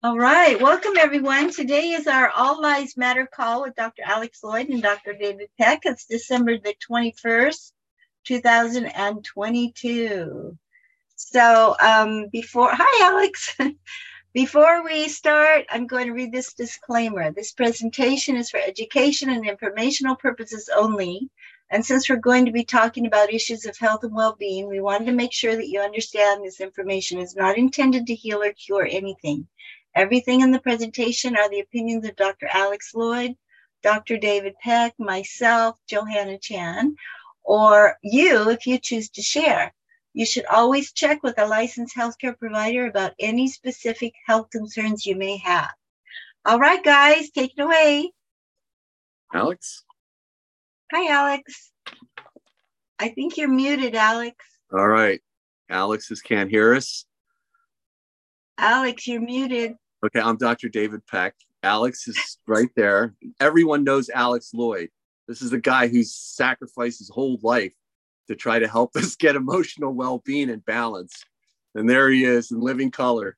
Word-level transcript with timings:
All 0.00 0.16
right, 0.16 0.62
welcome 0.62 0.92
everyone. 0.96 1.50
Today 1.50 1.90
is 1.90 2.06
our 2.06 2.30
All 2.30 2.62
Lies 2.62 2.96
Matter 2.96 3.26
call 3.26 3.62
with 3.62 3.74
Dr. 3.74 4.02
Alex 4.06 4.42
Loyd 4.44 4.70
and 4.70 4.80
Dr. 4.80 5.12
David 5.12 5.48
Peck. 5.58 5.80
It's 5.86 6.06
December 6.06 6.56
the 6.56 6.76
21st, 6.88 7.72
2022. 8.24 10.56
So, 11.16 11.74
um, 11.80 12.28
before, 12.28 12.70
hi, 12.72 13.06
Alex. 13.06 13.56
before 14.32 14.84
we 14.84 15.08
start, 15.08 15.64
I'm 15.68 15.88
going 15.88 16.06
to 16.06 16.12
read 16.12 16.30
this 16.30 16.52
disclaimer. 16.52 17.32
This 17.32 17.50
presentation 17.50 18.36
is 18.36 18.50
for 18.50 18.60
education 18.60 19.30
and 19.30 19.48
informational 19.48 20.14
purposes 20.14 20.70
only. 20.76 21.28
And 21.70 21.84
since 21.84 22.08
we're 22.08 22.16
going 22.16 22.46
to 22.46 22.52
be 22.52 22.64
talking 22.64 23.06
about 23.06 23.34
issues 23.34 23.66
of 23.66 23.76
health 23.76 24.04
and 24.04 24.14
well 24.14 24.36
being, 24.38 24.68
we 24.68 24.80
wanted 24.80 25.06
to 25.06 25.12
make 25.12 25.32
sure 25.32 25.56
that 25.56 25.68
you 25.68 25.80
understand 25.80 26.44
this 26.44 26.60
information 26.60 27.18
is 27.18 27.34
not 27.34 27.58
intended 27.58 28.06
to 28.06 28.14
heal 28.14 28.44
or 28.44 28.52
cure 28.52 28.86
anything. 28.88 29.48
Everything 29.98 30.42
in 30.42 30.52
the 30.52 30.60
presentation 30.60 31.36
are 31.36 31.50
the 31.50 31.58
opinions 31.58 32.06
of 32.06 32.14
Dr. 32.14 32.46
Alex 32.52 32.92
Loyd, 32.94 33.34
Dr. 33.82 34.16
David 34.16 34.54
Peck, 34.62 34.94
myself, 34.96 35.76
Johanna 35.88 36.38
Chan, 36.38 36.94
or 37.42 37.96
you 38.04 38.48
if 38.48 38.64
you 38.64 38.78
choose 38.78 39.10
to 39.10 39.22
share. 39.22 39.74
You 40.14 40.24
should 40.24 40.46
always 40.46 40.92
check 40.92 41.24
with 41.24 41.36
a 41.40 41.46
licensed 41.48 41.96
healthcare 41.96 42.38
provider 42.38 42.86
about 42.86 43.14
any 43.18 43.48
specific 43.48 44.12
health 44.24 44.50
concerns 44.50 45.04
you 45.04 45.16
may 45.16 45.36
have. 45.38 45.72
All 46.44 46.60
right, 46.60 46.84
guys, 46.84 47.30
take 47.30 47.54
it 47.58 47.60
away. 47.60 48.12
Alex? 49.34 49.82
Hi, 50.92 51.12
Alex. 51.12 51.72
I 53.00 53.08
think 53.08 53.36
you're 53.36 53.48
muted, 53.48 53.96
Alex. 53.96 54.36
All 54.72 54.86
right. 54.86 55.20
Alex 55.68 56.12
is 56.12 56.22
can't 56.22 56.50
hear 56.50 56.72
us. 56.72 57.04
Alex, 58.58 59.08
you're 59.08 59.20
muted. 59.20 59.74
Okay, 60.04 60.20
I'm 60.20 60.36
Dr. 60.36 60.68
David 60.68 61.04
Peck. 61.08 61.34
Alex 61.64 62.06
is 62.06 62.38
right 62.46 62.68
there. 62.76 63.16
Everyone 63.40 63.82
knows 63.82 64.08
Alex 64.08 64.52
Loyd. 64.54 64.90
This 65.26 65.42
is 65.42 65.50
the 65.50 65.58
guy 65.58 65.88
who's 65.88 66.14
sacrificed 66.14 67.00
his 67.00 67.10
whole 67.10 67.36
life 67.42 67.72
to 68.28 68.36
try 68.36 68.60
to 68.60 68.68
help 68.68 68.92
us 68.96 69.16
get 69.16 69.34
emotional 69.34 69.92
well 69.92 70.22
being 70.24 70.50
and 70.50 70.64
balance. 70.64 71.24
And 71.74 71.90
there 71.90 72.10
he 72.10 72.24
is 72.24 72.52
in 72.52 72.60
living 72.60 72.92
color. 72.92 73.36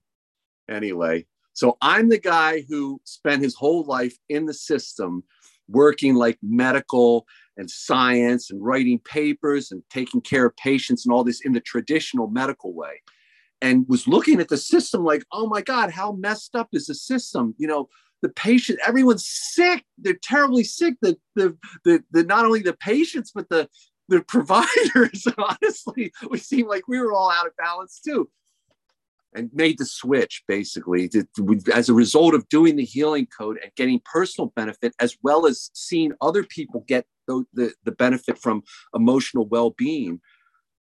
Anyway, 0.68 1.24
so 1.54 1.78
I'm 1.80 2.10
the 2.10 2.20
guy 2.20 2.62
who 2.68 3.00
spent 3.04 3.42
his 3.42 3.54
whole 3.54 3.84
life 3.84 4.18
in 4.28 4.44
the 4.44 4.54
system 4.54 5.24
working 5.66 6.14
like 6.14 6.38
medical 6.42 7.26
and 7.56 7.70
science 7.70 8.50
and 8.50 8.62
writing 8.62 8.98
papers 8.98 9.72
and 9.72 9.82
taking 9.88 10.20
care 10.20 10.44
of 10.44 10.56
patients 10.58 11.06
and 11.06 11.12
all 11.14 11.24
this 11.24 11.40
in 11.40 11.54
the 11.54 11.60
traditional 11.60 12.26
medical 12.26 12.74
way 12.74 13.00
and 13.62 13.86
was 13.88 14.08
looking 14.08 14.40
at 14.40 14.48
the 14.48 14.56
system 14.56 15.04
like, 15.04 15.24
oh 15.32 15.46
my 15.46 15.60
God, 15.60 15.90
how 15.90 16.12
messed 16.12 16.54
up 16.54 16.68
is 16.72 16.86
the 16.86 16.94
system? 16.94 17.54
You 17.58 17.68
know, 17.68 17.88
the 18.22 18.28
patient, 18.30 18.78
everyone's 18.86 19.26
sick. 19.26 19.84
They're 19.98 20.18
terribly 20.22 20.64
sick. 20.64 20.94
The 21.00 21.16
the 21.34 21.56
the, 21.84 22.04
the 22.10 22.24
not 22.24 22.44
only 22.44 22.60
the 22.60 22.74
patients, 22.74 23.32
but 23.34 23.48
the 23.48 23.68
the 24.08 24.22
providers. 24.28 25.26
Honestly, 25.38 26.12
we 26.28 26.38
seemed 26.38 26.68
like 26.68 26.88
we 26.88 26.98
were 26.98 27.12
all 27.12 27.30
out 27.30 27.46
of 27.46 27.56
balance 27.56 28.00
too. 28.00 28.28
And 29.32 29.48
made 29.54 29.78
the 29.78 29.84
switch 29.84 30.42
basically 30.48 31.08
to, 31.10 31.24
as 31.72 31.88
a 31.88 31.94
result 31.94 32.34
of 32.34 32.48
doing 32.48 32.74
the 32.74 32.84
healing 32.84 33.26
code 33.26 33.60
and 33.62 33.72
getting 33.76 34.00
personal 34.04 34.52
benefit, 34.56 34.92
as 34.98 35.16
well 35.22 35.46
as 35.46 35.70
seeing 35.72 36.12
other 36.20 36.42
people 36.42 36.84
get 36.88 37.06
the, 37.28 37.44
the, 37.54 37.72
the 37.84 37.92
benefit 37.92 38.38
from 38.38 38.64
emotional 38.92 39.46
well 39.46 39.70
being. 39.70 40.20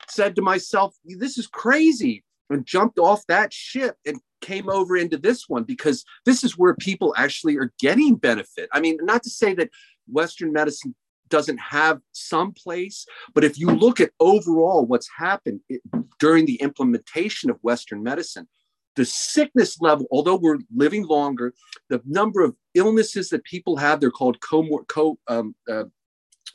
Said 0.08 0.34
to 0.36 0.40
myself, 0.40 0.96
this 1.04 1.36
is 1.36 1.46
crazy 1.46 2.24
and 2.50 2.66
jumped 2.66 2.98
off 2.98 3.22
that 3.28 3.52
ship 3.52 3.96
and 4.06 4.20
came 4.41 4.68
over 4.68 4.96
into 4.96 5.18
this 5.18 5.48
one 5.48 5.64
because 5.64 6.04
this 6.24 6.44
is 6.44 6.56
where 6.56 6.74
people 6.74 7.14
actually 7.16 7.56
are 7.56 7.72
getting 7.80 8.14
benefit. 8.14 8.68
I 8.72 8.80
mean, 8.80 8.98
not 9.02 9.22
to 9.24 9.30
say 9.30 9.54
that 9.54 9.70
Western 10.06 10.52
medicine 10.52 10.94
doesn't 11.28 11.59
have 11.59 12.00
some 12.12 12.53
place, 12.53 13.04
but 13.34 13.44
if 13.44 13.59
you 13.59 13.69
look 13.69 14.00
at 14.00 14.12
overall 14.20 14.86
what's 14.86 15.09
happened 15.19 15.60
it, 15.69 15.82
during 16.19 16.47
the 16.47 16.56
implementation 16.56 17.50
of 17.50 17.59
Western 17.62 18.03
medicine, 18.03 18.48
the 18.97 19.04
sickness 19.04 19.80
level, 19.80 20.06
although 20.10 20.36
we're 20.36 20.59
living 20.75 21.06
longer, 21.06 21.54
the 21.88 22.00
number 22.04 22.42
of 22.42 22.56
illnesses 22.75 23.28
that 23.28 23.44
people 23.44 23.76
have, 23.76 24.00
they're 24.00 24.10
called 24.10 24.41
comor- 24.41 24.86
co, 24.88 25.19
um, 25.28 25.54
uh, 25.70 25.84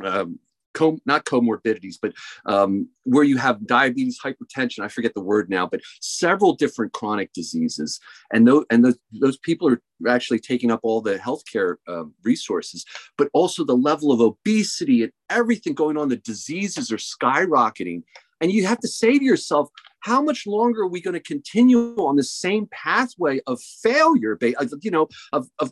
um, 0.04 0.40
com- 0.74 1.02
not 1.06 1.26
comorbidities, 1.26 1.96
but 2.02 2.14
um, 2.46 2.88
where 3.04 3.24
you 3.24 3.38
have 3.38 3.66
diabetes, 3.66 4.20
hypertension, 4.24 4.84
I 4.84 4.88
forget 4.88 5.14
the 5.14 5.22
word 5.22 5.50
now, 5.50 5.68
but 5.68 5.82
several 6.02 6.56
different 6.56 6.94
chronic 6.94 7.34
diseases. 7.34 8.00
And, 8.32 8.48
those, 8.48 8.66
and 8.70 8.84
those, 8.84 8.98
those 9.12 9.38
people 9.38 9.70
are 9.70 9.82
actually 10.08 10.40
taking 10.40 10.72
up 10.72 10.80
all 10.84 11.02
the 11.02 11.18
healthcare 11.18 11.76
uh, 11.88 12.04
resources, 12.24 12.86
but 13.18 13.30
also 13.34 13.64
the 13.64 13.78
level 13.78 14.12
of 14.12 14.20
obesity 14.20 15.04
and 15.04 15.12
everything 15.30 15.74
going 15.74 15.98
on, 15.98 16.10
the 16.10 16.18
diseases 16.18 16.92
are 16.92 16.98
skyrocketing. 16.98 18.04
And 18.42 18.52
you 18.52 18.68
have 18.68 18.80
to 18.80 18.88
say 18.88 19.18
to 19.18 19.24
yourself, 19.24 19.70
how 20.02 20.22
much 20.22 20.46
longer 20.46 20.82
are 20.82 20.88
we 20.88 21.02
going 21.02 21.14
to 21.14 21.22
continue 21.22 21.96
on 21.96 22.18
the 22.18 22.24
same 22.24 22.68
pathway 22.72 23.40
of 23.48 23.62
failure, 23.82 24.38
you 24.82 24.92
know, 24.92 25.08
of, 25.32 25.48
of 25.60 25.72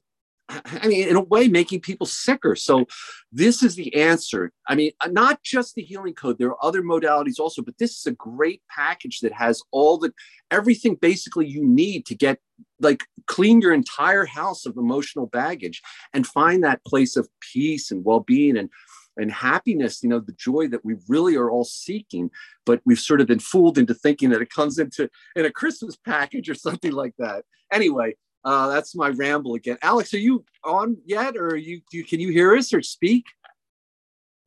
I 0.65 0.87
mean, 0.87 1.07
in 1.07 1.15
a 1.15 1.21
way, 1.21 1.47
making 1.47 1.81
people 1.81 2.05
sicker. 2.05 2.55
So, 2.55 2.85
this 3.31 3.63
is 3.63 3.75
the 3.75 3.93
answer. 3.95 4.51
I 4.67 4.75
mean, 4.75 4.91
uh, 5.01 5.07
not 5.07 5.43
just 5.43 5.75
the 5.75 5.81
healing 5.81 6.13
code, 6.13 6.37
there 6.37 6.49
are 6.49 6.65
other 6.65 6.81
modalities 6.81 7.39
also, 7.39 7.61
but 7.61 7.77
this 7.77 7.97
is 7.97 8.05
a 8.05 8.11
great 8.11 8.61
package 8.69 9.19
that 9.21 9.33
has 9.33 9.61
all 9.71 9.97
the 9.97 10.13
everything 10.49 10.95
basically 10.95 11.47
you 11.47 11.65
need 11.65 12.05
to 12.07 12.15
get 12.15 12.39
like 12.79 13.03
clean 13.27 13.61
your 13.61 13.73
entire 13.73 14.25
house 14.25 14.65
of 14.65 14.77
emotional 14.77 15.27
baggage 15.27 15.81
and 16.13 16.27
find 16.27 16.63
that 16.63 16.83
place 16.85 17.15
of 17.15 17.27
peace 17.39 17.91
and 17.91 18.03
well 18.03 18.19
being 18.19 18.57
and 18.57 18.69
and 19.17 19.31
happiness, 19.31 20.01
you 20.01 20.09
know, 20.09 20.19
the 20.19 20.31
joy 20.33 20.67
that 20.67 20.85
we 20.85 20.95
really 21.07 21.35
are 21.35 21.49
all 21.49 21.65
seeking, 21.65 22.31
but 22.65 22.81
we've 22.85 22.99
sort 22.99 23.21
of 23.21 23.27
been 23.27 23.39
fooled 23.39 23.77
into 23.77 23.93
thinking 23.93 24.29
that 24.29 24.41
it 24.41 24.49
comes 24.49 24.79
into 24.79 25.09
in 25.35 25.45
a 25.45 25.51
Christmas 25.51 25.95
package 25.95 26.49
or 26.49 26.55
something 26.55 26.91
like 26.91 27.13
that. 27.19 27.43
Anyway, 27.71 28.15
uh, 28.43 28.67
that's 28.69 28.95
my 28.95 29.09
ramble 29.09 29.55
again. 29.55 29.77
Alex, 29.81 30.13
are 30.13 30.19
you 30.19 30.43
on 30.63 30.97
yet, 31.05 31.37
or 31.37 31.55
you, 31.55 31.81
you 31.91 32.03
can 32.03 32.19
you 32.19 32.29
hear 32.29 32.55
us 32.55 32.73
or 32.73 32.81
speak? 32.81 33.25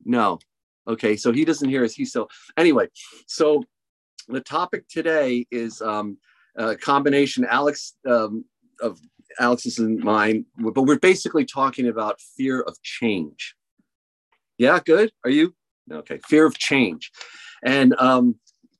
No. 0.03 0.39
Okay, 0.87 1.15
so 1.15 1.31
he 1.31 1.45
doesn't 1.45 1.69
hear 1.69 1.83
us. 1.83 1.93
He's 1.93 2.11
so 2.11 2.27
anyway. 2.57 2.87
So 3.27 3.63
the 4.27 4.41
topic 4.41 4.87
today 4.87 5.45
is 5.51 5.81
um, 5.81 6.17
a 6.57 6.75
combination 6.75 7.45
Alex 7.49 7.95
um, 8.07 8.45
of 8.81 8.99
Alex's 9.39 9.79
and 9.79 9.99
mine, 9.99 10.45
but 10.57 10.83
we're 10.83 10.99
basically 10.99 11.45
talking 11.45 11.87
about 11.87 12.21
fear 12.37 12.61
of 12.61 12.81
change. 12.83 13.55
Yeah, 14.57 14.79
good. 14.83 15.11
Are 15.23 15.29
you 15.29 15.55
okay? 15.91 16.19
Fear 16.27 16.45
of 16.45 16.57
change, 16.57 17.11
and 17.63 17.95
um, 17.99 18.35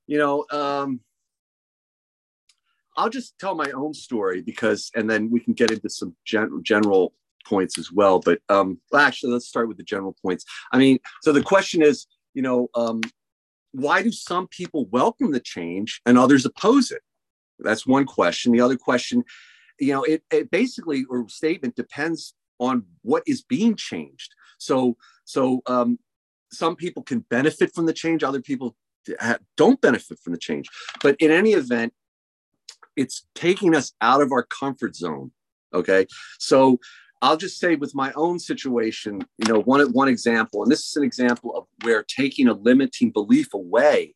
you 0.08 0.18
know, 0.18 0.46
um, 0.52 1.00
I'll 2.98 3.10
just 3.10 3.38
tell 3.40 3.56
my 3.56 3.72
own 3.72 3.94
story 3.94 4.42
because, 4.42 4.90
and 4.96 5.10
then 5.10 5.30
we 5.30 5.40
can 5.40 5.54
get 5.54 5.72
into 5.72 5.90
some 5.90 6.16
gen- 6.26 6.62
general 6.64 7.14
points 7.46 7.78
as 7.78 7.92
well. 7.92 8.20
But 8.20 8.40
um, 8.50 8.80
well, 8.92 9.02
actually, 9.02 9.34
let's 9.34 9.48
start 9.48 9.68
with 9.68 9.78
the 9.78 9.84
general 9.84 10.16
points. 10.22 10.46
I 10.72 10.78
mean, 10.78 11.00
so 11.22 11.32
the 11.32 11.44
question 11.44 11.82
is, 11.82 12.08
you 12.34 12.42
know, 12.42 12.70
um, 12.76 13.02
why 13.72 14.02
do 14.02 14.12
some 14.12 14.48
people 14.48 14.86
welcome 14.86 15.32
the 15.32 15.40
change 15.40 16.02
and 16.06 16.18
others 16.18 16.46
oppose 16.46 16.92
it? 16.92 17.02
That's 17.60 17.86
one 17.86 18.06
question. 18.06 18.52
The 18.52 18.62
other 18.62 18.78
question, 18.78 19.24
you 19.80 19.94
know, 19.94 20.04
it, 20.04 20.24
it 20.32 20.50
basically 20.52 21.06
or 21.10 21.28
statement 21.30 21.76
depends 21.76 22.34
on 22.60 22.86
what 23.02 23.24
is 23.28 23.42
being 23.42 23.76
changed. 23.76 24.34
So, 24.58 24.96
so 25.26 25.62
um, 25.66 26.00
some 26.52 26.76
people 26.76 27.04
can 27.04 27.20
benefit 27.20 27.74
from 27.74 27.86
the 27.86 27.94
change, 27.94 28.24
other 28.24 28.42
people 28.42 28.76
don't 29.58 29.80
benefit 29.82 30.20
from 30.20 30.34
the 30.34 30.40
change. 30.40 30.68
But 31.02 31.16
in 31.20 31.32
any 31.32 31.52
event, 31.52 31.94
it's 32.96 33.26
taking 33.36 33.76
us 33.76 33.94
out 34.02 34.22
of 34.22 34.32
our 34.32 34.44
comfort 34.44 34.96
zone. 34.96 35.32
Okay. 35.74 36.08
So 36.40 36.80
I'll 37.22 37.38
just 37.38 37.60
say 37.60 37.76
with 37.76 37.96
my 37.96 38.12
own 38.16 38.40
situation, 38.40 39.22
you 39.38 39.52
know, 39.52 39.62
one, 39.62 39.92
one 39.92 40.08
example, 40.08 40.64
and 40.64 40.72
this 40.72 40.88
is 40.88 40.96
an 40.96 41.04
example 41.04 41.56
of 41.56 41.66
where 41.84 42.04
taking 42.04 42.48
a 42.48 42.54
limiting 42.54 43.12
belief 43.12 43.54
away 43.54 44.16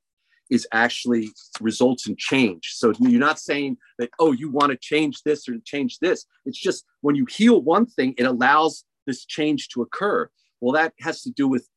is 0.50 0.68
actually 0.74 1.30
results 1.62 2.08
in 2.08 2.16
change. 2.18 2.72
So 2.74 2.94
you're 3.00 3.20
not 3.20 3.40
saying 3.40 3.78
that, 4.00 4.10
oh, 4.20 4.32
you 4.32 4.50
want 4.50 4.72
to 4.72 4.78
change 4.78 5.22
this 5.24 5.48
or 5.48 5.56
change 5.64 6.00
this. 6.00 6.26
It's 6.46 6.60
just 6.60 6.86
when 7.02 7.16
you 7.16 7.26
heal 7.26 7.62
one 7.62 7.86
thing, 7.86 8.16
it 8.18 8.24
allows 8.24 8.84
this 9.06 9.26
change 9.26 9.70
to 9.70 9.82
occur. 9.82 10.30
Well, 10.62 10.74
that 10.74 10.94
has 11.00 11.22
to 11.24 11.32
do 11.32 11.48
with 11.48 11.68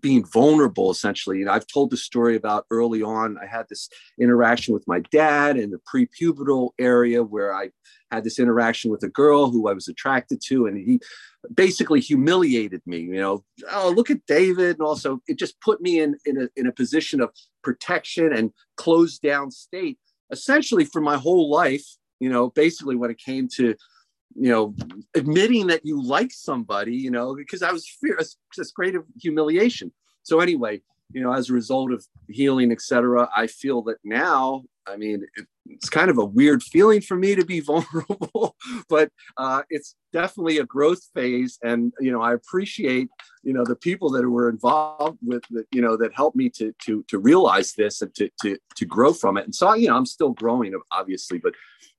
being 0.00 0.24
vulnerable 0.24 0.90
essentially. 0.90 1.40
And 1.40 1.50
i've 1.50 1.66
told 1.66 1.90
the 1.90 1.96
story 1.96 2.36
about 2.36 2.66
early 2.70 3.02
on 3.02 3.36
i 3.42 3.46
had 3.46 3.66
this 3.68 3.88
interaction 4.20 4.74
with 4.74 4.86
my 4.86 5.00
dad 5.10 5.56
in 5.56 5.70
the 5.70 5.80
prepubertal 5.92 6.70
area 6.78 7.22
where 7.22 7.54
i 7.54 7.70
had 8.10 8.24
this 8.24 8.38
interaction 8.38 8.90
with 8.90 9.02
a 9.02 9.08
girl 9.08 9.50
who 9.50 9.68
i 9.68 9.72
was 9.72 9.88
attracted 9.88 10.40
to 10.46 10.66
and 10.66 10.78
he 10.78 11.00
basically 11.54 12.00
humiliated 12.00 12.82
me 12.86 12.98
you 12.98 13.20
know 13.20 13.44
oh 13.72 13.92
look 13.94 14.10
at 14.10 14.24
david 14.26 14.78
and 14.78 14.86
also 14.86 15.20
it 15.28 15.38
just 15.38 15.60
put 15.60 15.80
me 15.80 16.00
in 16.00 16.16
in 16.24 16.42
a, 16.42 16.48
in 16.56 16.66
a 16.66 16.72
position 16.72 17.20
of 17.20 17.30
protection 17.62 18.32
and 18.32 18.50
closed 18.76 19.20
down 19.22 19.50
state 19.50 19.98
essentially 20.30 20.84
for 20.84 21.00
my 21.00 21.16
whole 21.16 21.50
life 21.50 21.98
you 22.20 22.28
know, 22.28 22.50
basically 22.50 22.96
when 22.96 23.10
it 23.10 23.18
came 23.18 23.48
to, 23.56 23.74
you 24.40 24.50
know, 24.50 24.74
admitting 25.14 25.66
that 25.66 25.84
you 25.84 26.02
like 26.02 26.30
somebody, 26.32 26.94
you 26.94 27.10
know, 27.10 27.34
because 27.34 27.62
I 27.62 27.72
was 27.72 27.88
fear, 27.88 28.18
this 28.56 28.70
great 28.70 28.94
of 28.94 29.04
humiliation. 29.20 29.92
So 30.22 30.40
anyway, 30.40 30.80
you 31.12 31.22
know, 31.22 31.32
as 31.32 31.50
a 31.50 31.54
result 31.54 31.92
of 31.92 32.06
healing, 32.28 32.70
etc., 32.70 33.28
I 33.36 33.46
feel 33.46 33.82
that 33.84 33.96
now, 34.04 34.64
I 34.86 34.96
mean, 34.96 35.26
it, 35.36 35.46
it's 35.68 35.88
kind 35.88 36.10
of 36.10 36.18
a 36.18 36.24
weird 36.24 36.62
feeling 36.62 37.00
for 37.00 37.16
me 37.16 37.34
to 37.34 37.44
be 37.44 37.60
vulnerable, 37.68 38.56
but 38.88 39.10
uh, 39.36 39.62
it's 39.70 39.96
definitely 40.12 40.58
a 40.58 40.64
growth 40.64 41.02
phase. 41.14 41.58
And, 41.62 41.92
you 42.00 42.10
know, 42.10 42.22
I 42.22 42.34
appreciate, 42.34 43.08
you 43.42 43.52
know, 43.52 43.64
the 43.64 43.76
people 43.76 44.10
that 44.10 44.28
were 44.28 44.48
involved 44.48 45.18
with, 45.22 45.42
the, 45.50 45.64
you 45.72 45.82
know, 45.82 45.96
that 45.96 46.14
helped 46.14 46.36
me 46.36 46.48
to, 46.50 46.74
to, 46.86 47.04
to 47.08 47.18
realize 47.18 47.74
this 47.74 48.02
and 48.02 48.14
to, 48.14 48.30
to, 48.42 48.58
to 48.76 48.86
grow 48.86 49.12
from 49.12 49.36
it. 49.36 49.44
And 49.44 49.54
so, 49.54 49.74
you 49.74 49.88
know, 49.88 49.96
I'm 49.96 50.06
still 50.06 50.30
growing 50.30 50.74
obviously, 50.90 51.38
but, 51.38 51.54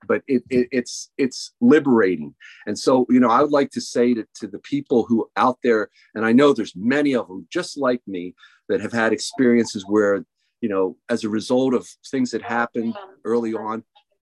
but 0.07 0.21
it, 0.27 0.44
it, 0.50 0.68
it's, 0.71 1.12
it's 1.18 1.54
liberating. 1.62 2.36
And 2.66 2.77
so, 2.77 3.06
you 3.10 3.19
know, 3.19 3.30
I 3.30 3.42
would 3.42 3.51
like 3.51 3.71
to 3.71 3.81
say 3.81 4.13
to, 4.13 4.25
to 4.36 4.48
the 4.48 4.60
people 4.60 5.04
who 5.04 5.30
out 5.38 5.60
there, 5.63 5.89
and 6.16 6.25
I 6.25 6.31
know 6.31 6.54
there's 6.54 6.75
many 6.75 7.16
of 7.16 7.27
them 7.27 7.48
just 7.51 7.77
like 7.77 8.01
me 8.07 8.36
that 8.69 8.81
have 8.81 8.94
had 8.94 9.13
experiences 9.13 9.86
where 9.88 10.25
you 10.61 10.69
know, 10.69 10.97
as 11.09 11.23
a 11.23 11.29
result 11.29 11.73
of 11.73 11.88
things 12.07 12.31
that 12.31 12.41
happened 12.41 12.95
early 13.23 13.53
on, 13.53 13.83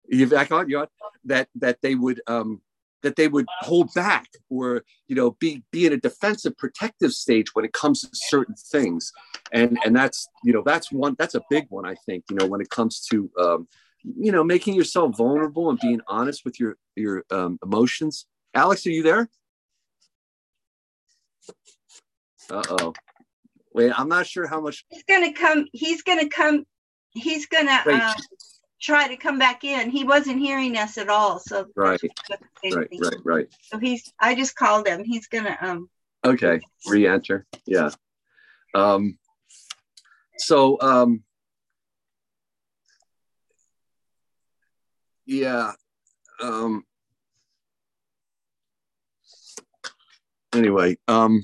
you 0.09 0.27
back 0.27 0.53
on, 0.53 0.69
you 0.69 0.81
on, 0.81 0.87
that 1.25 1.49
that 1.56 1.81
they 1.82 1.94
would 1.94 2.21
um, 2.27 2.61
that 3.03 3.17
they 3.17 3.29
would 3.29 3.47
hold 3.61 3.93
back 3.94 4.29
or 4.49 4.85
you 5.09 5.17
know 5.17 5.32
be 5.32 5.62
be 5.71 5.87
in 5.87 5.93
a 5.93 5.97
defensive 5.97 6.56
protective 6.56 7.12
stage 7.12 7.55
when 7.55 7.65
it 7.65 7.73
comes 7.73 8.03
to 8.03 8.09
certain 8.12 8.55
things. 8.55 9.12
And 9.53 9.79
and 9.85 9.94
that's 9.94 10.29
you 10.44 10.53
know 10.53 10.62
that's 10.65 10.93
one 10.93 11.17
that's 11.19 11.35
a 11.35 11.43
big 11.50 11.67
one 11.69 11.87
i 11.87 11.94
think 12.06 12.25
you 12.31 12.37
know 12.37 12.47
when 12.47 12.61
it 12.61 12.71
comes 12.71 13.00
to 13.11 13.31
um, 13.41 13.69
you 14.05 14.32
know 14.32 14.44
making 14.44 14.75
yourself 14.75 15.17
vulnerable 15.17 15.71
and 15.71 15.79
being 15.81 16.00
honest 16.06 16.44
with 16.44 16.59
your 16.61 16.77
your 16.97 17.25
um, 17.31 17.59
emotions. 17.62 18.27
Alex 18.55 18.85
are 18.87 18.91
you 18.91 19.03
there? 19.03 19.29
Uh-oh 22.50 22.93
Wait, 23.72 23.93
I'm 23.99 24.08
not 24.08 24.26
sure 24.26 24.46
how 24.46 24.61
much. 24.61 24.84
He's 24.90 25.05
gonna 25.05 25.32
come. 25.32 25.67
He's 25.72 26.02
gonna 26.02 26.28
come. 26.28 26.64
He's 27.11 27.46
gonna 27.46 27.82
um, 27.87 28.14
try 28.81 29.08
to 29.08 29.17
come 29.17 29.38
back 29.38 29.64
in. 29.64 29.90
He 29.90 30.05
wasn't 30.05 30.40
hearing 30.40 30.76
us 30.76 30.99
at 30.99 31.08
all. 31.08 31.38
So 31.38 31.67
right, 31.76 32.00
right, 32.64 32.88
right, 33.00 33.17
right. 33.25 33.46
So 33.62 33.78
he's. 33.78 34.12
I 34.19 34.34
just 34.34 34.56
called 34.56 34.88
him. 34.88 35.05
He's 35.05 35.28
gonna. 35.28 35.56
Um. 35.61 35.88
Okay, 36.25 36.61
re-enter. 36.88 37.46
Yeah. 37.67 37.90
Um. 38.75 39.19
So 40.38 40.81
um. 40.81 41.22
Yeah. 45.26 45.72
Um. 46.43 46.84
Anyway. 50.52 50.96
Um. 51.06 51.43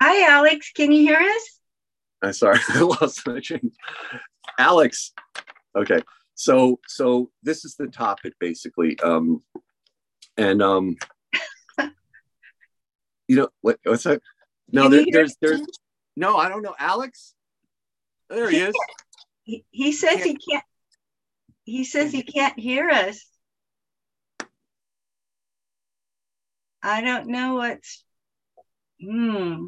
Hi, 0.00 0.30
Alex. 0.30 0.70
Can 0.74 0.92
you 0.92 1.02
hear 1.02 1.18
us? 1.18 1.60
I'm 2.22 2.32
sorry, 2.32 2.58
I 2.68 2.80
lost 2.80 3.26
my 3.26 3.40
train. 3.40 3.72
Alex. 4.58 5.12
Okay. 5.76 6.00
So 6.34 6.78
so 6.86 7.30
this 7.42 7.64
is 7.64 7.74
the 7.74 7.88
topic 7.88 8.34
basically. 8.38 8.98
Um 9.00 9.42
and 10.36 10.62
um 10.62 10.96
you 13.28 13.36
know 13.36 13.48
what 13.60 13.78
what's 13.84 14.04
that? 14.04 14.22
No, 14.70 14.88
there, 14.88 15.04
there's 15.10 15.36
there's 15.40 15.62
no, 16.16 16.36
I 16.36 16.48
don't 16.48 16.62
know. 16.62 16.74
Alex? 16.78 17.34
There 18.28 18.50
he, 18.50 18.58
he 18.58 18.62
is. 18.64 18.74
He, 19.44 19.64
he 19.70 19.92
says 19.92 20.22
he 20.22 20.36
can't 20.36 20.64
he 21.64 21.84
says 21.84 22.12
he 22.12 22.22
can't 22.22 22.58
hear 22.58 22.88
us. 22.88 23.24
I 26.82 27.00
don't 27.00 27.28
know 27.28 27.54
what's 27.54 28.04
hmm. 29.00 29.66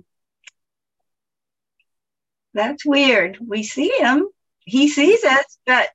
That's 2.54 2.84
weird. 2.84 3.38
We 3.46 3.62
see 3.62 3.92
him. 3.98 4.28
He 4.60 4.88
sees 4.88 5.24
us, 5.24 5.58
but 5.66 5.88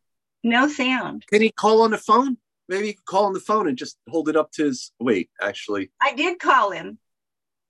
no 0.43 0.67
sound. 0.67 1.25
Can 1.27 1.41
he 1.41 1.51
call 1.51 1.81
on 1.81 1.91
the 1.91 1.97
phone? 1.97 2.37
Maybe 2.67 2.87
he 2.87 2.93
can 2.93 3.03
call 3.05 3.25
on 3.25 3.33
the 3.33 3.39
phone 3.39 3.67
and 3.67 3.77
just 3.77 3.97
hold 4.09 4.29
it 4.29 4.35
up 4.35 4.51
to 4.53 4.65
his. 4.65 4.91
Wait, 4.99 5.29
actually. 5.41 5.91
I 6.01 6.13
did 6.13 6.39
call 6.39 6.71
him. 6.71 6.97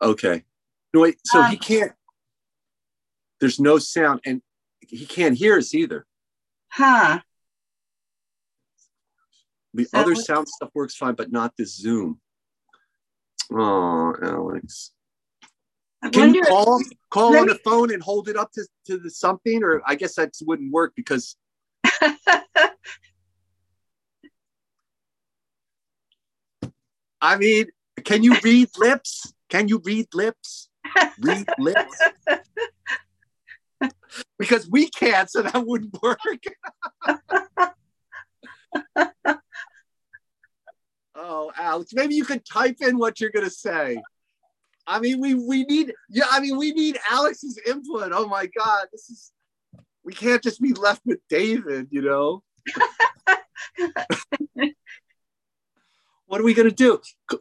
Okay. 0.02 0.44
No, 0.94 1.02
wait. 1.02 1.18
So 1.26 1.42
um, 1.42 1.52
he 1.52 1.58
can't. 1.58 1.92
There's 3.40 3.60
no 3.60 3.78
sound, 3.78 4.22
and 4.26 4.42
he 4.80 5.06
can't 5.06 5.38
hear 5.38 5.58
us 5.58 5.74
either. 5.74 6.06
Huh. 6.70 7.20
The 9.74 9.86
so, 9.86 10.00
other 10.00 10.16
sound 10.16 10.48
stuff 10.48 10.70
works 10.74 10.96
fine, 10.96 11.16
but 11.16 11.32
not 11.32 11.58
the 11.58 11.66
Zoom. 11.66 12.22
Oh, 13.52 14.16
Alex. 14.22 14.92
Can 16.12 16.34
you 16.34 16.44
call 16.44 16.82
call 17.10 17.38
on 17.38 17.48
me... 17.48 17.54
the 17.54 17.60
phone 17.60 17.94
and 17.94 18.02
hold 18.02 18.30
it 18.30 18.38
up 18.38 18.52
to, 18.54 18.66
to 18.88 18.98
the 18.98 19.10
something? 19.10 19.64
Or 19.64 19.82
I 19.86 19.96
guess 19.96 20.16
that 20.16 20.32
wouldn't 20.42 20.72
work 20.72 20.94
because 20.96 21.36
I 27.22 27.38
mean, 27.38 27.68
can 28.04 28.24
you 28.24 28.36
read 28.44 28.70
lips? 28.78 29.34
Can 29.50 29.68
you 29.68 29.82
read 29.84 30.08
lips? 30.14 30.70
Read 31.20 31.48
lips? 31.58 32.00
because 34.38 34.70
we 34.70 34.90
can't, 34.90 35.30
so 35.30 35.42
that 35.42 35.66
wouldn't 35.66 35.98
work. 36.04 36.20
oh, 41.16 41.52
Alex, 41.58 41.94
maybe 41.94 42.14
you 42.16 42.26
could 42.26 42.46
type 42.46 42.78
in 42.82 43.00
what 43.00 43.20
you're 43.20 43.32
going 43.32 43.46
to 43.46 43.52
say. 43.52 44.02
I 44.88 45.00
mean, 45.00 45.20
we 45.20 45.34
we 45.34 45.64
need 45.64 45.94
yeah. 46.10 46.26
I 46.30 46.40
mean, 46.40 46.58
we 46.58 46.72
need 46.72 47.00
Alex's 47.10 47.60
input. 47.66 48.12
Oh 48.14 48.28
my 48.28 48.46
God, 48.46 48.86
this 48.92 49.10
is 49.10 49.32
we 50.04 50.14
can't 50.14 50.44
just 50.44 50.62
be 50.62 50.74
left 50.74 51.02
with 51.06 51.20
David. 51.30 51.88
You 51.92 52.04
know. 52.04 52.44
what 56.28 56.42
are 56.42 56.44
we 56.44 56.54
gonna 56.54 56.70
do? 56.72 57.02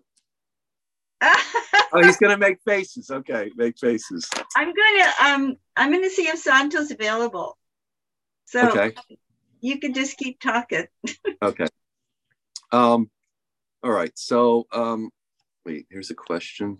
oh, 1.20 2.02
he's 2.02 2.16
gonna 2.16 2.38
make 2.38 2.58
faces. 2.66 3.10
Okay, 3.10 3.50
make 3.56 3.78
faces. 3.78 4.28
I'm 4.56 4.72
gonna 4.72 5.12
um 5.20 5.56
I'm 5.76 5.92
gonna 5.92 6.10
see 6.10 6.28
if 6.28 6.38
Santo's 6.38 6.90
available. 6.90 7.58
So 8.46 8.70
okay. 8.70 8.94
you 9.60 9.78
can 9.80 9.92
just 9.92 10.16
keep 10.16 10.40
talking. 10.40 10.86
okay. 11.42 11.66
Um. 12.72 13.10
All 13.82 13.92
right. 13.92 14.12
So 14.14 14.66
um. 14.72 15.10
Wait. 15.66 15.86
Here's 15.90 16.10
a 16.10 16.14
question 16.14 16.78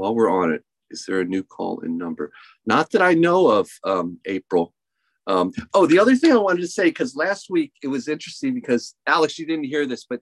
while 0.00 0.14
we're 0.14 0.30
on 0.30 0.50
it, 0.52 0.64
is 0.90 1.04
there 1.06 1.20
a 1.20 1.24
new 1.24 1.42
call 1.42 1.80
in 1.80 1.98
number? 1.98 2.32
Not 2.64 2.90
that 2.90 3.02
I 3.02 3.14
know 3.14 3.48
of, 3.48 3.68
um, 3.84 4.18
April. 4.24 4.72
Um, 5.26 5.52
oh, 5.74 5.86
the 5.86 5.98
other 5.98 6.16
thing 6.16 6.32
I 6.32 6.36
wanted 6.36 6.62
to 6.62 6.68
say, 6.68 6.84
because 6.84 7.14
last 7.14 7.50
week 7.50 7.72
it 7.82 7.88
was 7.88 8.08
interesting 8.08 8.54
because 8.54 8.94
Alex, 9.06 9.38
you 9.38 9.46
didn't 9.46 9.66
hear 9.66 9.86
this, 9.86 10.06
but 10.08 10.20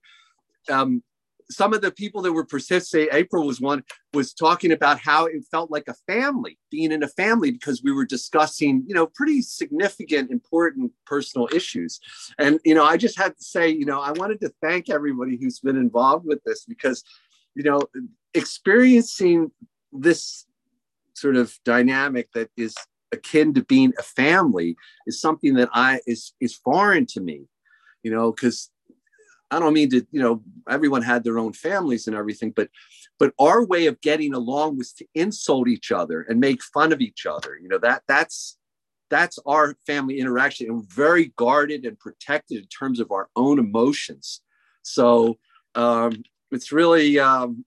um, 0.69 1.03
some 1.51 1.73
of 1.73 1.81
the 1.81 1.93
people 1.93 2.21
that 2.23 2.33
were 2.33 2.45
participating, 2.45 3.09
April 3.13 3.47
was 3.47 3.61
one, 3.61 3.83
was 4.13 4.35
talking 4.35 4.73
about 4.73 4.99
how 4.99 5.27
it 5.27 5.45
felt 5.51 5.71
like 5.71 5.89
a 5.89 5.95
family, 6.07 6.59
being 6.71 6.93
in 6.93 7.03
a 7.03 7.09
family, 7.09 7.51
because 7.51 7.83
we 7.83 7.93
were 7.93 8.05
discussing, 8.05 8.85
you 8.87 8.95
know, 8.95 9.07
pretty 9.07 9.41
significant, 9.41 10.31
important 10.31 10.93
personal 11.07 11.49
issues. 11.55 12.01
And, 12.39 12.59
you 12.65 12.75
know, 12.75 12.85
I 12.85 12.97
just 12.97 13.17
had 13.17 13.37
to 13.37 13.45
say, 13.45 13.71
you 13.71 13.87
know, 13.87 14.01
I 14.01 14.13
wanted 14.13 14.41
to 14.41 14.53
thank 14.61 14.91
everybody 14.91 15.39
who's 15.41 15.61
been 15.61 15.77
involved 15.77 16.27
with 16.27 16.43
this 16.45 16.65
because, 16.65 17.03
you 17.55 17.63
know, 17.63 17.81
experiencing 18.35 19.51
this 19.93 20.47
sort 21.15 21.37
of 21.37 21.59
dynamic 21.65 22.31
that 22.33 22.51
is 22.57 22.75
akin 23.13 23.55
to 23.55 23.65
being 23.65 23.93
a 23.99 24.03
family 24.03 24.77
is 25.07 25.21
something 25.21 25.55
that 25.55 25.69
I 25.73 26.01
is 26.07 26.33
is 26.41 26.55
foreign 26.55 27.07
to 27.07 27.21
me, 27.21 27.47
you 28.03 28.11
know, 28.11 28.33
because 28.33 28.71
I 29.51 29.59
don't 29.59 29.73
mean 29.73 29.91
to, 29.91 30.07
you 30.11 30.21
know, 30.21 30.43
everyone 30.69 31.03
had 31.03 31.25
their 31.25 31.39
own 31.39 31.53
families 31.55 32.07
and 32.07 32.15
everything, 32.15 32.53
but 32.55 32.69
but 33.19 33.33
our 33.39 33.65
way 33.65 33.87
of 33.87 34.01
getting 34.01 34.35
along 34.35 34.79
was 34.79 34.93
to 34.95 35.07
insult 35.15 35.69
each 35.69 35.91
other 35.91 36.23
and 36.23 36.39
make 36.39 36.63
fun 36.63 36.93
of 36.93 37.01
each 37.01 37.27
other. 37.27 37.59
You 37.61 37.69
know, 37.69 37.79
that 37.79 38.03
that's 38.07 38.59
that's 39.11 39.39
our 39.47 39.75
family 39.87 40.21
interaction 40.21 40.69
and 40.71 40.91
very 40.91 41.33
guarded 41.37 41.87
and 41.87 41.99
protected 41.99 42.59
in 42.59 42.67
terms 42.67 43.01
of 43.01 43.11
our 43.11 43.29
own 43.37 43.59
emotions. 43.59 44.43
So 44.83 45.39
um, 45.75 46.23
it's 46.51 46.73
really 46.73 47.19
um, 47.19 47.65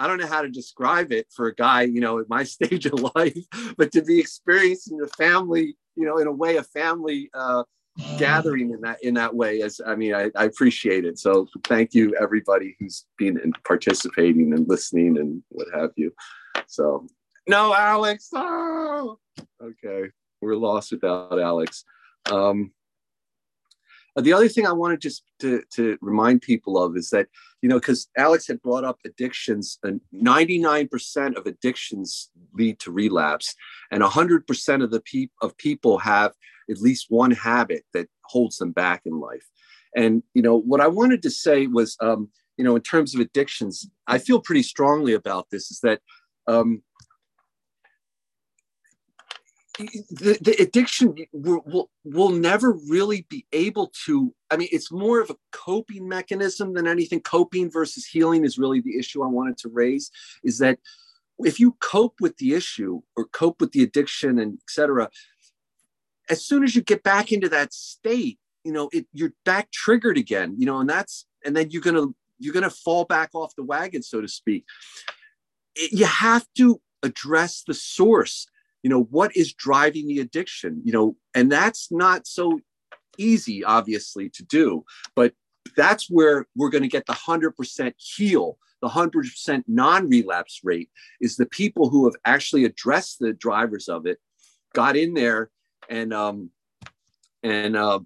I 0.00 0.06
don't 0.06 0.18
know 0.18 0.26
how 0.26 0.42
to 0.42 0.48
describe 0.48 1.12
it 1.12 1.26
for 1.34 1.46
a 1.46 1.54
guy, 1.54 1.82
you 1.82 2.00
know, 2.00 2.18
at 2.18 2.28
my 2.28 2.44
stage 2.44 2.86
of 2.86 3.00
life, 3.14 3.44
but 3.76 3.92
to 3.92 4.02
be 4.02 4.18
experiencing 4.18 5.00
a 5.02 5.08
family, 5.08 5.76
you 5.96 6.06
know, 6.06 6.18
in 6.18 6.26
a 6.26 6.32
way, 6.32 6.56
a 6.56 6.62
family 6.62 7.30
uh, 7.34 7.64
gathering 8.16 8.70
in 8.70 8.80
that 8.82 9.02
in 9.02 9.14
that 9.14 9.34
way. 9.34 9.62
As 9.62 9.80
I 9.84 9.96
mean, 9.96 10.14
I, 10.14 10.30
I 10.36 10.44
appreciate 10.44 11.04
it. 11.04 11.18
So 11.18 11.48
thank 11.64 11.94
you, 11.94 12.14
everybody 12.20 12.76
who's 12.78 13.06
been 13.16 13.38
in, 13.40 13.52
participating 13.66 14.52
and 14.52 14.68
listening 14.68 15.18
and 15.18 15.42
what 15.48 15.68
have 15.74 15.90
you. 15.96 16.12
So 16.66 17.06
no, 17.46 17.74
Alex. 17.74 18.28
Oh, 18.32 19.18
okay, 19.62 20.10
we're 20.40 20.56
lost 20.56 20.92
without 20.92 21.40
Alex. 21.40 21.84
Um, 22.30 22.72
the 24.20 24.32
other 24.32 24.48
thing 24.48 24.66
I 24.66 24.72
wanted 24.72 25.00
just 25.00 25.22
to, 25.40 25.62
to 25.74 25.96
remind 26.00 26.42
people 26.42 26.82
of 26.82 26.96
is 26.96 27.10
that, 27.10 27.28
you 27.62 27.68
know, 27.68 27.78
because 27.78 28.08
Alex 28.16 28.46
had 28.46 28.62
brought 28.62 28.84
up 28.84 28.98
addictions, 29.04 29.78
and 29.82 30.00
99% 30.14 31.36
of 31.36 31.46
addictions 31.46 32.30
lead 32.54 32.78
to 32.80 32.90
relapse, 32.90 33.54
and 33.90 34.02
100% 34.02 34.82
of 34.82 34.90
the 34.90 35.00
pe- 35.00 35.28
of 35.42 35.56
people 35.58 35.98
have 35.98 36.32
at 36.70 36.80
least 36.80 37.06
one 37.08 37.30
habit 37.30 37.84
that 37.94 38.08
holds 38.24 38.58
them 38.58 38.72
back 38.72 39.02
in 39.04 39.20
life. 39.20 39.46
And, 39.96 40.22
you 40.34 40.42
know, 40.42 40.56
what 40.56 40.80
I 40.80 40.86
wanted 40.86 41.22
to 41.22 41.30
say 41.30 41.66
was, 41.66 41.96
um, 42.00 42.28
you 42.56 42.64
know, 42.64 42.76
in 42.76 42.82
terms 42.82 43.14
of 43.14 43.20
addictions, 43.20 43.88
I 44.06 44.18
feel 44.18 44.40
pretty 44.40 44.62
strongly 44.62 45.14
about 45.14 45.46
this 45.50 45.70
is 45.70 45.80
that 45.80 46.00
um, 46.46 46.82
the, 49.78 50.38
the 50.40 50.56
addiction 50.60 51.14
will, 51.32 51.62
will, 51.66 51.90
will 52.04 52.30
never 52.30 52.72
really 52.88 53.26
be 53.28 53.46
able 53.52 53.92
to 54.06 54.34
i 54.50 54.56
mean 54.56 54.68
it's 54.72 54.90
more 54.90 55.20
of 55.20 55.30
a 55.30 55.36
coping 55.52 56.08
mechanism 56.08 56.74
than 56.74 56.86
anything. 56.86 57.20
Coping 57.20 57.70
versus 57.70 58.04
healing 58.04 58.44
is 58.44 58.58
really 58.58 58.80
the 58.80 58.98
issue 58.98 59.22
i 59.22 59.26
wanted 59.26 59.56
to 59.58 59.68
raise 59.68 60.10
is 60.42 60.58
that 60.58 60.78
if 61.40 61.60
you 61.60 61.76
cope 61.80 62.14
with 62.20 62.36
the 62.38 62.54
issue 62.54 63.00
or 63.16 63.26
cope 63.26 63.60
with 63.60 63.72
the 63.72 63.82
addiction 63.82 64.38
and 64.38 64.58
etc 64.62 65.08
as 66.28 66.44
soon 66.44 66.64
as 66.64 66.74
you 66.74 66.82
get 66.82 67.02
back 67.02 67.32
into 67.32 67.48
that 67.48 67.72
state 67.72 68.38
you 68.64 68.72
know 68.72 68.88
it 68.92 69.06
you're 69.12 69.32
back 69.44 69.70
triggered 69.70 70.18
again 70.18 70.54
you 70.58 70.66
know 70.66 70.78
and 70.78 70.90
that's 70.90 71.26
and 71.44 71.56
then 71.56 71.70
you're 71.70 71.82
gonna 71.82 72.06
you're 72.38 72.54
gonna 72.54 72.70
fall 72.70 73.04
back 73.04 73.30
off 73.34 73.54
the 73.56 73.64
wagon 73.64 74.02
so 74.02 74.20
to 74.20 74.28
speak. 74.28 74.64
It, 75.74 75.92
you 75.92 76.06
have 76.06 76.46
to 76.56 76.80
address 77.02 77.62
the 77.66 77.74
source 77.74 78.46
you 78.88 78.94
know 78.94 79.02
what 79.10 79.36
is 79.36 79.52
driving 79.52 80.08
the 80.08 80.18
addiction? 80.18 80.80
You 80.82 80.92
know 80.92 81.16
and 81.34 81.52
that's 81.52 81.92
not 81.92 82.26
so 82.26 82.58
easy 83.18 83.62
obviously 83.62 84.30
to 84.30 84.42
do 84.44 84.82
but 85.14 85.34
that's 85.76 86.08
where 86.08 86.46
we're 86.56 86.70
going 86.70 86.84
to 86.84 86.88
get 86.88 87.04
the 87.04 87.12
100% 87.12 87.92
heal 87.98 88.56
the 88.80 88.88
100% 88.88 89.64
non-relapse 89.66 90.60
rate 90.62 90.88
is 91.20 91.36
the 91.36 91.46
people 91.46 91.90
who 91.90 92.04
have 92.06 92.14
actually 92.24 92.64
addressed 92.64 93.18
the 93.18 93.32
drivers 93.34 93.88
of 93.88 94.06
it 94.06 94.18
got 94.72 94.96
in 94.96 95.12
there 95.12 95.50
and 95.90 96.14
um 96.14 96.50
and 97.42 97.76
uh 97.76 97.98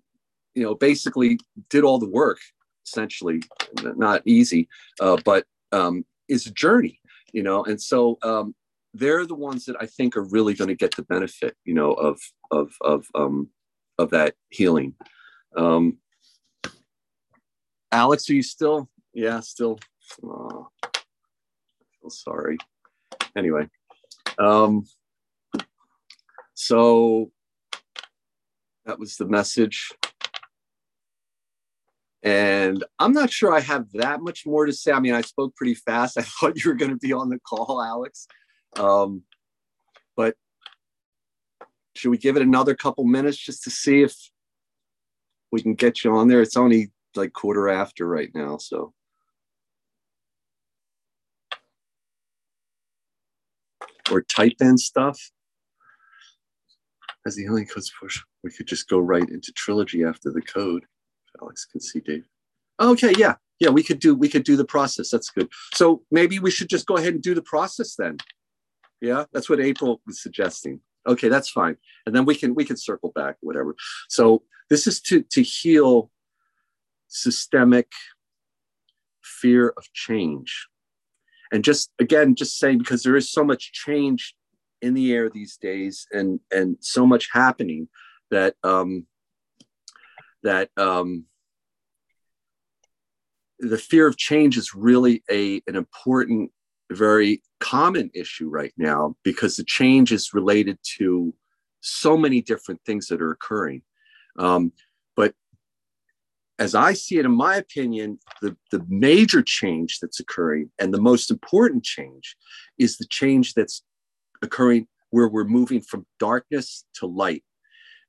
you 0.55 0.65
know 0.65 0.75
basically 0.75 1.39
did 1.71 1.85
all 1.85 1.99
the 1.99 2.09
work 2.09 2.39
essentially 2.87 3.41
not 3.85 4.23
easy 4.25 4.69
uh 5.01 5.17
but 5.25 5.45
um 5.71 6.05
is 6.29 6.47
a 6.47 6.51
journey 6.51 6.99
you 7.33 7.43
know 7.43 7.63
and 7.65 7.81
so 7.81 8.19
um 8.23 8.55
they're 8.95 9.27
the 9.27 9.35
ones 9.35 9.65
that 9.67 9.77
I 9.81 9.87
think 9.87 10.17
are 10.17 10.25
really 10.25 10.55
going 10.55 10.69
to 10.69 10.75
get 10.75 10.97
the 10.97 11.03
benefit, 11.03 11.57
you 11.65 11.75
know, 11.75 11.93
of 11.93 12.21
of 12.51 12.73
of 12.81 13.07
um, 13.15 13.49
of 13.99 14.11
that 14.11 14.35
healing. 14.51 14.95
Um, 15.57 15.99
Alex, 17.91 18.29
are 18.31 18.35
you 18.35 18.43
still? 18.43 18.89
Yeah, 19.13 19.41
still. 19.41 19.79
Oh, 20.25 20.69
feel 22.01 22.11
sorry. 22.11 22.59
Anyway, 23.37 23.69
um, 24.39 24.85
so 26.55 27.31
that 28.85 28.99
was 28.99 29.17
the 29.17 29.27
message. 29.27 29.91
And 32.25 32.85
I'm 33.01 33.13
not 33.13 33.33
sure 33.33 33.53
I 33.53 33.61
have 33.61 33.91
that 33.95 34.21
much 34.21 34.47
more 34.47 34.65
to 34.65 34.73
say. 34.73 34.93
I 34.93 35.01
mean, 35.01 35.15
I 35.15 35.23
spoke 35.23 35.57
pretty 35.57 35.75
fast. 35.75 36.17
I 36.19 36.23
thought 36.23 36.63
you 36.63 36.71
were 36.71 36.77
going 36.77 36.93
to 36.93 36.97
be 36.97 37.13
on 37.13 37.31
the 37.31 37.41
call, 37.41 37.83
Alex. 37.83 38.27
Um, 38.77 39.23
but 40.17 40.37
should 41.95 42.11
we 42.11 42.19
give 42.19 42.37
it 42.37 42.43
another 42.43 42.75
couple 42.75 43.05
minutes 43.05 43.37
just 43.37 43.63
to 43.65 43.71
see 43.71 44.03
if 44.03 44.15
we 45.51 45.63
can 45.63 45.75
get 45.75 46.05
you 46.05 46.17
on 46.17 46.29
there? 46.29 46.43
It's 46.43 46.57
only 46.57 46.93
like 47.15 47.33
quarter 47.33 47.69
after 47.69 48.07
right 48.07 48.31
now, 48.35 48.57
so. 48.57 48.93
Or 54.11 54.23
type 54.23 54.57
in 54.61 54.79
stuff. 54.79 55.19
As 57.25 57.37
the 57.37 57.43
healing 57.43 57.67
codes 57.67 57.93
push, 58.01 58.21
we 58.43 58.51
could 58.51 58.67
just 58.67 58.89
go 58.89 58.99
right 58.99 59.29
into 59.29 59.53
trilogy 59.53 60.03
after 60.03 60.33
the 60.33 60.43
code. 60.43 60.85
Alex 61.41 61.65
can 61.65 61.81
see 61.81 62.01
Dave. 62.01 62.27
Okay, 62.81 63.13
yeah, 63.17 63.35
yeah, 63.61 63.71
we 63.71 63.83
could 63.83 64.01
do 64.01 64.15
we 64.15 64.29
could 64.29 64.43
do 64.43 64.57
the 64.57 64.65
process. 64.65 65.11
That's 65.11 65.31
good. 65.31 65.49
So 65.75 66.03
maybe 66.11 66.41
we 66.41 66.51
should 66.51 66.69
just 66.69 66.87
go 66.87 66.97
ahead 66.97 67.15
and 67.15 67.23
do 67.23 67.35
the 67.35 67.43
process 67.43 67.95
then. 67.95 68.19
Yeah, 69.03 69.25
that's 69.33 69.51
what 69.51 69.61
April 69.61 70.01
was 70.07 70.23
suggesting. 70.23 70.81
Okay, 71.09 71.29
that's 71.29 71.51
fine. 71.51 71.77
And 72.07 72.15
then 72.15 72.25
we 72.25 72.37
can 72.37 72.55
we 72.55 72.65
can 72.65 72.77
circle 72.77 73.11
back, 73.15 73.37
whatever. 73.41 73.75
So 74.09 74.45
this 74.71 74.87
is 74.87 75.01
to 75.03 75.23
to 75.23 75.43
heal 75.43 76.11
systemic 77.09 77.91
fear 79.21 79.75
of 79.77 79.93
change. 79.93 80.69
And 81.53 81.65
just 81.65 81.91
again, 81.99 82.37
just 82.37 82.59
saying 82.59 82.79
because 82.79 83.03
there 83.03 83.17
is 83.17 83.29
so 83.31 83.45
much 83.45 83.73
change 83.73 84.37
in 84.81 84.95
the 84.95 85.13
air 85.13 85.29
these 85.29 85.57
days 85.57 86.07
and 86.13 86.39
and 86.53 86.77
so 86.81 87.05
much 87.05 87.29
happening 87.33 87.89
that 88.31 88.55
um 88.63 89.07
that 90.45 90.71
um 90.77 91.25
the 93.59 93.79
fear 93.79 94.07
of 94.07 94.17
change 94.17 94.57
is 94.57 94.75
really 94.75 95.25
a 95.29 95.61
an 95.67 95.75
important 95.75 96.53
very 96.93 97.43
common 97.63 98.11
issue 98.13 98.49
right 98.49 98.73
now 98.77 99.15
because 99.23 99.57
the 99.57 99.65
change 99.65 100.11
is 100.11 100.35
related 100.35 100.79
to 100.99 101.33
so 101.81 102.17
many 102.17 102.43
different 102.43 102.81
things 102.85 103.07
that 103.07 103.23
are 103.23 103.31
occurring. 103.31 103.83
Um, 104.37 104.73
but 105.15 105.33
as 106.59 106.75
I 106.75 106.93
see 106.93 107.19
it, 107.19 107.25
in 107.25 107.33
my 107.33 107.55
opinion, 107.57 108.19
the, 108.41 108.57
the 108.73 108.85
major 108.89 109.43
change 109.43 110.01
that's 110.01 110.19
occurring 110.19 110.71
and 110.81 110.93
the 110.93 111.01
most 111.01 111.31
important 111.31 111.85
change 111.85 112.37
is 112.79 112.97
the 112.97 113.07
change 113.07 113.55
that's 113.55 113.85
occurring 114.43 114.89
where 115.11 115.29
we're 115.29 115.45
moving 115.45 115.81
from 115.81 116.05
darkness 116.19 116.85
to 116.95 117.07
light. 117.07 117.45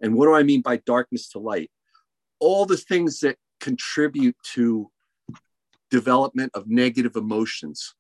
And 0.02 0.16
what 0.16 0.26
do 0.26 0.34
I 0.34 0.42
mean 0.42 0.62
by 0.62 0.78
darkness 0.78 1.30
to 1.30 1.40
light? 1.40 1.70
All 2.40 2.66
the 2.66 2.78
things 2.78 3.20
that 3.20 3.38
contribute 3.60 4.36
to 4.54 4.90
development 5.92 6.52
of 6.56 6.68
negative 6.68 7.16
emotions, 7.16 7.94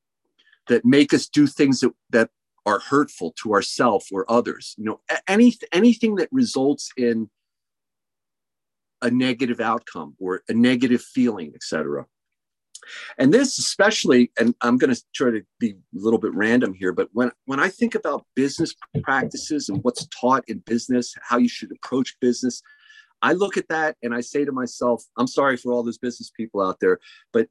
that 0.67 0.85
make 0.85 1.13
us 1.13 1.27
do 1.27 1.47
things 1.47 1.81
that, 1.81 1.91
that 2.09 2.29
are 2.65 2.79
hurtful 2.79 3.33
to 3.41 3.53
ourselves 3.53 4.07
or 4.11 4.29
others. 4.29 4.75
You 4.77 4.85
know 4.85 5.01
any, 5.27 5.55
anything 5.71 6.15
that 6.15 6.29
results 6.31 6.91
in 6.97 7.29
a 9.03 9.11
negative 9.11 9.59
outcome 9.59 10.15
or 10.17 10.41
a 10.47 10.53
negative 10.53 11.01
feeling 11.01 11.51
etc 11.53 12.05
and 13.17 13.33
this 13.33 13.59
especially 13.59 14.31
and 14.39 14.55
i'm 14.61 14.77
going 14.77 14.93
to 14.93 15.01
try 15.13 15.29
to 15.29 15.41
be 15.59 15.71
a 15.71 15.75
little 15.93 16.19
bit 16.19 16.33
random 16.33 16.73
here 16.73 16.93
but 16.93 17.09
when 17.11 17.29
when 17.45 17.59
i 17.59 17.69
think 17.69 17.95
about 17.95 18.25
business 18.35 18.73
practices 19.03 19.69
and 19.69 19.83
what's 19.83 20.07
taught 20.07 20.43
in 20.47 20.59
business 20.59 21.13
how 21.21 21.37
you 21.37 21.49
should 21.49 21.71
approach 21.71 22.15
business 22.21 22.61
i 23.21 23.33
look 23.33 23.57
at 23.57 23.67
that 23.67 23.97
and 24.01 24.15
i 24.15 24.21
say 24.21 24.45
to 24.45 24.51
myself 24.51 25.03
i'm 25.17 25.27
sorry 25.27 25.57
for 25.57 25.73
all 25.73 25.83
those 25.83 25.97
business 25.97 26.31
people 26.35 26.61
out 26.61 26.79
there 26.79 26.99
but 27.33 27.47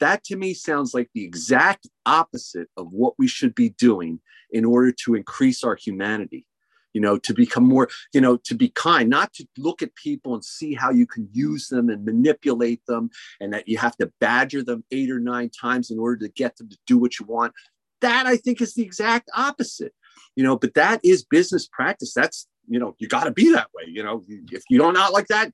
that 0.00 0.24
to 0.24 0.36
me 0.36 0.54
sounds 0.54 0.94
like 0.94 1.08
the 1.14 1.24
exact 1.24 1.88
opposite 2.06 2.68
of 2.76 2.88
what 2.90 3.14
we 3.18 3.28
should 3.28 3.54
be 3.54 3.70
doing 3.70 4.20
in 4.50 4.64
order 4.64 4.92
to 5.04 5.14
increase 5.14 5.62
our 5.62 5.76
humanity 5.76 6.46
you 6.92 7.00
know 7.00 7.18
to 7.18 7.32
become 7.32 7.64
more 7.64 7.88
you 8.12 8.20
know 8.20 8.36
to 8.36 8.54
be 8.54 8.68
kind 8.70 9.08
not 9.08 9.32
to 9.34 9.46
look 9.58 9.82
at 9.82 9.94
people 9.94 10.34
and 10.34 10.44
see 10.44 10.74
how 10.74 10.90
you 10.90 11.06
can 11.06 11.28
use 11.32 11.68
them 11.68 11.88
and 11.88 12.04
manipulate 12.04 12.84
them 12.86 13.10
and 13.40 13.52
that 13.52 13.68
you 13.68 13.78
have 13.78 13.96
to 13.96 14.10
badger 14.20 14.62
them 14.62 14.84
eight 14.90 15.10
or 15.10 15.20
nine 15.20 15.50
times 15.50 15.90
in 15.90 15.98
order 15.98 16.16
to 16.16 16.32
get 16.32 16.56
them 16.56 16.68
to 16.68 16.78
do 16.86 16.98
what 16.98 17.18
you 17.18 17.26
want. 17.26 17.52
That 18.00 18.26
i 18.26 18.36
think 18.36 18.60
is 18.60 18.74
the 18.74 18.82
exact 18.82 19.30
opposite 19.36 19.92
you 20.36 20.42
know 20.42 20.56
but 20.56 20.74
that 20.74 21.00
is 21.04 21.24
business 21.24 21.66
practice. 21.66 22.12
That's 22.14 22.48
you 22.68 22.78
know 22.78 22.94
you 22.98 23.08
got 23.08 23.24
to 23.24 23.30
be 23.30 23.52
that 23.52 23.68
way 23.74 23.84
you 23.86 24.02
know 24.02 24.24
if 24.50 24.62
you 24.70 24.78
don't 24.78 24.94
not 24.94 25.12
like 25.12 25.26
that 25.28 25.52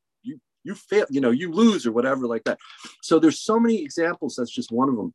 you 0.66 0.74
fail, 0.74 1.06
you 1.10 1.20
know, 1.20 1.30
you 1.30 1.48
lose 1.52 1.86
or 1.86 1.92
whatever 1.92 2.26
like 2.26 2.44
that. 2.44 2.58
So 3.02 3.18
there's 3.18 3.40
so 3.40 3.58
many 3.58 3.82
examples. 3.82 4.34
That's 4.34 4.54
just 4.60 4.72
one 4.72 4.88
of 4.88 4.96
them 4.96 5.14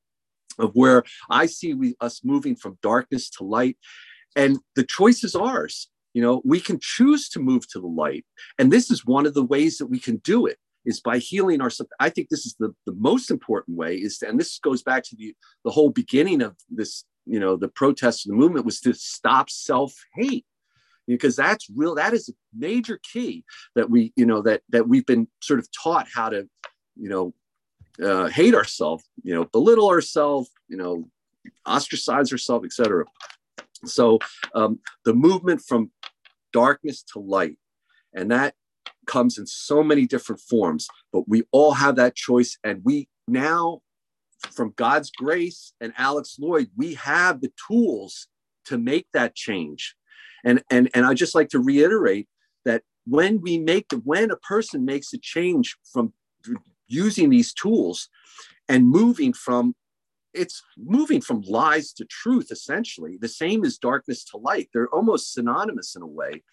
of 0.57 0.71
where 0.73 1.03
I 1.29 1.45
see 1.45 1.73
we 1.73 1.95
us 1.99 2.21
moving 2.23 2.55
from 2.55 2.77
darkness 2.81 3.29
to 3.31 3.43
light, 3.43 3.77
and 4.35 4.59
the 4.75 4.83
choice 4.83 5.23
is 5.23 5.35
ours. 5.35 5.89
You 6.13 6.21
know, 6.21 6.41
we 6.43 6.59
can 6.59 6.77
choose 6.81 7.29
to 7.29 7.39
move 7.39 7.63
to 7.69 7.79
the 7.79 7.93
light, 8.03 8.25
and 8.57 8.71
this 8.71 8.91
is 8.91 9.05
one 9.05 9.25
of 9.25 9.33
the 9.33 9.47
ways 9.55 9.77
that 9.77 9.87
we 9.87 9.99
can 9.99 10.17
do 10.17 10.45
it 10.45 10.57
is 10.83 10.99
by 10.99 11.17
healing 11.19 11.61
ourselves. 11.61 11.91
I 11.99 12.09
think 12.09 12.27
this 12.29 12.45
is 12.45 12.55
the, 12.59 12.73
the 12.87 12.95
most 12.97 13.29
important 13.29 13.77
way 13.77 13.95
is, 13.95 14.17
to, 14.17 14.27
and 14.27 14.39
this 14.39 14.59
goes 14.59 14.81
back 14.81 15.03
to 15.03 15.15
the, 15.15 15.35
the 15.63 15.71
whole 15.71 15.91
beginning 15.91 16.41
of 16.41 16.55
this, 16.69 17.05
you 17.27 17.39
know, 17.39 17.55
the 17.55 17.67
protest 17.67 18.25
of 18.25 18.31
the 18.31 18.35
movement 18.35 18.65
was 18.65 18.79
to 18.81 18.93
stop 18.93 19.49
self-hate 19.49 20.45
because 21.15 21.35
that's 21.35 21.67
real 21.75 21.95
that 21.95 22.13
is 22.13 22.29
a 22.29 22.33
major 22.57 22.99
key 23.11 23.43
that 23.75 23.89
we 23.89 24.13
you 24.15 24.25
know 24.25 24.41
that 24.41 24.61
that 24.69 24.87
we've 24.87 25.05
been 25.05 25.27
sort 25.41 25.59
of 25.59 25.67
taught 25.71 26.07
how 26.13 26.29
to 26.29 26.47
you 26.95 27.09
know 27.09 27.33
uh, 28.03 28.27
hate 28.27 28.55
ourselves 28.55 29.03
you 29.23 29.33
know 29.33 29.45
belittle 29.45 29.89
ourselves 29.89 30.49
you 30.67 30.77
know 30.77 31.07
ostracize 31.65 32.31
ourselves 32.31 32.65
etc 32.65 33.03
so 33.85 34.19
um, 34.53 34.79
the 35.05 35.13
movement 35.13 35.61
from 35.61 35.91
darkness 36.53 37.03
to 37.03 37.19
light 37.19 37.57
and 38.13 38.31
that 38.31 38.53
comes 39.05 39.37
in 39.37 39.45
so 39.45 39.83
many 39.83 40.05
different 40.05 40.41
forms, 40.41 40.87
but 41.11 41.27
we 41.27 41.43
all 41.51 41.73
have 41.73 41.95
that 41.95 42.15
choice. 42.15 42.57
And 42.63 42.81
we 42.83 43.09
now, 43.27 43.81
from 44.51 44.73
God's 44.75 45.11
grace 45.11 45.73
and 45.81 45.93
Alex 45.97 46.37
Loyd, 46.41 46.69
we 46.77 46.95
have 46.95 47.41
the 47.41 47.51
tools 47.67 48.27
to 48.65 48.77
make 48.77 49.07
that 49.13 49.35
change. 49.35 49.95
And, 50.43 50.63
and, 50.69 50.89
and 50.93 51.05
I 51.05 51.13
just 51.13 51.35
like 51.35 51.49
to 51.49 51.59
reiterate 51.59 52.27
that 52.65 52.83
when 53.05 53.41
we 53.41 53.57
make 53.57 53.87
when 54.03 54.31
a 54.31 54.35
person 54.37 54.85
makes 54.85 55.13
a 55.13 55.17
change 55.17 55.77
from 55.91 56.13
using 56.87 57.29
these 57.29 57.53
tools 57.53 58.09
and 58.67 58.87
moving 58.87 59.33
from 59.33 59.75
it's 60.33 60.63
moving 60.77 61.19
from 61.19 61.41
lies 61.41 61.91
to 61.93 62.05
truth 62.05 62.51
essentially. 62.51 63.17
The 63.19 63.27
same 63.27 63.65
as 63.65 63.77
darkness 63.77 64.23
to 64.25 64.37
light. 64.37 64.69
They're 64.73 64.87
almost 64.87 65.33
synonymous 65.33 65.95
in 65.95 66.01
a 66.01 66.07
way. 66.07 66.43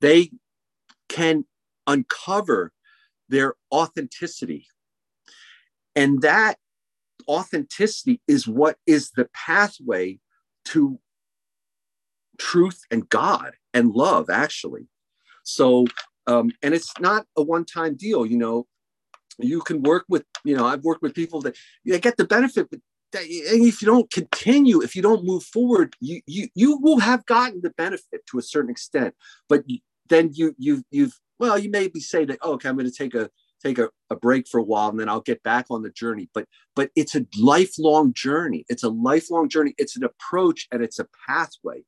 They 0.00 0.30
can 1.08 1.46
uncover 1.86 2.72
their 3.28 3.54
authenticity. 3.72 4.66
And 5.96 6.20
that 6.20 6.58
authenticity 7.28 8.20
is 8.28 8.46
what 8.46 8.76
is 8.86 9.12
the 9.12 9.28
pathway 9.32 10.18
to 10.66 10.98
truth 12.38 12.82
and 12.90 13.08
God 13.08 13.52
and 13.74 13.92
love, 13.92 14.30
actually. 14.30 14.88
So, 15.44 15.86
um, 16.26 16.50
and 16.62 16.74
it's 16.74 16.92
not 17.00 17.26
a 17.36 17.42
one 17.42 17.64
time 17.64 17.94
deal, 17.94 18.26
you 18.26 18.38
know. 18.38 18.66
You 19.38 19.60
can 19.60 19.82
work 19.82 20.04
with, 20.08 20.24
you 20.44 20.54
know, 20.54 20.66
I've 20.66 20.84
worked 20.84 21.02
with 21.02 21.14
people 21.14 21.40
that 21.42 21.56
they 21.86 21.98
get 21.98 22.16
the 22.18 22.26
benefit, 22.26 22.68
but 22.70 22.80
and 23.14 23.66
if 23.66 23.82
you 23.82 23.86
don't 23.86 24.10
continue, 24.10 24.80
if 24.82 24.96
you 24.96 25.02
don't 25.02 25.24
move 25.24 25.42
forward, 25.42 25.94
you 26.00 26.20
you 26.26 26.48
you 26.54 26.78
will 26.78 27.00
have 27.00 27.24
gotten 27.26 27.60
the 27.62 27.70
benefit 27.70 28.24
to 28.26 28.38
a 28.38 28.42
certain 28.42 28.70
extent, 28.70 29.14
but 29.48 29.64
then 30.08 30.30
you 30.32 30.54
you 30.58 30.82
you've 30.90 31.18
well, 31.38 31.58
you 31.58 31.70
maybe 31.70 32.00
say 32.00 32.24
that, 32.24 32.38
oh, 32.42 32.52
okay, 32.52 32.68
I'm 32.68 32.76
going 32.76 32.90
to 32.90 32.96
take 32.96 33.14
a 33.14 33.28
take 33.62 33.78
a, 33.78 33.90
a 34.10 34.16
break 34.16 34.48
for 34.48 34.58
a 34.58 34.62
while 34.62 34.88
and 34.88 34.98
then 34.98 35.08
I'll 35.08 35.20
get 35.20 35.42
back 35.42 35.66
on 35.70 35.82
the 35.82 35.90
journey. 35.90 36.28
But 36.34 36.46
but 36.74 36.90
it's 36.96 37.14
a 37.14 37.26
lifelong 37.38 38.12
journey. 38.14 38.64
It's 38.68 38.82
a 38.82 38.88
lifelong 38.88 39.48
journey. 39.48 39.74
It's 39.78 39.96
an 39.96 40.04
approach 40.04 40.68
and 40.70 40.82
it's 40.82 40.98
a 40.98 41.06
pathway. 41.26 41.84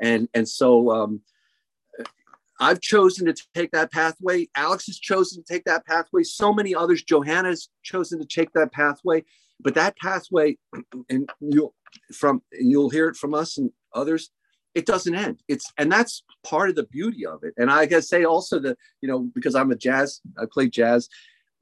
And 0.00 0.28
and 0.34 0.48
so 0.48 0.90
um, 0.90 1.20
I've 2.60 2.80
chosen 2.80 3.26
to 3.26 3.34
take 3.54 3.70
that 3.72 3.92
pathway. 3.92 4.48
Alex 4.54 4.86
has 4.86 4.98
chosen 4.98 5.42
to 5.42 5.52
take 5.52 5.64
that 5.64 5.86
pathway. 5.86 6.22
So 6.22 6.52
many 6.52 6.74
others. 6.74 7.02
Johanna's 7.02 7.68
chosen 7.82 8.18
to 8.18 8.26
take 8.26 8.52
that 8.52 8.72
pathway. 8.72 9.24
But 9.60 9.74
that 9.74 9.96
pathway, 9.96 10.58
and 11.10 11.30
you'll 11.40 11.74
from 12.12 12.42
you'll 12.52 12.90
hear 12.90 13.08
it 13.08 13.16
from 13.16 13.34
us 13.34 13.56
and 13.58 13.70
others 13.94 14.30
it 14.76 14.84
doesn't 14.84 15.14
end. 15.14 15.42
It's 15.48 15.72
and 15.78 15.90
that's 15.90 16.22
part 16.44 16.68
of 16.68 16.76
the 16.76 16.84
beauty 16.84 17.24
of 17.24 17.42
it. 17.42 17.54
And 17.56 17.70
I 17.70 17.86
gotta 17.86 18.02
say 18.02 18.24
also 18.24 18.58
that 18.60 18.76
you 19.00 19.08
know 19.08 19.20
because 19.34 19.54
I'm 19.54 19.70
a 19.70 19.74
jazz, 19.74 20.20
I 20.38 20.44
play 20.44 20.68
jazz. 20.68 21.08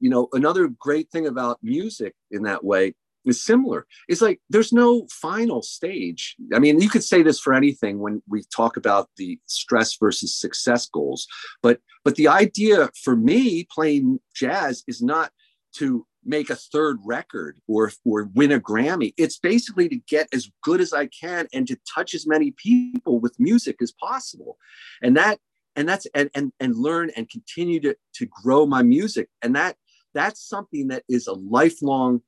You 0.01 0.09
know, 0.09 0.27
another 0.33 0.67
great 0.67 1.09
thing 1.11 1.25
about 1.25 1.57
music 1.63 2.13
in 2.29 2.43
that 2.43 2.65
way 2.65 2.93
is 3.25 3.43
similar. 3.43 3.85
It's 4.07 4.21
like 4.21 4.41
there's 4.49 4.73
no 4.73 5.07
final 5.11 5.61
stage. 5.61 6.35
I 6.53 6.59
mean, 6.59 6.79
you 6.81 6.89
could 6.89 7.03
say 7.03 7.23
this 7.23 7.39
for 7.39 7.53
anything 7.53 7.99
when 7.99 8.21
we 8.27 8.43
talk 8.55 8.77
about 8.77 9.09
the 9.17 9.39
stress 9.45 9.95
versus 9.97 10.35
success 10.35 10.87
goals, 10.87 11.27
but 11.61 11.79
but 12.03 12.15
the 12.15 12.27
idea 12.27 12.89
for 13.03 13.15
me 13.15 13.67
playing 13.73 14.19
jazz 14.35 14.83
is 14.87 15.01
not 15.01 15.31
to 15.77 16.05
make 16.25 16.49
a 16.49 16.55
third 16.55 16.99
record 17.05 17.59
or 17.67 17.91
or 18.03 18.29
win 18.33 18.51
a 18.51 18.59
Grammy. 18.59 19.13
It's 19.17 19.37
basically 19.37 19.87
to 19.89 19.97
get 20.07 20.27
as 20.33 20.49
good 20.63 20.81
as 20.81 20.93
I 20.93 21.07
can 21.07 21.47
and 21.53 21.67
to 21.67 21.77
touch 21.93 22.13
as 22.13 22.27
many 22.27 22.51
people 22.51 23.19
with 23.19 23.39
music 23.39 23.77
as 23.81 23.91
possible. 23.91 24.57
And 25.01 25.15
that 25.15 25.39
and 25.75 25.87
that's 25.87 26.07
and 26.13 26.29
and, 26.35 26.51
and 26.59 26.75
learn 26.75 27.11
and 27.15 27.29
continue 27.29 27.79
to 27.81 27.95
to 28.15 28.25
grow 28.25 28.65
my 28.65 28.81
music. 28.81 29.29
And 29.41 29.55
that 29.55 29.77
that's 30.13 30.47
something 30.47 30.87
that 30.87 31.03
is 31.07 31.27
a 31.27 31.33
lifelong 31.33 32.21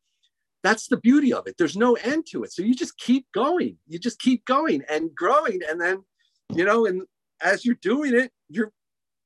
that's 0.67 0.87
the 0.87 0.97
beauty 0.97 1.33
of 1.33 1.47
it. 1.47 1.55
There's 1.57 1.77
no 1.77 1.93
end 1.95 2.25
to 2.31 2.43
it. 2.43 2.51
So 2.51 2.61
you 2.61 2.75
just 2.75 2.97
keep 2.97 3.25
going. 3.33 3.77
You 3.87 3.99
just 3.99 4.19
keep 4.19 4.45
going 4.45 4.83
and 4.89 5.13
growing 5.15 5.61
and 5.69 5.79
then 5.79 6.03
you 6.53 6.65
know 6.65 6.85
and 6.85 7.03
as 7.41 7.65
you're 7.65 7.75
doing 7.75 8.15
it, 8.15 8.31
you're 8.49 8.71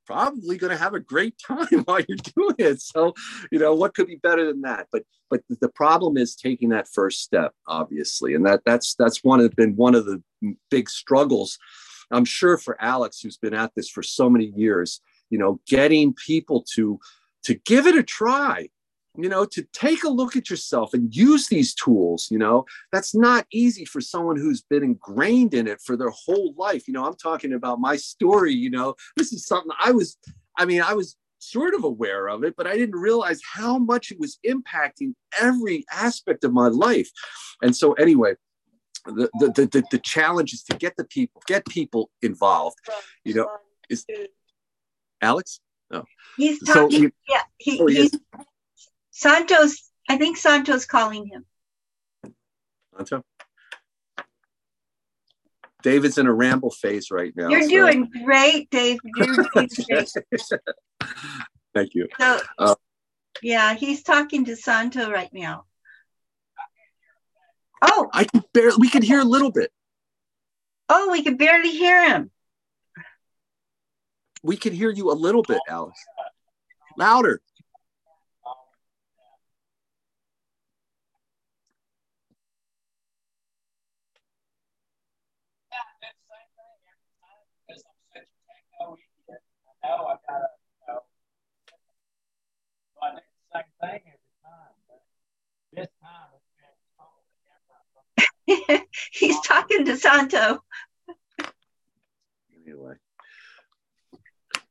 probably 0.06 0.58
going 0.58 0.72
to 0.72 0.78
have 0.78 0.94
a 0.94 1.00
great 1.00 1.36
time 1.46 1.68
while 1.86 2.02
you're 2.08 2.18
doing 2.36 2.56
it. 2.58 2.82
So, 2.82 3.14
you 3.52 3.60
know, 3.60 3.74
what 3.74 3.94
could 3.94 4.08
be 4.08 4.18
better 4.18 4.46
than 4.46 4.62
that? 4.62 4.88
But 4.92 5.04
but 5.30 5.42
the 5.48 5.70
problem 5.70 6.18
is 6.18 6.36
taking 6.36 6.70
that 6.70 6.90
first 6.90 7.22
step, 7.22 7.54
obviously, 7.68 8.36
and 8.36 8.46
that 8.46 8.62
that's 8.66 8.96
that's 8.96 9.24
one 9.24 9.40
of 9.40 9.56
been 9.56 9.76
one 9.76 9.96
of 9.96 10.06
the 10.06 10.22
big 10.70 10.90
struggles. 10.90 11.58
I'm 12.12 12.26
sure 12.26 12.58
for 12.58 12.82
Alex, 12.82 13.22
who's 13.22 13.38
been 13.38 13.54
at 13.54 13.72
this 13.74 13.90
for 13.90 14.04
so 14.04 14.30
many 14.30 14.52
years, 14.56 15.00
you 15.30 15.38
know, 15.38 15.62
getting 15.68 16.14
people 16.14 16.66
to 16.74 17.00
to 17.44 17.54
give 17.54 17.88
it 17.88 17.96
a 17.96 18.04
try 18.04 18.68
you 19.18 19.28
know 19.28 19.46
to 19.46 19.64
take 19.74 20.04
a 20.04 20.10
look 20.10 20.36
at 20.36 20.50
yourself 20.50 20.94
and 20.94 21.16
use 21.16 21.48
these 21.48 21.74
tools 21.74 22.30
you 22.32 22.38
know? 22.38 22.66
That's 22.92 23.14
not 23.14 23.46
easy 23.52 23.86
for 23.86 24.02
someone 24.02 24.38
who's 24.38 24.62
been 24.62 24.84
ingrained 24.84 25.54
in 25.54 25.68
it 25.68 25.82
for 25.82 25.98
their 25.98 26.10
whole 26.10 26.54
life. 26.58 26.88
You 26.88 26.94
know 26.94 27.06
i'm 27.06 27.16
talking 27.16 27.54
about 27.54 27.80
my 27.80 27.96
story 27.98 28.54
you 28.54 28.70
know? 28.70 28.96
This 29.18 29.34
is 29.34 29.46
something 29.46 29.72
i 29.80 29.92
was 29.92 30.18
i 30.58 30.66
mean 30.66 30.82
i 30.82 30.94
was 30.94 31.18
sort 31.40 31.74
of 31.74 31.84
aware 31.84 32.28
of 32.30 32.44
it 32.44 32.56
but 32.56 32.68
i 32.68 32.78
didn't 32.78 32.96
realize 32.96 33.42
how 33.44 33.80
much 33.80 34.12
it 34.12 34.20
was 34.20 34.38
impacting 34.46 35.16
every 35.40 35.84
aspect 35.92 36.44
of 36.44 36.54
my 36.54 36.68
life. 36.68 37.10
And 37.62 37.76
so 37.76 37.94
anyway 37.94 38.36
the 39.06 39.30
the 39.40 39.68
the, 39.72 39.84
the 39.92 40.00
challenge 40.00 40.54
is 40.54 40.64
to 40.64 40.78
get 40.78 40.96
the 40.96 41.06
people 41.06 41.42
get 41.48 41.66
people 41.66 42.12
involved 42.22 42.78
you 43.26 43.34
know? 43.34 43.48
Is 43.90 44.06
alex? 45.22 45.60
No. 45.92 46.06
He's 46.38 46.60
talking. 46.60 47.04
So 47.04 47.10
yeah, 47.28 47.42
he, 47.58 47.80
oh, 47.82 47.88
he 47.88 47.96
he's, 47.96 48.20
Santos, 49.22 49.92
I 50.10 50.18
think 50.18 50.36
Santos 50.36 50.88
calling 50.88 51.28
him. 51.28 51.46
Santo? 52.96 53.24
David's 55.84 56.18
in 56.18 56.26
a 56.26 56.34
ramble 56.34 56.72
phase 56.72 57.12
right 57.12 57.32
now. 57.36 57.50
You're 57.50 57.62
so. 57.64 57.70
doing 57.70 58.10
great, 58.24 58.72
Dave. 58.72 58.98
You're 59.04 59.28
doing 59.28 59.48
great. 59.54 60.12
Thank 61.76 61.94
you. 61.94 62.08
So, 62.20 62.40
uh, 62.58 62.76
yeah, 63.44 63.76
he's 63.76 64.02
talking 64.02 64.46
to 64.46 64.56
Santo 64.56 65.12
right 65.12 65.30
now. 65.32 65.66
Oh, 67.84 68.10
I 68.14 68.24
can 68.24 68.44
barely. 68.54 68.78
We 68.80 68.90
can 68.90 69.04
hear 69.04 69.20
a 69.20 69.26
little 69.26 69.52
bit. 69.52 69.72
Oh, 70.90 71.12
we 71.12 71.22
can 71.22 71.38
barely 71.38 71.72
hear 71.72 72.10
him. 72.10 72.32
We 74.42 74.58
can 74.58 74.74
hear 74.74 74.90
you 74.90 75.12
a 75.12 75.14
little 75.14 75.44
bit, 75.44 75.60
Alex. 75.70 76.04
Louder. 76.98 77.40
Know 89.84 90.06
I've 90.06 90.20
got 90.28 90.38
to, 90.38 90.48
you 90.88 90.94
know, 90.94 91.00
so 92.94 93.00
I 93.04 93.10
did 93.16 93.24
the 93.24 93.48
same 93.54 93.64
thing 93.82 94.02
every 94.08 94.32
time, 94.44 94.76
but 94.88 95.02
this 95.74 95.88
time 96.02 96.30
it's 96.36 96.52
been 96.58 96.76
totally 96.98 97.28
different. 98.68 98.88
He's 99.12 99.40
talking 99.42 99.86
to 99.86 99.98
Santo. 99.98 100.64
Anyway, 102.66 102.96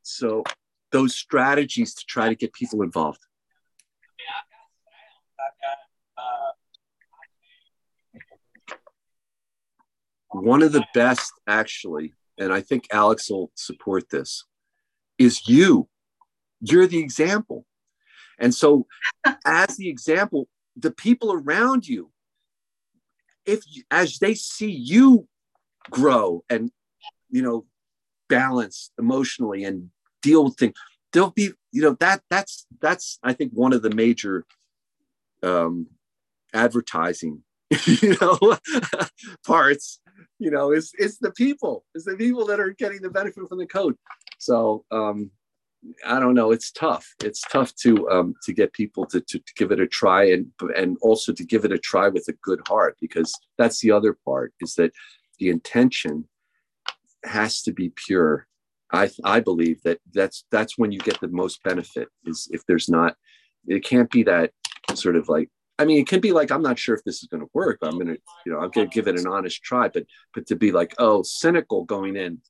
so 0.02 0.44
those 0.92 1.14
strategies 1.14 1.94
to 1.94 2.04
try 2.06 2.28
to 2.28 2.34
get 2.34 2.52
people 2.52 2.82
involved. 2.82 3.20
Uh, 6.16 6.52
One 10.32 10.62
of 10.62 10.72
the 10.72 10.84
best, 10.94 11.32
actually, 11.48 12.14
and 12.38 12.52
I 12.52 12.60
think 12.60 12.86
Alex 12.92 13.28
will 13.30 13.50
support 13.56 14.08
this, 14.10 14.44
is 15.20 15.46
you. 15.46 15.86
You're 16.60 16.88
the 16.88 16.98
example. 16.98 17.66
And 18.40 18.52
so, 18.52 18.86
as 19.44 19.76
the 19.76 19.88
example, 19.88 20.48
the 20.74 20.90
people 20.90 21.32
around 21.32 21.86
you, 21.86 22.10
if 23.46 23.62
as 23.90 24.18
they 24.18 24.34
see 24.34 24.70
you 24.70 25.28
grow 25.90 26.42
and 26.48 26.70
you 27.30 27.42
know 27.42 27.66
balance 28.28 28.90
emotionally 28.98 29.64
and 29.64 29.90
deal 30.22 30.44
with 30.44 30.56
things, 30.56 30.74
they'll 31.12 31.30
be 31.30 31.50
you 31.70 31.82
know 31.82 31.96
that 32.00 32.22
that's 32.30 32.66
that's 32.80 33.18
I 33.22 33.34
think 33.34 33.52
one 33.52 33.72
of 33.72 33.82
the 33.82 33.94
major 33.94 34.46
um, 35.42 35.88
advertising 36.54 37.42
you 37.86 38.16
know 38.20 38.38
parts 39.46 40.00
you 40.38 40.50
know 40.50 40.72
it's 40.72 40.92
it's 40.98 41.18
the 41.18 41.30
people 41.32 41.84
it's 41.94 42.04
the 42.04 42.16
people 42.16 42.46
that 42.46 42.60
are 42.60 42.70
getting 42.70 43.00
the 43.00 43.10
benefit 43.10 43.48
from 43.48 43.58
the 43.58 43.66
code 43.66 43.96
so 44.40 44.84
um, 44.90 45.30
I 46.06 46.18
don't 46.18 46.34
know. 46.34 46.50
It's 46.50 46.72
tough. 46.72 47.06
It's 47.22 47.42
tough 47.42 47.74
to 47.82 48.08
um, 48.10 48.34
to 48.44 48.52
get 48.52 48.72
people 48.72 49.04
to, 49.06 49.20
to, 49.20 49.38
to 49.38 49.52
give 49.56 49.70
it 49.70 49.80
a 49.80 49.86
try 49.86 50.30
and 50.30 50.46
and 50.76 50.96
also 51.02 51.32
to 51.32 51.44
give 51.44 51.64
it 51.64 51.72
a 51.72 51.78
try 51.78 52.08
with 52.08 52.26
a 52.28 52.34
good 52.42 52.60
heart 52.66 52.96
because 53.00 53.32
that's 53.58 53.80
the 53.80 53.90
other 53.90 54.16
part 54.24 54.52
is 54.60 54.74
that 54.74 54.92
the 55.38 55.50
intention 55.50 56.26
has 57.24 57.62
to 57.62 57.72
be 57.72 57.92
pure 57.94 58.46
I 58.92 59.10
I 59.24 59.40
believe 59.40 59.82
that 59.82 60.00
that's 60.12 60.44
that's 60.50 60.78
when 60.78 60.90
you 60.90 60.98
get 61.00 61.20
the 61.20 61.28
most 61.28 61.62
benefit 61.62 62.08
is 62.24 62.48
if 62.50 62.64
there's 62.66 62.88
not 62.88 63.14
it 63.66 63.84
can't 63.84 64.10
be 64.10 64.22
that 64.22 64.52
sort 64.94 65.16
of 65.16 65.28
like 65.28 65.50
I 65.78 65.84
mean 65.84 65.98
it 65.98 66.08
can 66.08 66.20
be 66.20 66.32
like 66.32 66.50
I'm 66.50 66.62
not 66.62 66.78
sure 66.78 66.94
if 66.94 67.04
this 67.04 67.22
is 67.22 67.28
going 67.28 67.42
to 67.42 67.50
work 67.52 67.78
I'm 67.82 67.98
going 67.98 68.06
to 68.06 68.18
you 68.46 68.52
know 68.52 68.58
I'm 68.58 68.70
going 68.70 68.88
to 68.88 68.94
give 68.94 69.06
it 69.06 69.18
an 69.18 69.26
honest 69.26 69.62
try 69.62 69.88
but 69.88 70.04
but 70.34 70.46
to 70.46 70.56
be 70.56 70.72
like 70.72 70.94
oh 70.98 71.22
cynical 71.22 71.84
going 71.84 72.16
in 72.16 72.40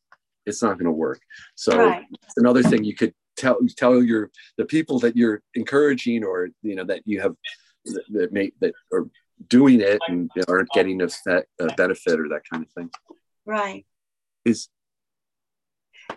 it's 0.50 0.62
not 0.62 0.74
going 0.78 0.84
to 0.94 0.98
work 1.08 1.20
so 1.54 1.76
Right. 1.76 2.04
another 2.36 2.62
thing 2.62 2.84
you 2.84 2.94
could 2.94 3.14
tell 3.36 3.58
tell 3.76 4.02
your 4.02 4.30
the 4.58 4.66
people 4.66 4.98
that 5.04 5.16
you're 5.16 5.40
encouraging 5.54 6.20
or 6.30 6.36
you 6.62 6.74
know 6.76 6.84
that 6.84 7.00
you 7.06 7.20
have 7.24 7.34
that, 7.86 8.04
that 8.16 8.32
make 8.32 8.52
that 8.60 8.74
are 8.92 9.06
doing 9.48 9.80
it 9.80 10.00
and 10.08 10.30
aren't 10.48 10.70
getting 10.78 11.00
a, 11.00 11.08
fe- 11.08 11.48
a 11.60 11.66
benefit 11.82 12.20
or 12.20 12.28
that 12.28 12.42
kind 12.50 12.62
of 12.66 12.70
thing 12.72 12.90
Right. 13.46 13.86
is 14.44 14.68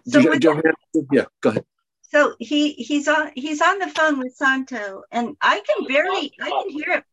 So 0.06 0.22
Jo- 0.22 0.30
with 0.32 0.42
Johanna, 0.42 0.74
yeah 1.12 1.26
go 1.42 1.50
ahead 1.52 1.66
So 2.12 2.36
he 2.40 2.72
he's 2.74 3.08
on 3.08 3.32
he's 3.36 3.62
on 3.62 3.80
the 3.80 3.88
phone 3.98 4.20
with 4.20 4.34
Santo, 4.36 5.04
and 5.12 5.26
I 5.42 5.62
can 5.68 5.88
barely 5.88 6.34
I 6.48 6.50
can 6.50 6.70
hear 6.70 6.92
him. 6.98 7.04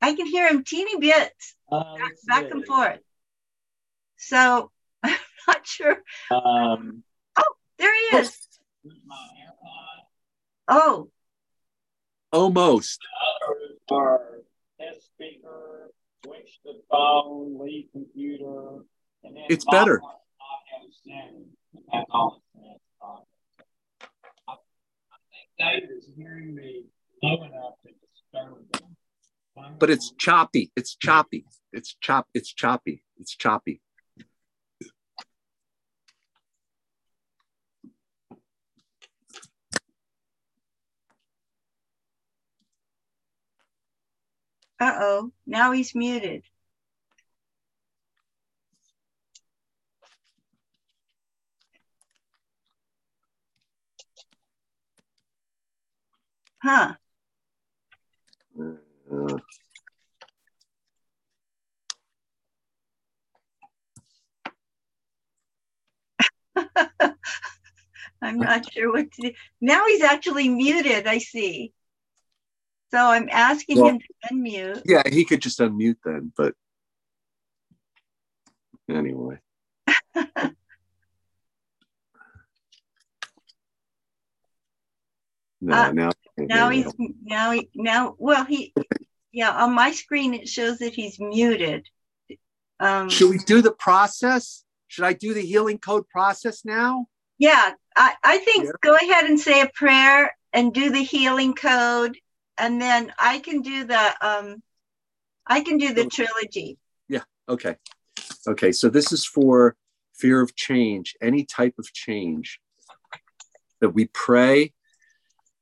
I 0.00 0.14
can 0.14 0.26
hear 0.34 0.46
him 0.48 0.64
teeny 0.64 0.96
bits 0.98 1.56
Uh, 1.70 1.82
back, 2.00 2.12
back 2.26 2.50
and 2.54 2.64
forth. 2.66 3.00
So 4.16 4.38
I'm 4.38 4.79
not 5.48 5.66
sure. 5.66 6.02
Um, 6.30 7.02
There 7.78 7.94
he 8.10 8.16
is. 8.18 8.36
Oh, 10.68 11.08
almost 12.32 13.00
our 13.90 14.20
test 14.80 15.06
speaker, 15.06 15.90
switch 16.24 16.60
the 16.64 16.80
phone, 16.90 17.58
leave 17.58 17.86
computer, 17.92 18.84
It's 19.48 19.64
better. 19.64 20.00
audio 20.00 20.90
setting. 21.04 21.46
That's 21.92 22.06
all 22.10 22.40
it 22.54 22.60
says. 22.60 22.80
I 24.48 24.54
think 25.30 25.48
Dave 25.58 25.90
is 25.98 26.06
hearing 26.16 26.54
me 26.54 26.84
low 27.22 27.42
enough 27.44 27.74
to 27.84 27.90
disturb 27.92 28.58
him. 28.80 29.76
but 29.78 29.90
it's 29.90 30.12
choppy 30.18 30.70
it's 30.76 30.94
choppy 30.94 31.44
it's 31.72 31.96
chop 32.00 32.26
it's 32.34 32.52
choppy 32.54 33.02
it's 33.18 33.34
choppy 33.36 33.80
uh 44.80 44.96
oh. 45.00 45.32
Now 45.46 45.72
he's 45.72 45.94
muted. 45.94 46.44
Huh. 56.62 56.94
Uh, 58.58 59.38
I'm 68.22 68.38
not 68.38 68.70
sure 68.72 68.92
what 68.92 69.10
to 69.12 69.22
do. 69.22 69.32
Now 69.60 69.86
he's 69.86 70.02
actually 70.02 70.48
muted, 70.48 71.06
I 71.06 71.18
see. 71.18 71.72
So 72.90 72.98
I'm 72.98 73.28
asking 73.30 73.78
Well- 73.78 73.90
him 73.90 73.98
to 74.00 74.34
unmute. 74.34 74.82
yeah 74.84 75.02
he 75.08 75.24
could 75.24 75.40
just 75.42 75.58
unmute 75.60 75.98
then 76.04 76.32
but 76.36 76.54
anyway 78.90 79.38
no 85.60 85.74
Uh, 85.74 85.92
now 85.92 86.10
Now 86.38 86.70
he's 86.70 86.86
now 87.22 87.50
he 87.52 87.68
now 87.74 88.14
well 88.18 88.44
he 88.44 88.72
yeah 89.32 89.50
on 89.64 89.74
my 89.74 89.92
screen 89.92 90.34
it 90.34 90.48
shows 90.48 90.78
that 90.78 90.94
he's 90.94 91.18
muted. 91.20 91.86
Um 92.80 93.08
should 93.10 93.30
we 93.30 93.38
do 93.38 93.60
the 93.62 93.72
process 93.72 94.64
should 94.88 95.04
i 95.04 95.12
do 95.12 95.34
the 95.34 95.42
healing 95.42 95.78
code 95.78 96.08
process 96.08 96.64
now 96.64 97.06
yeah, 97.42 97.72
I, 97.96 98.12
I 98.22 98.36
think 98.36 98.66
Yeah. 98.66 98.72
go 98.82 98.94
ahead 98.96 99.24
and 99.24 99.40
say 99.40 99.62
a 99.62 99.70
prayer 99.74 100.36
and 100.52 100.74
do 100.74 100.90
the 100.90 101.02
healing 101.02 101.54
code 101.54 102.18
and 102.60 102.80
then 102.80 103.12
I 103.18 103.38
can 103.38 103.62
do 103.62 103.84
the 103.84 104.14
um 104.20 104.62
I 105.46 105.62
can 105.62 105.78
do 105.78 105.92
the 105.94 106.06
trilogy. 106.06 106.78
Yeah. 107.08 107.22
Okay 107.48 107.76
okay 108.48 108.72
so 108.72 108.88
this 108.88 109.12
is 109.12 109.24
for 109.24 109.76
fear 110.14 110.40
of 110.40 110.54
change 110.56 111.14
any 111.20 111.44
type 111.44 111.74
of 111.78 111.92
change 111.92 112.60
that 113.80 113.90
we 113.90 114.06
pray 114.12 114.72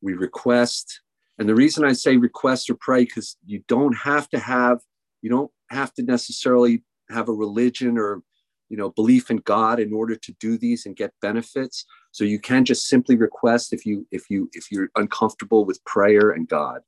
we 0.00 0.14
request 0.14 1.00
and 1.38 1.48
the 1.48 1.54
reason 1.54 1.84
i 1.84 1.92
say 1.92 2.16
request 2.16 2.70
or 2.70 2.74
pray 2.74 3.04
because 3.04 3.36
you 3.44 3.62
don't 3.68 3.96
have 3.96 4.28
to 4.28 4.38
have 4.38 4.78
you 5.22 5.30
don't 5.30 5.50
have 5.70 5.92
to 5.94 6.02
necessarily 6.02 6.82
have 7.10 7.28
a 7.28 7.32
religion 7.32 7.98
or 7.98 8.22
you 8.68 8.76
know 8.76 8.90
belief 8.90 9.30
in 9.30 9.38
god 9.38 9.80
in 9.80 9.92
order 9.92 10.14
to 10.14 10.32
do 10.40 10.58
these 10.58 10.86
and 10.86 10.96
get 10.96 11.12
benefits. 11.20 11.84
So 12.12 12.24
you 12.24 12.38
can't 12.38 12.66
just 12.66 12.86
simply 12.86 13.16
request 13.16 13.72
if 13.72 13.86
you 13.86 14.06
if 14.10 14.30
you 14.30 14.50
if 14.52 14.70
you're 14.70 14.90
uncomfortable 14.96 15.64
with 15.64 15.84
prayer 15.84 16.30
and 16.30 16.48
god. 16.48 16.82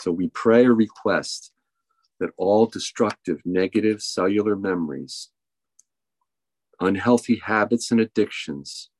So 0.00 0.12
we 0.12 0.28
pray 0.28 0.66
or 0.66 0.74
request 0.74 1.52
that 2.20 2.30
all 2.36 2.66
destructive 2.66 3.40
negative 3.44 4.02
cellular 4.02 4.56
memories 4.56 5.30
unhealthy 6.80 7.40
habits 7.44 7.90
and 7.90 8.00
addictions 8.00 8.90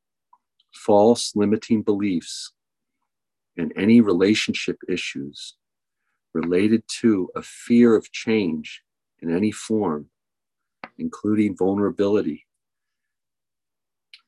false 0.74 1.34
limiting 1.34 1.82
beliefs 1.82 2.52
and 3.56 3.72
any 3.76 4.00
relationship 4.00 4.78
issues 4.88 5.56
related 6.32 6.82
to 7.00 7.28
a 7.34 7.42
fear 7.42 7.96
of 7.96 8.12
change 8.12 8.82
in 9.20 9.34
any 9.34 9.50
form, 9.50 10.06
including 10.98 11.56
vulnerability, 11.56 12.46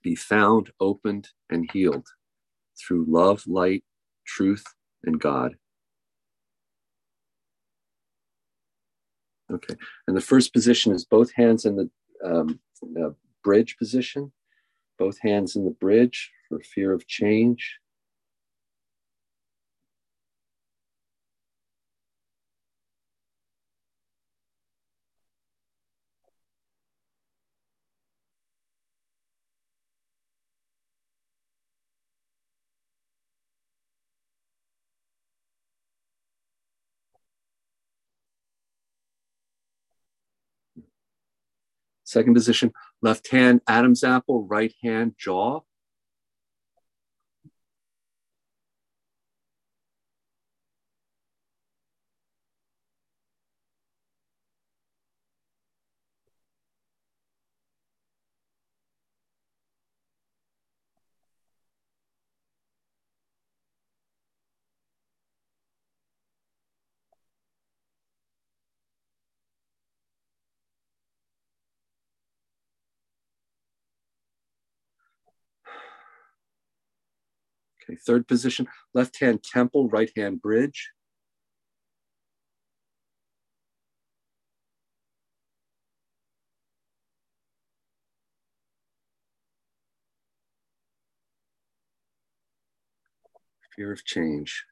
be 0.02 0.14
found, 0.14 0.70
opened, 0.80 1.28
and 1.50 1.70
healed 1.72 2.06
through 2.78 3.04
love, 3.08 3.44
light, 3.46 3.84
truth, 4.26 4.64
and 5.04 5.20
God. 5.20 5.56
Okay, 9.52 9.74
and 10.06 10.16
the 10.16 10.20
first 10.20 10.52
position 10.52 10.92
is 10.92 11.04
both 11.04 11.32
hands 11.32 11.64
in 11.64 11.76
the 11.76 11.90
um, 12.24 12.60
uh, 13.02 13.10
bridge 13.42 13.76
position, 13.78 14.32
both 14.98 15.18
hands 15.20 15.56
in 15.56 15.64
the 15.64 15.72
bridge 15.72 16.30
for 16.48 16.60
fear 16.60 16.92
of 16.92 17.06
change. 17.08 17.79
Second 42.10 42.34
position, 42.34 42.72
left 43.02 43.30
hand 43.30 43.60
Adam's 43.68 44.02
apple, 44.02 44.44
right 44.44 44.74
hand 44.82 45.14
jaw. 45.16 45.60
Okay, 77.82 77.96
third 77.96 78.28
position, 78.28 78.68
left 78.94 79.20
hand 79.20 79.42
temple, 79.42 79.88
right 79.88 80.10
hand 80.16 80.42
bridge. 80.42 80.90
Fear 93.76 93.92
of 93.92 94.04
change. 94.04 94.64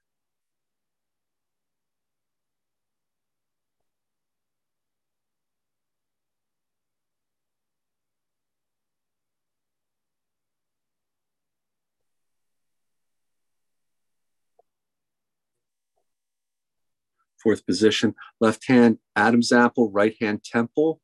Fourth 17.42 17.64
position, 17.66 18.14
left 18.40 18.66
hand 18.68 18.98
Adam's 19.16 19.52
apple, 19.52 19.90
right 19.90 20.14
hand 20.20 20.44
temple. 20.44 21.00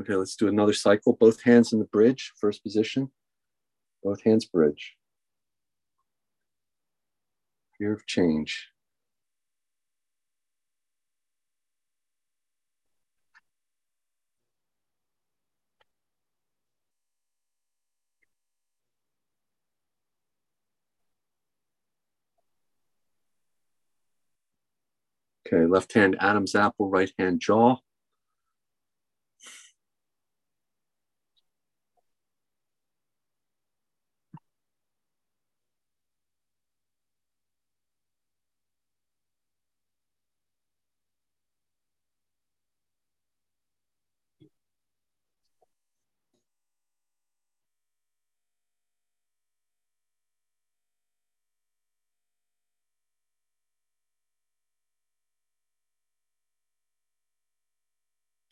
Okay, 0.00 0.14
let's 0.14 0.34
do 0.34 0.48
another 0.48 0.72
cycle. 0.72 1.14
Both 1.20 1.42
hands 1.42 1.74
in 1.74 1.78
the 1.78 1.84
bridge, 1.84 2.32
first 2.40 2.62
position. 2.62 3.10
Both 4.02 4.22
hands 4.22 4.46
bridge. 4.46 4.96
Fear 7.76 7.92
of 7.92 8.06
change. 8.06 8.68
Okay, 25.46 25.66
left 25.66 25.92
hand 25.92 26.16
Adam's 26.20 26.54
apple, 26.54 26.88
right 26.88 27.12
hand 27.18 27.40
jaw. 27.40 27.76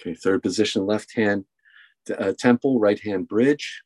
Okay, 0.01 0.15
third 0.15 0.43
position, 0.43 0.87
left 0.87 1.15
hand 1.15 1.45
uh, 2.19 2.33
temple, 2.39 2.79
right 2.79 3.01
hand 3.01 3.29
bridge. 3.29 3.83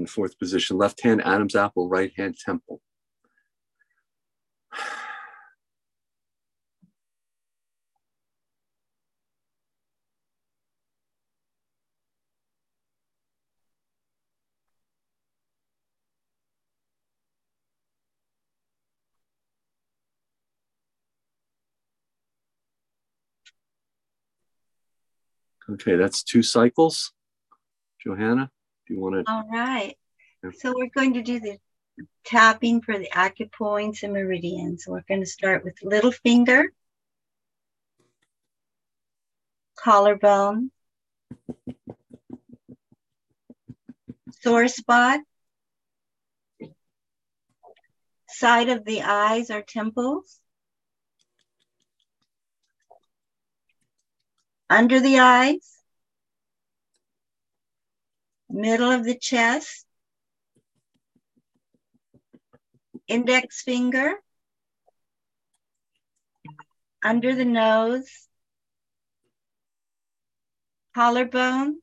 In 0.00 0.06
fourth 0.06 0.38
position. 0.38 0.76
Left 0.78 1.00
hand 1.02 1.22
Adam's 1.24 1.54
apple, 1.54 1.88
right 1.88 2.12
hand 2.16 2.36
temple. 2.44 2.80
Okay, 25.74 25.94
that's 25.94 26.24
two 26.24 26.42
cycles. 26.42 27.12
Johanna? 28.04 28.50
You 28.90 29.00
want 29.00 29.26
to? 29.26 29.32
All 29.32 29.48
right. 29.50 29.96
Yeah. 30.42 30.50
So 30.58 30.74
we're 30.76 30.90
going 30.94 31.14
to 31.14 31.22
do 31.22 31.40
the 31.40 31.58
tapping 32.24 32.82
for 32.82 32.98
the 32.98 33.08
acupoints 33.12 34.02
and 34.02 34.12
meridians. 34.12 34.84
We're 34.86 35.04
going 35.08 35.20
to 35.20 35.26
start 35.26 35.64
with 35.64 35.74
little 35.82 36.12
finger, 36.12 36.72
collarbone, 39.78 40.70
sore 44.42 44.68
spot, 44.68 45.20
side 48.28 48.68
of 48.70 48.84
the 48.84 49.02
eyes 49.02 49.50
or 49.50 49.62
temples, 49.62 50.40
under 54.70 55.00
the 55.00 55.18
eyes, 55.18 55.79
middle 58.50 58.90
of 58.90 59.04
the 59.04 59.16
chest, 59.16 59.86
index 63.06 63.62
finger, 63.62 64.14
under 67.04 67.34
the 67.34 67.44
nose, 67.44 68.28
collarbone, 70.94 71.80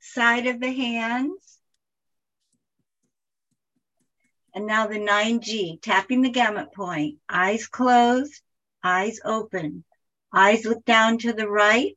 side 0.00 0.46
of 0.46 0.60
the 0.60 0.72
hands, 0.72 1.58
and 4.54 4.66
now 4.66 4.86
the 4.86 4.98
9G, 4.98 5.80
tapping 5.80 6.22
the 6.22 6.30
gamut 6.30 6.72
point. 6.74 7.18
Eyes 7.28 7.66
closed, 7.66 8.42
eyes 8.82 9.20
open. 9.24 9.84
Eyes 10.32 10.64
look 10.64 10.84
down 10.84 11.18
to 11.18 11.32
the 11.32 11.48
right, 11.48 11.96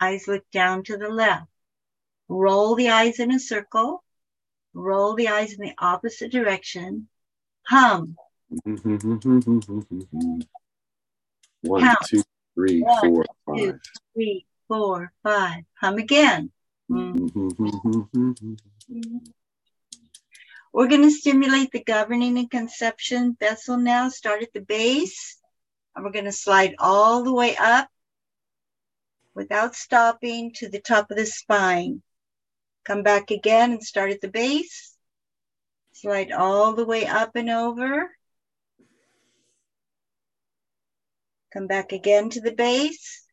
Eyes 0.00 0.26
look 0.26 0.44
down 0.50 0.82
to 0.84 0.96
the 0.96 1.08
left. 1.08 1.46
Roll 2.28 2.74
the 2.74 2.88
eyes 2.88 3.20
in 3.20 3.32
a 3.32 3.38
circle. 3.38 4.02
Roll 4.72 5.14
the 5.14 5.28
eyes 5.28 5.52
in 5.52 5.60
the 5.60 5.74
opposite 5.78 6.32
direction. 6.32 7.08
Hum. 7.66 8.16
One, 11.62 11.82
Count. 11.82 11.98
two, 12.06 12.22
three, 12.54 12.80
One, 12.80 13.00
four, 13.00 13.26
five. 13.46 13.56
Two, 13.56 13.78
three, 14.14 14.46
four, 14.68 15.12
five. 15.22 15.64
Hum 15.80 15.98
again. 15.98 16.50
We're 20.72 20.88
going 20.88 21.02
to 21.02 21.10
stimulate 21.10 21.72
the 21.72 21.82
governing 21.82 22.38
and 22.38 22.50
conception 22.50 23.36
vessel 23.38 23.76
now. 23.76 24.08
Start 24.08 24.42
at 24.42 24.52
the 24.52 24.60
base. 24.60 25.36
And 25.94 26.04
we're 26.04 26.12
going 26.12 26.26
to 26.26 26.32
slide 26.32 26.76
all 26.78 27.24
the 27.24 27.32
way 27.32 27.56
up 27.56 27.88
without 29.40 29.74
stopping 29.74 30.52
to 30.52 30.68
the 30.68 30.78
top 30.78 31.10
of 31.10 31.16
the 31.16 31.24
spine. 31.24 32.02
Come 32.84 33.02
back 33.02 33.30
again 33.30 33.72
and 33.72 33.82
start 33.82 34.10
at 34.10 34.20
the 34.20 34.28
base. 34.28 34.94
Slide 35.92 36.30
all 36.30 36.74
the 36.74 36.84
way 36.84 37.06
up 37.06 37.36
and 37.36 37.48
over. 37.48 38.10
Come 41.54 41.66
back 41.66 41.92
again 41.92 42.28
to 42.28 42.42
the 42.42 42.52
base. 42.52 43.24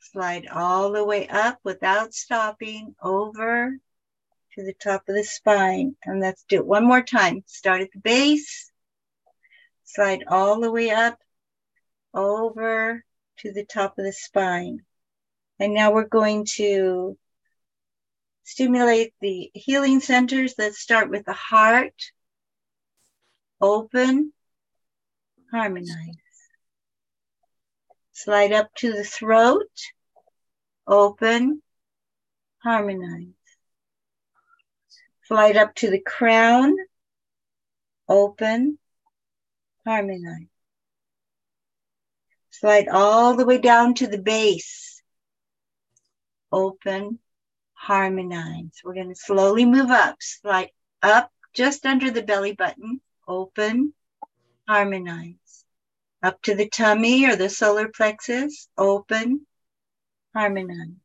Slide 0.00 0.46
all 0.48 0.92
the 0.92 1.04
way 1.04 1.26
up 1.28 1.60
without 1.64 2.12
stopping 2.12 2.94
over 3.02 3.78
to 4.54 4.62
the 4.62 4.74
top 4.74 5.08
of 5.08 5.14
the 5.14 5.24
spine. 5.24 5.96
And 6.04 6.20
let's 6.20 6.44
do 6.46 6.56
it 6.56 6.66
one 6.66 6.84
more 6.84 7.02
time. 7.02 7.42
Start 7.46 7.80
at 7.80 7.92
the 7.94 8.00
base. 8.00 8.70
Slide 9.84 10.24
all 10.28 10.60
the 10.60 10.70
way 10.70 10.90
up 10.90 11.18
over 12.12 13.02
to 13.38 13.52
the 13.52 13.64
top 13.64 13.98
of 13.98 14.04
the 14.04 14.12
spine. 14.12 14.84
And 15.60 15.74
now 15.74 15.92
we're 15.92 16.08
going 16.08 16.46
to 16.56 17.18
stimulate 18.44 19.12
the 19.20 19.50
healing 19.52 20.00
centers. 20.00 20.54
Let's 20.56 20.78
start 20.78 21.10
with 21.10 21.26
the 21.26 21.34
heart. 21.34 21.94
Open, 23.60 24.32
harmonize. 25.52 26.16
Slide 28.12 28.52
up 28.52 28.70
to 28.76 28.90
the 28.90 29.04
throat. 29.04 29.68
Open, 30.86 31.60
harmonize. 32.62 33.26
Slide 35.24 35.58
up 35.58 35.74
to 35.76 35.90
the 35.90 36.00
crown. 36.00 36.74
Open, 38.08 38.78
harmonize. 39.86 40.46
Slide 42.48 42.88
all 42.88 43.36
the 43.36 43.44
way 43.44 43.58
down 43.58 43.94
to 43.96 44.06
the 44.06 44.18
base. 44.18 44.99
Open, 46.52 47.18
harmonize. 47.74 48.80
We're 48.84 48.94
going 48.94 49.08
to 49.08 49.14
slowly 49.14 49.64
move 49.64 49.90
up, 49.90 50.16
slide 50.20 50.70
up 51.02 51.32
just 51.54 51.86
under 51.86 52.10
the 52.10 52.22
belly 52.22 52.52
button, 52.52 53.00
open, 53.26 53.94
harmonize. 54.68 55.64
Up 56.22 56.40
to 56.42 56.54
the 56.54 56.68
tummy 56.68 57.26
or 57.26 57.36
the 57.36 57.48
solar 57.48 57.88
plexus, 57.88 58.68
open, 58.76 59.46
harmonize. 60.34 61.00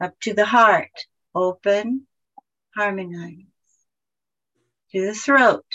Up 0.00 0.18
to 0.20 0.34
the 0.34 0.46
heart, 0.46 1.06
open, 1.34 2.06
harmonize. 2.74 3.44
To 4.92 5.06
the 5.06 5.14
throat, 5.14 5.66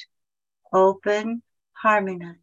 open, 0.73 1.43
harmonize. 1.73 2.35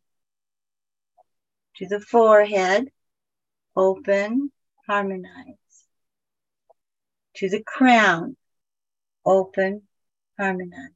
To 1.76 1.86
the 1.88 2.00
forehead, 2.00 2.90
open, 3.74 4.52
harmonize. 4.86 5.61
To 7.36 7.48
the 7.48 7.62
crown, 7.62 8.36
open, 9.24 9.82
harmonize. 10.38 10.90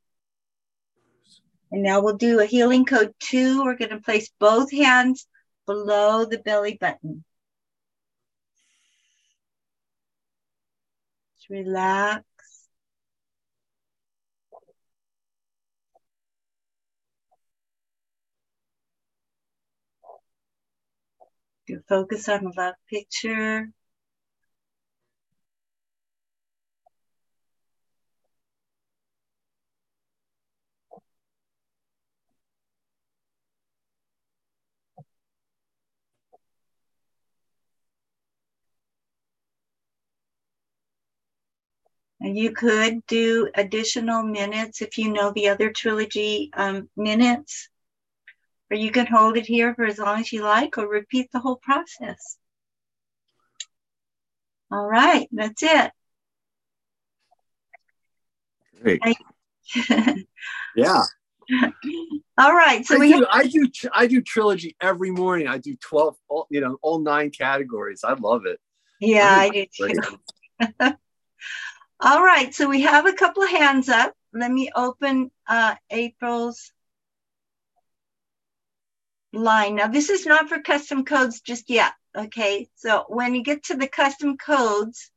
And 1.73 1.83
now 1.83 2.01
we'll 2.01 2.17
do 2.17 2.41
a 2.41 2.47
healing 2.47 2.85
code 2.85 3.15
two. 3.19 3.65
We're 3.65 3.77
going 3.77 3.91
to 3.91 4.01
place 4.01 4.31
both 4.39 4.71
hands 4.71 5.27
below 5.67 6.25
the 6.25 6.39
belly 6.39 6.77
button. 6.81 7.25
Just 11.37 11.51
relax. 11.51 12.25
You 21.67 21.83
focus 21.89 22.29
on 22.29 22.45
the 22.45 22.53
love 22.57 22.75
picture. 22.89 23.69
You 42.35 42.53
could 42.53 43.05
do 43.07 43.51
additional 43.55 44.23
minutes 44.23 44.81
if 44.81 44.97
you 44.97 45.13
know 45.13 45.33
the 45.33 45.49
other 45.49 45.71
trilogy 45.71 46.51
um, 46.55 46.89
minutes, 46.97 47.69
or 48.71 48.77
you 48.77 48.91
can 48.91 49.07
hold 49.07 49.37
it 49.37 49.47
here 49.47 49.75
for 49.75 49.85
as 49.85 49.99
long 49.99 50.21
as 50.21 50.33
you 50.33 50.43
like 50.43 50.79
or 50.79 50.89
repeat 50.89 51.31
the 51.31 51.41
whole 51.41 51.57
process. 51.57 52.39
All 54.71 54.87
right, 54.87 55.29
that's 55.31 55.63
it. 55.63 55.93
Great. 58.81 59.03
yeah. 60.75 61.03
All 62.39 62.55
right. 62.55 62.85
So 62.85 62.97
I 62.97 62.99
we 62.99 63.09
do, 63.09 63.15
have, 63.21 63.29
I 63.31 63.47
do 63.47 63.69
I 63.93 64.07
do 64.07 64.21
trilogy 64.21 64.77
every 64.81 65.11
morning. 65.11 65.49
I 65.49 65.59
do 65.59 65.77
12, 65.77 66.17
all, 66.29 66.47
you 66.51 66.61
know, 66.61 66.77
all 66.83 66.99
nine 66.99 67.31
categories. 67.31 68.05
I 68.05 68.15
love 68.15 68.47
it. 68.47 68.61
yeah, 69.01 69.31
I 69.31 69.49
do 69.49 69.67
too. 69.75 70.97
All 72.01 72.23
right, 72.23 72.55
so 72.55 72.69
we 72.69 72.83
have 72.83 73.07
a 73.07 73.13
couple 73.15 73.43
of 73.43 73.49
hands 73.49 73.89
up. 73.89 74.13
Let 74.35 74.51
me 74.51 74.71
open 74.75 75.31
uh, 75.49 75.77
April's 75.91 76.71
line. 79.33 79.77
Now, 79.77 79.89
this 79.89 80.11
is 80.11 80.27
not 80.27 80.49
for 80.49 80.61
custom 80.61 81.05
codes 81.07 81.41
just 81.41 81.71
yet. 81.71 81.93
Okay, 82.15 82.69
so 82.77 83.05
when 83.09 83.35
you 83.35 83.43
get 83.43 83.65
to 83.65 83.77
the 83.77 83.89
custom 83.89 84.37
codes, 84.37 85.11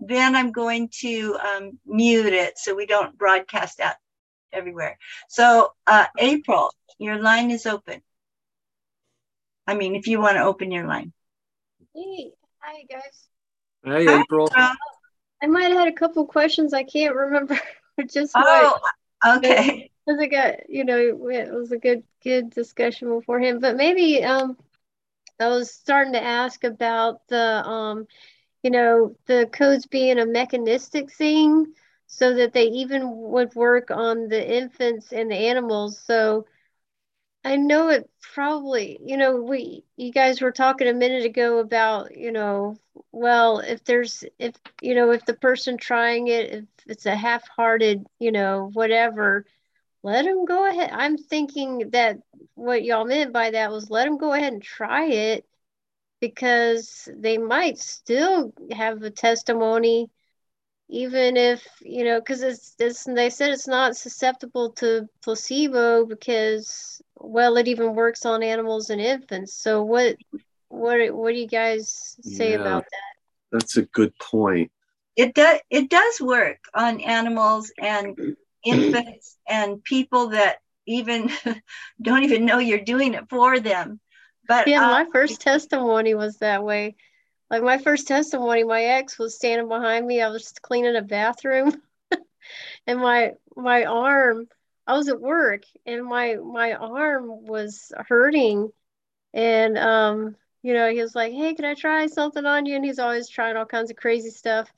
then 0.00 0.34
I'm 0.34 0.50
going 0.50 0.88
to 1.00 1.36
um, 1.36 1.78
mute 1.86 2.32
it 2.32 2.58
so 2.58 2.74
we 2.74 2.86
don't 2.86 3.16
broadcast 3.16 3.78
out 3.78 3.96
everywhere. 4.52 4.98
So, 5.28 5.72
uh, 5.86 6.06
April, 6.18 6.70
your 6.98 7.20
line 7.20 7.52
is 7.52 7.66
open. 7.66 8.02
I 9.68 9.74
mean, 9.74 9.94
if 9.94 10.08
you 10.08 10.20
want 10.20 10.36
to 10.36 10.44
open 10.44 10.72
your 10.72 10.86
line. 10.86 11.12
Hey, 11.94 12.32
hi 12.58 12.84
guys. 12.90 13.28
Hey, 13.84 14.04
Hi, 14.04 14.20
April. 14.20 14.48
April. 14.48 14.76
I 15.44 15.48
might 15.48 15.64
have 15.70 15.78
had 15.78 15.88
a 15.88 15.92
couple 15.92 16.26
questions. 16.26 16.74
I 16.74 16.84
can't 16.84 17.16
remember 17.16 17.58
just 18.12 18.36
Oh, 18.36 18.38
what. 18.38 18.80
okay. 19.26 19.90
Because 20.06 20.20
I 20.20 20.26
got, 20.26 20.70
you 20.70 20.84
know, 20.84 20.98
it 20.98 21.52
was 21.52 21.72
a 21.72 21.78
good, 21.78 22.02
good 22.22 22.50
discussion 22.50 23.08
beforehand. 23.08 23.60
But 23.60 23.76
maybe 23.76 24.22
um, 24.24 24.56
I 25.40 25.48
was 25.48 25.72
starting 25.72 26.14
to 26.14 26.22
ask 26.24 26.64
about 26.64 27.26
the, 27.28 27.64
um, 27.66 28.06
you 28.62 28.70
know, 28.70 29.16
the 29.26 29.48
codes 29.52 29.86
being 29.86 30.18
a 30.18 30.26
mechanistic 30.26 31.10
thing, 31.10 31.66
so 32.06 32.34
that 32.34 32.52
they 32.52 32.66
even 32.66 33.02
would 33.30 33.54
work 33.54 33.90
on 33.90 34.28
the 34.28 34.56
infants 34.56 35.12
and 35.12 35.30
the 35.30 35.36
animals. 35.36 35.98
So 35.98 36.46
I 37.44 37.56
know 37.56 37.88
it 37.90 38.10
probably, 38.22 38.98
you 39.04 39.16
know, 39.16 39.36
we 39.42 39.84
you 39.96 40.12
guys 40.12 40.40
were 40.40 40.52
talking 40.52 40.88
a 40.88 40.94
minute 40.94 41.24
ago 41.24 41.58
about, 41.58 42.16
you 42.16 42.32
know, 42.32 42.76
well, 43.12 43.58
if 43.60 43.84
there's 43.84 44.24
if 44.38 44.54
you 44.82 44.94
know, 44.94 45.10
if 45.12 45.24
the 45.26 45.34
person 45.34 45.76
trying 45.76 46.28
it, 46.28 46.50
if 46.52 46.64
it's 46.86 47.06
a 47.06 47.14
half-hearted, 47.16 48.06
you 48.18 48.32
know, 48.32 48.70
whatever, 48.72 49.46
let 50.02 50.24
them 50.24 50.44
go 50.46 50.68
ahead. 50.70 50.90
I'm 50.92 51.16
thinking 51.18 51.90
that 51.92 52.18
what 52.54 52.84
y'all 52.84 53.04
meant 53.06 53.32
by 53.32 53.50
that 53.52 53.70
was 53.72 53.90
let 53.90 54.04
them 54.06 54.18
go 54.18 54.32
ahead 54.32 54.52
and 54.54 54.62
try 54.62 55.06
it 55.06 55.46
because 56.20 57.08
they 57.16 57.38
might 57.38 57.78
still 57.78 58.52
have 58.72 59.02
a 59.02 59.10
testimony 59.10 60.10
even 60.88 61.36
if 61.36 61.66
you 61.82 62.04
know 62.04 62.20
because 62.20 62.42
it's, 62.42 62.74
it's 62.78 63.04
they 63.04 63.30
said 63.30 63.50
it's 63.50 63.66
not 63.68 63.96
susceptible 63.96 64.70
to 64.72 65.08
placebo 65.22 66.04
because 66.06 67.00
well 67.18 67.56
it 67.56 67.68
even 67.68 67.94
works 67.94 68.24
on 68.26 68.42
animals 68.42 68.90
and 68.90 69.00
infants. 69.00 69.54
So 69.54 69.82
what 69.82 70.16
what 70.68 71.14
what 71.14 71.32
do 71.32 71.38
you 71.38 71.48
guys 71.48 72.16
say 72.22 72.52
Yeah. 72.52 72.56
about 72.56 72.84
that? 72.84 73.12
That's 73.52 73.76
a 73.76 73.82
good 73.82 74.16
point. 74.18 74.70
it 75.16 75.34
does 75.34 75.60
it 75.70 75.90
does 75.90 76.20
work 76.20 76.58
on 76.74 77.00
animals 77.00 77.72
and 77.78 78.16
infants 78.64 79.36
and 79.48 79.82
people 79.84 80.28
that 80.30 80.58
even 80.86 81.30
don't 82.02 82.24
even 82.24 82.44
know 82.44 82.58
you're 82.58 82.80
doing 82.84 83.14
it 83.14 83.28
for 83.28 83.60
them. 83.60 84.00
But 84.48 84.66
yeah 84.68 84.80
uh, 84.80 84.86
my 84.86 85.06
first 85.12 85.40
testimony 85.40 86.14
was 86.14 86.38
that 86.38 86.64
way. 86.64 86.96
Like 87.50 87.62
my 87.62 87.78
first 87.78 88.08
testimony 88.08 88.64
my 88.64 88.82
ex 88.82 89.18
was 89.18 89.36
standing 89.36 89.68
behind 89.68 90.06
me. 90.06 90.20
I 90.22 90.28
was 90.28 90.52
cleaning 90.62 90.96
a 90.96 91.02
bathroom 91.02 91.80
and 92.86 93.00
my 93.00 93.32
my 93.56 93.84
arm 93.84 94.48
i 94.86 94.94
was 94.96 95.08
at 95.08 95.20
work 95.20 95.62
and 95.86 96.04
my 96.04 96.36
my 96.36 96.72
arm 96.74 97.26
was 97.46 97.92
hurting 98.08 98.70
and 99.34 99.78
um 99.78 100.36
you 100.62 100.74
know 100.74 100.90
he 100.90 101.00
was 101.02 101.14
like 101.14 101.32
hey 101.32 101.54
can 101.54 101.64
i 101.64 101.74
try 101.74 102.06
something 102.06 102.46
on 102.46 102.66
you? 102.66 102.76
And 102.76 102.84
he's 102.84 102.98
always 102.98 103.28
trying 103.28 103.56
all 103.56 103.66
kinds 103.66 103.90
of 103.90 103.96
crazy 103.96 104.30
stuff. 104.30 104.72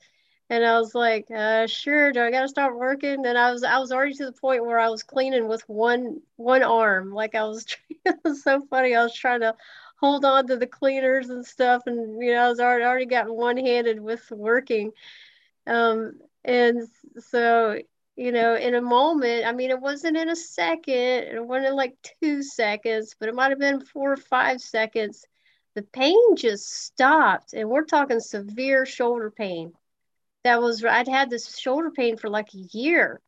And 0.49 0.65
i 0.65 0.79
was 0.79 0.95
like 0.95 1.27
uh 1.35 1.67
sure 1.67 2.11
do 2.13 2.21
i 2.21 2.31
gotta 2.31 2.47
start 2.47 2.77
working? 2.77 3.25
And 3.25 3.37
i 3.37 3.51
was 3.51 3.63
i 3.63 3.77
was 3.79 3.91
already 3.91 4.13
to 4.15 4.25
the 4.25 4.31
point 4.33 4.65
where 4.65 4.79
i 4.79 4.89
was 4.89 5.03
cleaning 5.03 5.47
with 5.47 5.67
one 5.69 6.21
one 6.37 6.63
arm. 6.63 7.13
Like 7.13 7.35
i 7.35 7.43
was 7.45 7.65
it 8.05 8.15
was 8.23 8.43
so 8.43 8.61
funny. 8.69 8.95
I 8.95 9.03
was 9.03 9.13
trying 9.15 9.41
to 9.41 9.55
hold 9.99 10.25
on 10.25 10.47
to 10.47 10.57
the 10.57 10.67
cleaners 10.67 11.29
and 11.29 11.45
stuff 11.45 11.83
and 11.87 12.21
you 12.23 12.33
know 12.33 12.45
i 12.45 12.49
was 12.49 12.59
already 12.59 12.83
already 12.85 13.05
gotten 13.05 13.33
one-handed 13.33 13.99
with 13.99 14.29
working. 14.31 14.91
Um 15.67 16.19
and 16.43 16.87
so 17.19 17.79
you 18.17 18.31
know 18.31 18.55
in 18.55 18.75
a 18.75 18.81
moment 18.81 19.45
i 19.45 19.51
mean 19.53 19.69
it 19.69 19.79
wasn't 19.79 20.17
in 20.17 20.27
a 20.27 20.35
second 20.35 20.93
it 20.93 21.45
wasn't 21.45 21.75
like 21.75 21.95
two 22.21 22.43
seconds 22.43 23.15
but 23.19 23.29
it 23.29 23.35
might 23.35 23.51
have 23.51 23.59
been 23.59 23.79
four 23.79 24.13
or 24.13 24.17
five 24.17 24.59
seconds. 24.59 25.25
The 25.75 25.83
pain 25.83 26.35
just 26.35 26.67
stopped 26.67 27.53
and 27.53 27.69
we're 27.69 27.85
talking 27.85 28.19
severe 28.19 28.87
shoulder 28.87 29.29
pain. 29.29 29.73
That 30.43 30.61
was 30.61 30.83
i'd 30.83 31.07
had 31.07 31.29
this 31.29 31.57
shoulder 31.57 31.91
pain 31.91 32.17
for 32.17 32.29
like 32.29 32.53
a 32.53 32.77
year 32.77 33.21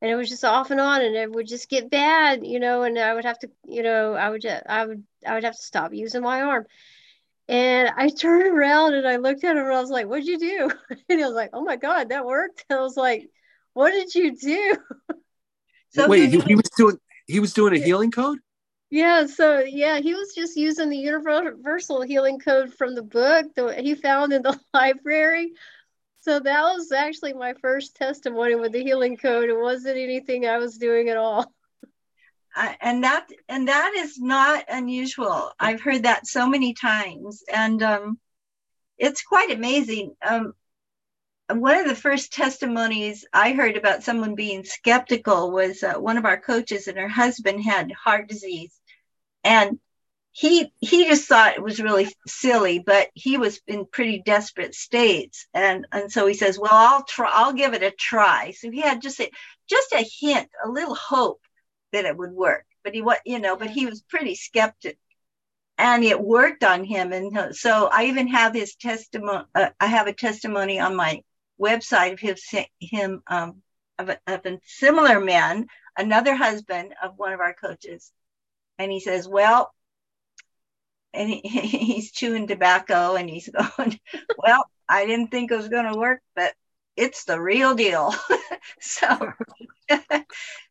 and 0.00 0.10
it 0.10 0.16
was 0.16 0.28
just 0.28 0.44
off 0.44 0.70
and 0.70 0.80
on 0.80 1.02
and 1.02 1.16
it 1.16 1.32
would 1.32 1.48
just 1.48 1.68
get 1.70 1.90
bad 1.90 2.46
you 2.46 2.60
know 2.60 2.82
and 2.82 2.98
i 2.98 3.14
would 3.14 3.24
have 3.24 3.38
to 3.38 3.50
you 3.66 3.82
know 3.82 4.14
i 4.14 4.28
would 4.28 4.44
i 4.46 4.84
would 4.86 5.02
i 5.26 5.34
would 5.34 5.44
have 5.44 5.56
to 5.56 5.62
stop 5.62 5.92
using 5.94 6.22
my 6.22 6.42
arm. 6.42 6.66
And 7.48 7.90
i 7.96 8.08
turned 8.08 8.46
around 8.46 8.94
and 8.94 9.08
i 9.08 9.16
looked 9.16 9.44
at 9.44 9.56
him 9.56 9.64
and 9.64 9.72
i 9.72 9.80
was 9.80 9.90
like 9.90 10.06
what'd 10.06 10.26
you 10.26 10.38
do? 10.38 10.70
And 11.08 11.18
he 11.18 11.24
was 11.24 11.34
like 11.34 11.50
oh 11.52 11.62
my 11.64 11.76
god 11.76 12.10
that 12.10 12.26
worked. 12.26 12.64
And 12.68 12.78
i 12.80 12.82
was 12.82 12.96
like 12.96 13.30
what 13.74 13.90
did 13.90 14.14
you 14.14 14.36
do? 14.36 14.76
So 15.90 16.08
Wait, 16.08 16.30
he- 16.30 16.40
he, 16.40 16.44
he 16.48 16.54
was 16.56 16.70
doing 16.76 16.98
he 17.28 17.38
was 17.38 17.52
doing 17.52 17.72
a 17.74 17.78
healing 17.78 18.10
code? 18.10 18.38
yeah 18.90 19.26
so 19.26 19.60
yeah 19.60 19.98
he 20.00 20.12
was 20.14 20.34
just 20.34 20.56
using 20.56 20.88
the 20.88 20.96
universal 20.96 22.02
healing 22.02 22.38
code 22.38 22.74
from 22.74 22.94
the 22.94 23.02
book 23.02 23.46
that 23.54 23.78
he 23.80 23.94
found 23.94 24.32
in 24.32 24.42
the 24.42 24.58
library. 24.74 25.52
So 26.20 26.40
that 26.40 26.62
was 26.62 26.90
actually 26.90 27.34
my 27.34 27.54
first 27.60 27.94
testimony 27.96 28.54
with 28.56 28.72
the 28.72 28.82
healing 28.82 29.16
code. 29.16 29.50
It 29.50 29.56
wasn't 29.58 29.98
anything 29.98 30.46
i 30.46 30.58
was 30.58 30.78
doing 30.78 31.10
at 31.10 31.16
all. 31.16 31.52
Uh, 32.56 32.72
and 32.80 33.04
that 33.04 33.28
and 33.48 33.68
that 33.68 33.94
is 33.96 34.18
not 34.18 34.64
unusual. 34.68 35.52
I've 35.60 35.80
heard 35.80 36.04
that 36.04 36.26
so 36.26 36.48
many 36.48 36.74
times. 36.74 37.42
And 37.52 37.82
um 37.82 38.18
it's 38.98 39.22
quite 39.22 39.50
amazing. 39.52 40.14
Um 40.28 40.54
one 41.50 41.78
of 41.78 41.86
the 41.86 41.94
first 41.94 42.32
testimonies 42.32 43.26
I 43.32 43.52
heard 43.52 43.76
about 43.76 44.02
someone 44.02 44.34
being 44.34 44.64
skeptical 44.64 45.50
was 45.50 45.82
uh, 45.82 45.94
one 45.94 46.16
of 46.16 46.24
our 46.24 46.40
coaches, 46.40 46.88
and 46.88 46.98
her 46.98 47.08
husband 47.08 47.62
had 47.62 47.92
heart 47.92 48.28
disease, 48.28 48.72
and 49.42 49.78
he 50.32 50.72
he 50.80 51.06
just 51.06 51.28
thought 51.28 51.54
it 51.54 51.62
was 51.62 51.80
really 51.80 52.08
silly, 52.26 52.78
but 52.78 53.08
he 53.14 53.36
was 53.36 53.60
in 53.66 53.86
pretty 53.86 54.22
desperate 54.24 54.74
states, 54.74 55.46
and 55.54 55.86
and 55.92 56.10
so 56.10 56.26
he 56.26 56.34
says, 56.34 56.58
"Well, 56.58 56.72
I'll 56.72 57.04
try. 57.04 57.30
I'll 57.32 57.52
give 57.52 57.74
it 57.74 57.82
a 57.82 57.90
try." 57.90 58.52
So 58.52 58.70
he 58.70 58.80
had 58.80 59.02
just 59.02 59.20
a 59.20 59.30
just 59.68 59.92
a 59.92 60.04
hint, 60.20 60.48
a 60.64 60.68
little 60.68 60.94
hope 60.94 61.42
that 61.92 62.06
it 62.06 62.16
would 62.16 62.32
work, 62.32 62.66
but 62.82 62.94
he 62.94 63.02
what 63.02 63.20
you 63.26 63.38
know, 63.38 63.56
but 63.56 63.70
he 63.70 63.86
was 63.86 64.02
pretty 64.02 64.34
skeptic 64.34 64.98
and 65.76 66.04
it 66.04 66.20
worked 66.20 66.62
on 66.64 66.84
him 66.84 67.12
and 67.12 67.56
so 67.56 67.88
i 67.92 68.04
even 68.04 68.28
have 68.28 68.54
his 68.54 68.76
testimony 68.76 69.44
uh, 69.56 69.70
i 69.80 69.86
have 69.86 70.06
a 70.06 70.12
testimony 70.12 70.78
on 70.78 70.94
my 70.94 71.20
website 71.60 72.12
of 72.12 72.20
his, 72.20 72.44
him 72.80 73.22
um, 73.26 73.62
of, 73.98 74.08
a, 74.08 74.18
of 74.26 74.44
a 74.46 74.58
similar 74.64 75.20
man, 75.20 75.66
another 75.96 76.34
husband 76.34 76.94
of 77.02 77.14
one 77.16 77.32
of 77.32 77.40
our 77.40 77.54
coaches, 77.54 78.12
and 78.78 78.90
he 78.90 79.00
says, 79.00 79.28
"Well," 79.28 79.72
and 81.12 81.30
he, 81.30 81.40
he's 81.48 82.12
chewing 82.12 82.46
tobacco, 82.46 83.14
and 83.14 83.28
he's 83.28 83.48
going, 83.76 83.98
"Well, 84.36 84.64
I 84.88 85.06
didn't 85.06 85.30
think 85.30 85.50
it 85.50 85.56
was 85.56 85.68
going 85.68 85.92
to 85.92 85.98
work, 85.98 86.20
but 86.34 86.54
it's 86.96 87.24
the 87.24 87.40
real 87.40 87.74
deal." 87.74 88.14
so, 88.80 89.32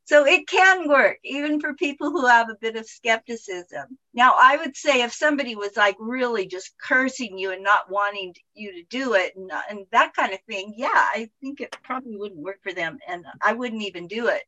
so 0.05 0.25
it 0.25 0.47
can 0.47 0.89
work 0.89 1.17
even 1.23 1.61
for 1.61 1.73
people 1.75 2.11
who 2.11 2.27
have 2.27 2.49
a 2.49 2.57
bit 2.59 2.75
of 2.75 2.85
skepticism. 2.85 3.97
Now, 4.13 4.35
I 4.39 4.57
would 4.57 4.75
say 4.75 5.01
if 5.01 5.13
somebody 5.13 5.55
was 5.55 5.77
like 5.77 5.95
really 5.97 6.45
just 6.45 6.77
cursing 6.77 7.37
you 7.37 7.51
and 7.51 7.63
not 7.63 7.89
wanting 7.89 8.35
you 8.53 8.73
to 8.73 8.83
do 8.89 9.13
it 9.13 9.33
and, 9.37 9.49
and 9.69 9.85
that 9.91 10.13
kind 10.13 10.33
of 10.33 10.39
thing, 10.41 10.73
yeah, 10.75 10.89
I 10.91 11.29
think 11.39 11.61
it 11.61 11.77
probably 11.83 12.17
wouldn't 12.17 12.41
work 12.41 12.59
for 12.63 12.73
them. 12.73 12.99
And 13.07 13.25
I 13.41 13.53
wouldn't 13.53 13.83
even 13.83 14.07
do 14.07 14.27
it. 14.27 14.43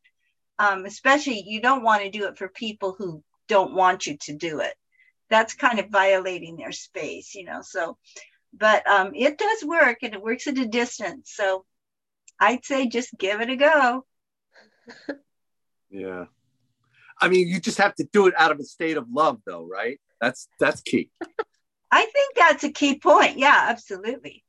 Um, 0.60 0.86
especially, 0.86 1.44
you 1.46 1.62
don't 1.62 1.84
want 1.84 2.04
to 2.04 2.10
do 2.10 2.28
it 2.28 2.38
for 2.38 2.50
people 2.50 2.94
who 2.98 3.24
don't 3.48 3.74
want 3.74 4.08
you 4.08 4.18
to 4.24 4.34
do 4.34 4.60
it. 4.60 4.74
That's 5.30 5.54
kind 5.54 5.80
of 5.80 5.90
violating 5.90 6.58
their 6.58 6.74
space, 6.74 7.34
you 7.34 7.46
know. 7.46 7.62
So, 7.62 7.98
but 8.54 8.86
um, 8.88 9.14
it 9.16 9.38
does 9.38 9.64
work 9.64 10.00
and 10.02 10.14
it 10.14 10.22
works 10.22 10.48
at 10.48 10.58
a 10.58 10.68
distance. 10.68 11.32
So 11.34 11.66
I'd 12.40 12.66
say 12.66 12.88
just 12.88 13.18
give 13.18 13.40
it 13.40 13.50
a 13.50 13.56
go. 13.56 14.06
Yeah. 15.90 16.26
I 17.20 17.30
mean, 17.30 17.48
you 17.48 17.60
just 17.60 17.78
have 17.78 17.96
to 17.96 18.04
do 18.12 18.28
it 18.28 18.34
out 18.38 18.52
of 18.52 18.60
a 18.60 18.64
state 18.64 18.98
of 18.98 19.08
love, 19.10 19.40
though, 19.46 19.66
right? 19.66 20.00
That's 20.20 20.48
that's 20.60 20.82
key. 20.82 21.10
I 21.92 22.06
think 22.06 22.36
that's 22.36 22.64
a 22.64 22.72
key 22.72 23.00
point. 23.00 23.38
Yeah, 23.38 23.68
absolutely. 23.70 24.44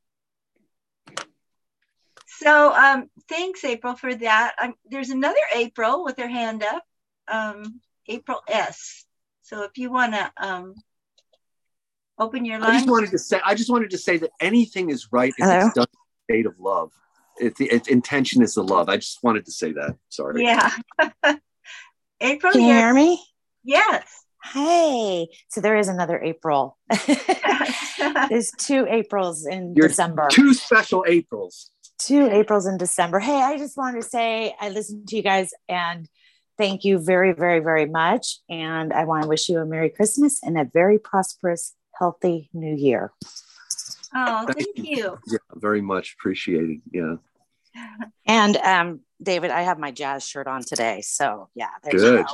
So, 2.26 2.72
um, 2.72 3.08
thanks, 3.28 3.64
April, 3.64 3.94
for 3.94 4.14
that. 4.14 4.54
Um, 4.60 4.74
there's 4.90 5.10
another 5.10 5.40
April 5.54 6.04
with 6.04 6.18
her 6.18 6.28
hand 6.28 6.62
up, 6.62 6.82
um, 7.28 7.80
April 8.08 8.40
S. 8.48 9.04
So, 9.42 9.62
if 9.62 9.78
you 9.78 9.90
want 9.90 10.14
to 10.14 10.32
um, 10.36 10.74
open 12.18 12.44
your 12.44 12.58
line, 12.58 12.70
I 12.70 12.74
just 12.74 12.90
wanted 12.90 13.10
to 13.12 13.18
say, 13.18 13.40
I 13.44 13.54
just 13.54 13.70
wanted 13.70 13.90
to 13.90 13.98
say 13.98 14.18
that 14.18 14.30
anything 14.40 14.90
is 14.90 15.08
right 15.12 15.32
if 15.38 15.46
Hello? 15.46 15.66
it's 15.66 15.74
done 15.74 15.86
in 15.92 16.34
a 16.34 16.34
state 16.34 16.46
of 16.46 16.58
love 16.58 16.92
it's 17.38 17.60
it's, 17.60 17.88
intention 17.88 18.42
is 18.42 18.54
the 18.54 18.62
love. 18.62 18.88
I 18.88 18.96
just 18.96 19.22
wanted 19.22 19.44
to 19.46 19.52
say 19.52 19.72
that. 19.72 19.96
Sorry. 20.08 20.42
Yeah. 20.44 20.70
April, 22.20 22.52
can 22.52 22.62
you 22.62 22.72
hear 22.72 22.94
me? 22.94 23.22
Yes. 23.64 24.24
Hey, 24.52 25.28
so 25.48 25.60
there 25.60 25.76
is 25.76 25.88
another 25.88 26.20
April. 26.22 26.78
There's 28.28 28.52
two 28.52 28.86
Aprils 28.88 29.44
in 29.44 29.74
You're 29.76 29.88
December. 29.88 30.28
Two 30.30 30.54
special 30.54 31.04
Aprils. 31.06 31.72
Two 31.98 32.28
Aprils 32.30 32.66
in 32.66 32.78
December. 32.78 33.18
Hey, 33.18 33.42
I 33.42 33.58
just 33.58 33.76
wanted 33.76 34.02
to 34.02 34.08
say 34.08 34.54
I 34.60 34.68
listened 34.68 35.08
to 35.08 35.16
you 35.16 35.22
guys 35.22 35.50
and 35.68 36.08
thank 36.58 36.84
you 36.84 36.98
very, 36.98 37.32
very, 37.32 37.60
very 37.60 37.86
much. 37.86 38.38
And 38.48 38.92
I 38.92 39.04
want 39.04 39.24
to 39.24 39.28
wish 39.28 39.48
you 39.48 39.58
a 39.58 39.66
Merry 39.66 39.90
Christmas 39.90 40.40
and 40.42 40.56
a 40.56 40.64
very 40.64 40.98
prosperous, 40.98 41.74
healthy 41.98 42.48
New 42.52 42.76
Year. 42.76 43.12
Oh, 44.16 44.46
thank, 44.46 44.58
thank 44.58 44.78
you. 44.78 44.96
you. 44.96 45.18
Yeah, 45.26 45.38
very 45.54 45.82
much 45.82 46.14
appreciated. 46.18 46.80
Yeah. 46.90 47.16
And 48.26 48.56
um, 48.56 49.00
David, 49.22 49.50
I 49.50 49.62
have 49.62 49.78
my 49.78 49.90
jazz 49.90 50.26
shirt 50.26 50.46
on 50.46 50.62
today, 50.62 51.02
so 51.02 51.50
yeah, 51.54 51.68
good. 51.90 52.24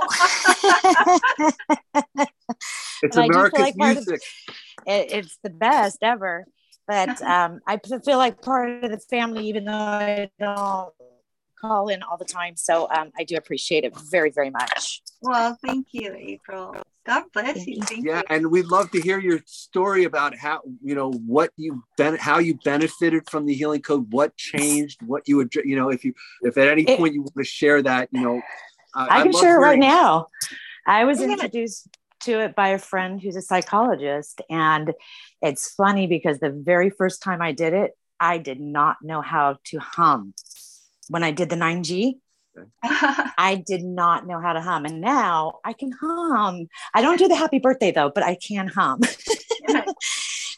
it's 3.02 3.16
America's 3.16 3.58
like 3.58 3.76
music. 3.76 4.22
Of, 4.48 4.54
it, 4.86 5.12
it's 5.12 5.38
the 5.42 5.50
best 5.50 5.98
ever. 6.02 6.46
But 6.86 7.20
um, 7.26 7.60
I 7.66 7.78
feel 8.04 8.18
like 8.18 8.40
part 8.42 8.84
of 8.84 8.90
the 8.90 8.98
family, 8.98 9.48
even 9.48 9.64
though 9.64 9.72
I 9.72 10.30
don't 10.38 10.92
call 11.60 11.88
in 11.88 12.02
all 12.02 12.16
the 12.16 12.24
time. 12.24 12.56
So 12.56 12.88
um, 12.90 13.10
I 13.18 13.24
do 13.24 13.36
appreciate 13.36 13.84
it 13.84 13.96
very, 13.96 14.30
very 14.30 14.50
much. 14.50 15.02
Well, 15.20 15.58
thank 15.64 15.88
you, 15.92 16.14
April. 16.16 16.76
God 17.04 17.24
bless 17.32 17.66
you. 17.66 17.82
Thank 17.82 18.04
yeah, 18.04 18.18
you. 18.18 18.24
and 18.30 18.50
we'd 18.50 18.66
love 18.66 18.90
to 18.92 19.00
hear 19.00 19.18
your 19.18 19.40
story 19.44 20.04
about 20.04 20.36
how 20.36 20.60
you 20.82 20.94
know 20.94 21.10
what 21.10 21.50
you 21.56 21.82
ben- 21.96 22.16
how 22.16 22.38
you 22.38 22.58
benefited 22.64 23.28
from 23.28 23.46
the 23.46 23.54
healing 23.54 23.82
code, 23.82 24.12
what 24.12 24.36
changed, 24.36 25.02
what 25.02 25.26
you 25.26 25.36
would 25.36 25.54
you 25.54 25.76
know 25.76 25.90
if 25.90 26.04
you 26.04 26.14
if 26.42 26.56
at 26.56 26.68
any 26.68 26.84
it, 26.84 26.98
point 26.98 27.14
you 27.14 27.22
want 27.22 27.34
to 27.36 27.44
share 27.44 27.82
that, 27.82 28.08
you 28.12 28.22
know, 28.22 28.40
I, 28.94 29.20
I 29.20 29.22
can 29.22 29.32
share 29.32 29.56
it 29.56 29.60
right 29.60 29.78
now. 29.78 30.28
I 30.86 31.04
was 31.04 31.20
introduced 31.20 31.88
to 32.20 32.40
it 32.40 32.54
by 32.54 32.68
a 32.68 32.78
friend 32.78 33.20
who's 33.20 33.36
a 33.36 33.42
psychologist, 33.42 34.40
and 34.48 34.92
it's 35.40 35.74
funny 35.74 36.06
because 36.06 36.38
the 36.38 36.50
very 36.50 36.90
first 36.90 37.22
time 37.22 37.42
I 37.42 37.52
did 37.52 37.72
it, 37.72 37.92
I 38.20 38.38
did 38.38 38.60
not 38.60 38.96
know 39.02 39.22
how 39.22 39.58
to 39.66 39.78
hum 39.80 40.34
when 41.08 41.24
I 41.24 41.32
did 41.32 41.50
the 41.50 41.56
9G. 41.56 42.20
I 42.82 43.62
did 43.66 43.84
not 43.84 44.26
know 44.26 44.40
how 44.40 44.52
to 44.52 44.60
hum, 44.60 44.84
and 44.84 45.00
now 45.00 45.60
I 45.64 45.72
can 45.72 45.92
hum. 46.00 46.68
I 46.94 47.02
don't 47.02 47.18
do 47.18 47.28
the 47.28 47.36
happy 47.36 47.58
birthday 47.58 47.90
though, 47.90 48.10
but 48.10 48.24
I 48.24 48.36
can 48.36 48.68
hum. 48.68 49.00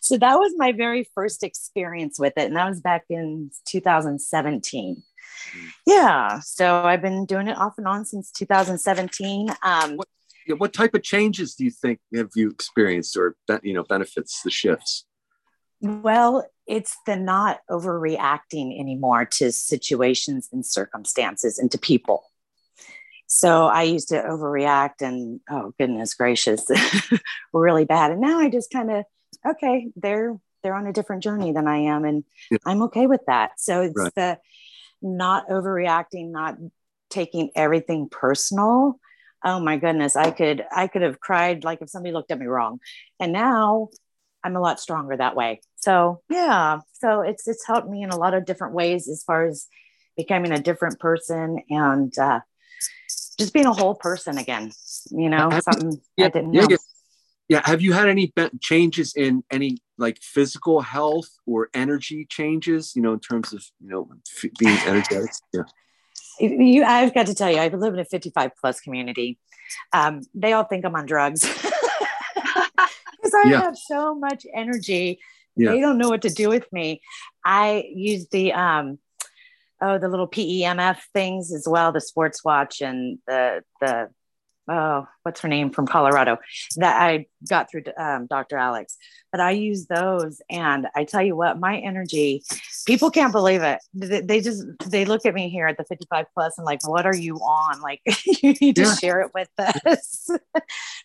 so 0.01 0.19
that 0.19 0.39
was 0.39 0.53
my 0.57 0.73
very 0.73 1.09
first 1.15 1.43
experience 1.43 2.19
with 2.19 2.35
it, 2.37 2.47
and 2.47 2.57
that 2.57 2.69
was 2.69 2.81
back 2.81 3.05
in 3.09 3.51
2017. 3.67 4.97
Mm-hmm. 4.97 5.67
Yeah, 5.87 6.41
so 6.41 6.83
I've 6.83 7.03
been 7.03 7.27
doing 7.27 7.49
it 7.49 7.57
off 7.57 7.75
and 7.79 7.87
on 7.87 8.05
since 8.05 8.31
2017. 8.33 9.51
Um, 9.63 9.97
what, 9.97 10.09
what 10.59 10.73
type 10.73 10.95
of 10.95 11.03
changes 11.03 11.55
do 11.55 11.65
you 11.65 11.71
think 11.71 12.01
have 12.15 12.31
you 12.35 12.51
experienced, 12.51 13.17
or 13.17 13.37
you 13.63 13.75
know, 13.75 13.85
benefits 13.85 14.43
the 14.43 14.51
shifts? 14.51 15.05
Well, 15.85 16.49
it's 16.67 16.97
the 17.05 17.15
not 17.15 17.61
overreacting 17.71 18.81
anymore 18.81 19.27
to 19.27 19.53
situations 19.53 20.49
and 20.51 20.65
circumstances 20.65 21.59
and 21.59 21.71
to 21.73 21.79
people. 21.79 22.25
So 23.27 23.67
I 23.67 23.83
used 23.83 24.09
to 24.09 24.23
overreact 24.23 25.03
and 25.03 25.41
oh 25.51 25.75
goodness 25.79 26.15
gracious, 26.15 26.67
really 27.53 27.85
bad. 27.85 28.13
And 28.13 28.21
now 28.21 28.39
I 28.39 28.49
just 28.49 28.71
kind 28.71 28.91
of 28.91 29.05
okay, 29.47 29.91
they're 29.95 30.39
they're 30.63 30.75
on 30.75 30.87
a 30.87 30.93
different 30.93 31.23
journey 31.23 31.53
than 31.53 31.69
I 31.69 31.79
am, 31.79 32.07
and 32.07 32.25
yeah. 32.51 32.59
I'm 32.65 32.83
okay 32.85 33.07
with 33.07 33.21
that. 33.27 33.53
So 33.59 33.83
it's 33.83 33.99
right. 33.99 34.15
the 34.15 34.39
not 35.03 35.49
overreacting, 35.49 36.31
not 36.31 36.57
taking 37.11 37.51
everything 37.55 38.09
personal. 38.11 38.99
Oh 39.45 39.61
my 39.61 39.77
goodness, 39.77 40.17
I 40.17 40.31
could 40.31 40.65
I 40.75 40.87
could 40.87 41.03
have 41.03 41.21
cried 41.21 41.65
like 41.65 41.83
if 41.83 41.91
somebody 41.91 42.15
looked 42.15 42.31
at 42.31 42.39
me 42.39 42.47
wrong, 42.47 42.81
and 43.21 43.33
now 43.33 43.89
I'm 44.45 44.57
a 44.57 44.61
lot 44.61 44.79
stronger 44.79 45.17
that 45.17 45.35
way. 45.35 45.63
So 45.77 46.21
yeah, 46.31 46.81
so 46.93 47.23
it's 47.23 47.49
it's 47.49 47.67
helped 47.67 47.89
me 47.89 48.03
in 48.03 48.11
a 48.11 48.17
lot 48.17 48.35
of 48.35 48.45
different 48.45 48.75
ways 48.75 49.09
as 49.09 49.25
far 49.25 49.47
as 49.47 49.67
becoming 50.17 50.53
a 50.53 50.61
different 50.61 51.01
person 51.01 51.61
and 51.71 52.17
uh, 52.19 52.41
just 53.39 53.53
being 53.55 53.67
a 53.67 53.73
whole 53.73 53.95
person 53.95 54.39
again. 54.39 54.71
You 55.11 55.31
know, 55.31 55.51
have 55.51 55.63
something 55.63 55.93
you, 55.93 56.03
yeah, 56.19 56.27
I 56.27 56.29
didn't 56.29 56.53
know. 56.53 56.67
Yeah, 56.69 56.77
yeah. 57.49 57.63
Have 57.65 57.81
you 57.81 57.95
had 57.95 58.09
any 58.09 58.33
changes 58.61 59.15
in 59.17 59.43
any 59.51 59.79
like 59.97 60.19
physical 60.21 60.83
health 60.83 61.29
or 61.47 61.71
energy 61.73 62.27
changes? 62.29 62.93
You 62.95 63.03
know, 63.03 63.15
in 63.15 63.21
terms 63.21 63.55
of 63.55 63.65
you 63.81 63.89
know 63.89 64.09
being 64.59 64.79
energetic. 64.87 65.31
Yeah. 65.53 65.63
You, 66.41 66.85
I've 66.85 67.15
got 67.15 67.27
to 67.27 67.35
tell 67.35 67.49
you, 67.49 67.59
I 67.59 67.69
live 67.69 67.95
in 67.95 68.01
a 68.01 68.05
55 68.05 68.51
plus 68.61 68.81
community. 68.81 69.39
Um, 69.93 70.23
they 70.35 70.53
all 70.53 70.65
think 70.65 70.85
I'm 70.85 70.95
on 70.97 71.07
drugs. 71.07 71.45
I 73.35 73.49
yeah. 73.49 73.63
have 73.63 73.77
so 73.77 74.15
much 74.15 74.47
energy. 74.55 75.21
Yeah. 75.57 75.71
They 75.71 75.81
don't 75.81 75.99
know 75.99 76.09
what 76.09 76.23
to 76.23 76.31
do 76.31 76.49
with 76.49 76.71
me. 76.73 77.01
I 77.45 77.85
use 77.93 78.29
the 78.29 78.53
um 78.53 78.99
oh 79.81 79.99
the 79.99 80.09
little 80.09 80.29
PEMF 80.29 80.99
things 81.13 81.53
as 81.53 81.67
well, 81.69 81.93
the 81.93 82.01
sports 82.01 82.45
watch 82.45 82.81
and 82.81 83.19
the 83.27 83.63
the 83.81 84.09
oh 84.69 85.07
what's 85.23 85.41
her 85.41 85.49
name 85.49 85.71
from 85.71 85.87
Colorado 85.87 86.39
that 86.77 87.01
I 87.01 87.27
got 87.49 87.71
through 87.71 87.85
um, 87.99 88.27
Dr. 88.27 88.57
Alex. 88.57 88.97
But 89.35 89.41
I 89.41 89.51
use 89.51 89.87
those 89.87 90.41
and 90.49 90.87
I 90.95 91.03
tell 91.03 91.21
you 91.21 91.35
what, 91.35 91.59
my 91.59 91.79
energy 91.79 92.45
people 92.87 93.11
can't 93.11 93.33
believe 93.33 93.63
it. 93.63 93.81
They, 93.93 94.41
just 94.41 94.65
they 94.87 95.05
look 95.05 95.27
at 95.27 95.35
me 95.35 95.49
here 95.49 95.67
at 95.67 95.77
the 95.77 95.83
55 95.83 96.27
plus 96.33 96.57
and 96.57 96.65
like, 96.65 96.87
what 96.87 97.05
are 97.05 97.17
you 97.17 97.39
on? 97.39 97.81
Like 97.81 98.01
you 98.27 98.53
need 98.61 98.77
to 98.77 98.83
Yeah. 98.83 98.95
share 98.95 99.21
it 99.23 99.33
with 99.35 99.49
us. 99.59 100.31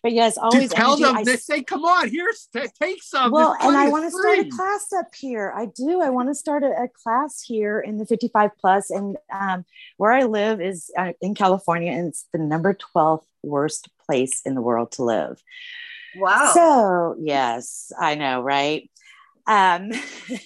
but 0.04 0.12
yes, 0.12 0.38
always 0.38 0.70
Dude, 0.70 0.78
tell 0.78 0.96
them 0.96 1.18
I 1.18 1.24
they 1.24 1.38
say, 1.38 1.64
"Come 1.64 1.84
on, 1.86 2.08
here's 2.08 2.48
take 2.80 3.02
some." 3.02 3.32
well, 3.32 3.56
and 3.60 3.76
I 3.76 3.90
want 3.90 4.06
to 4.06 4.12
start 4.12 4.38
a 4.38 4.46
class 4.46 4.94
up 4.96 5.16
here. 5.16 5.52
I 5.56 5.66
do. 5.66 6.00
I 6.00 6.12
want 6.12 6.30
to 6.30 6.36
start 6.36 6.62
a, 6.62 6.84
a 6.84 6.88
class 6.88 7.42
here 7.42 7.80
in 7.80 7.98
the 7.98 8.06
55 8.06 8.52
plus, 8.60 8.92
and 8.92 9.18
um, 9.34 9.66
where 9.98 10.12
I 10.12 10.26
live 10.26 10.62
is 10.62 10.92
uh, 10.96 11.14
in 11.20 11.34
California, 11.34 11.92
and 11.92 12.10
it's 12.10 12.28
the 12.32 12.38
number 12.40 12.78
12th 12.96 13.24
worst 13.42 13.90
place 14.06 14.42
in 14.46 14.54
the 14.54 14.62
world 14.62 14.92
to 14.94 15.04
live. 15.04 15.42
Wow. 16.20 16.52
So 16.54 17.16
yes, 17.20 17.92
I 18.00 18.16
know, 18.16 18.42
right? 18.42 18.90
Um, 19.48 19.92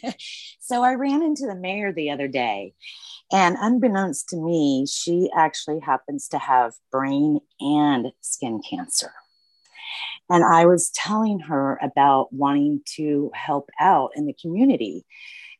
so 0.59 0.83
I 0.83 0.93
ran 0.93 1.23
into 1.23 1.45
the 1.45 1.55
mayor 1.55 1.91
the 1.91 2.11
other 2.11 2.27
day, 2.27 2.73
and 3.31 3.57
unbeknownst 3.59 4.29
to 4.29 4.37
me, 4.37 4.85
she 4.85 5.29
actually 5.35 5.79
happens 5.79 6.27
to 6.29 6.37
have 6.37 6.73
brain 6.91 7.39
and 7.59 8.11
skin 8.21 8.61
cancer. 8.67 9.11
And 10.29 10.43
I 10.43 10.65
was 10.65 10.89
telling 10.91 11.39
her 11.39 11.77
about 11.81 12.31
wanting 12.31 12.81
to 12.95 13.29
help 13.33 13.69
out 13.79 14.11
in 14.15 14.25
the 14.25 14.33
community 14.33 15.05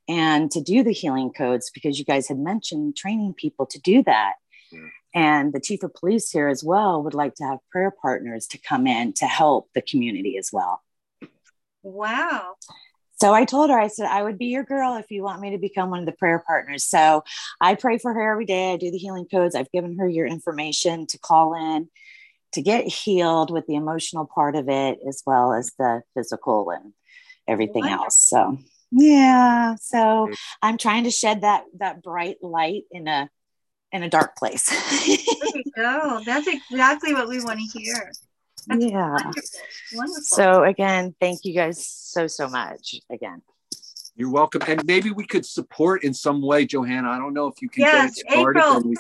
and 0.08 0.50
to 0.52 0.62
do 0.62 0.84
the 0.84 0.94
healing 0.94 1.32
codes 1.32 1.72
because 1.74 2.00
you 2.00 2.06
guys 2.06 2.28
had 2.28 2.40
mentioned 2.40 2.96
training 2.96 3.34
people 3.34 3.66
to 3.68 3.80
do 3.80 4.04
that. 4.04 4.34
Yeah. 4.74 4.88
And 5.16 5.54
the 5.54 5.60
chief 5.60 5.84
of 5.84 5.94
police 5.94 6.32
here 6.32 6.48
as 6.48 6.64
well 6.64 7.04
would 7.04 7.14
like 7.14 7.36
to 7.36 7.44
have 7.44 7.60
prayer 7.72 7.92
partners 7.92 8.48
to 8.48 8.58
come 8.58 8.88
in 8.88 9.14
to 9.14 9.26
help 9.26 9.70
the 9.76 9.82
community 9.82 10.38
as 10.38 10.50
well. 10.52 10.82
wow. 11.84 12.56
So 13.22 13.34
I 13.34 13.46
told 13.46 13.70
her, 13.70 13.80
I 13.80 13.88
said, 13.88 14.08
I 14.08 14.24
would 14.24 14.38
be 14.38 14.48
your 14.48 14.64
girl 14.64 14.96
if 14.96 15.10
you 15.10 15.24
want 15.24 15.40
me 15.40 15.52
to 15.52 15.58
become 15.58 15.92
one 15.92 16.00
of 16.00 16.06
the 16.06 16.12
prayer 16.12 16.44
partners. 16.46 16.84
So 16.84 17.24
I 17.62 17.76
pray 17.76 17.98
for 17.98 18.14
her 18.14 18.32
every 18.32 18.46
day. 18.46 18.74
I 18.74 18.78
do 18.78 18.92
the 18.92 18.98
healing 18.98 19.28
codes. 19.32 19.56
I've 19.56 19.72
given 19.72 19.98
her 20.00 20.08
your 20.10 20.26
information 20.26 21.08
to 21.08 21.20
call 21.20 21.54
in 21.54 21.90
to 22.54 22.62
get 22.62 22.86
healed 22.86 23.52
with 23.52 23.66
the 23.68 23.76
emotional 23.76 24.26
part 24.26 24.56
of 24.56 24.68
it, 24.68 25.00
as 25.08 25.24
well 25.26 25.54
as 25.54 25.72
the 25.78 26.02
physical 26.16 26.70
and 26.72 26.94
everything 27.48 27.84
Wonderful. 27.84 28.06
else. 28.06 28.28
So 28.28 28.58
yeah. 28.92 29.76
So 29.82 30.30
I'm 30.62 30.78
trying 30.78 31.06
to 31.06 31.12
shed 31.12 31.42
that 31.42 31.64
that 31.78 32.04
bright 32.04 32.38
light 32.42 32.84
in 32.92 33.08
a 33.08 33.30
in 33.94 34.04
a 34.04 34.10
dark 34.10 34.36
place. 34.36 34.70
There 34.70 35.18
you 35.56 35.64
go. 35.76 36.22
That's 36.26 36.48
exactly 36.48 37.14
what 37.14 37.30
we 37.30 37.42
want 37.42 37.60
to 37.60 37.80
hear. 37.80 38.12
That's 38.68 38.84
yeah. 38.84 39.10
Wonderful. 39.12 39.60
Wonderful. 39.94 40.22
So 40.22 40.64
again, 40.64 41.16
thank 41.22 41.46
you 41.46 41.54
guys 41.54 41.86
so 41.88 42.28
so 42.28 42.50
much 42.50 42.96
again. 43.10 43.42
You're 44.16 44.32
welcome. 44.32 44.62
And 44.68 44.84
maybe 44.86 45.12
we 45.12 45.26
could 45.26 45.46
support 45.46 46.04
in 46.04 46.14
some 46.14 46.42
way, 46.42 46.66
Johanna. 46.66 47.10
I 47.10 47.18
don't 47.18 47.34
know 47.34 47.48
if 47.48 47.62
you 47.62 47.70
can 47.70 47.82
Yes, 47.84 48.16
get 48.16 48.26
it 48.26 48.32
started. 48.32 48.60
April. 48.60 48.82
we- 48.90 48.98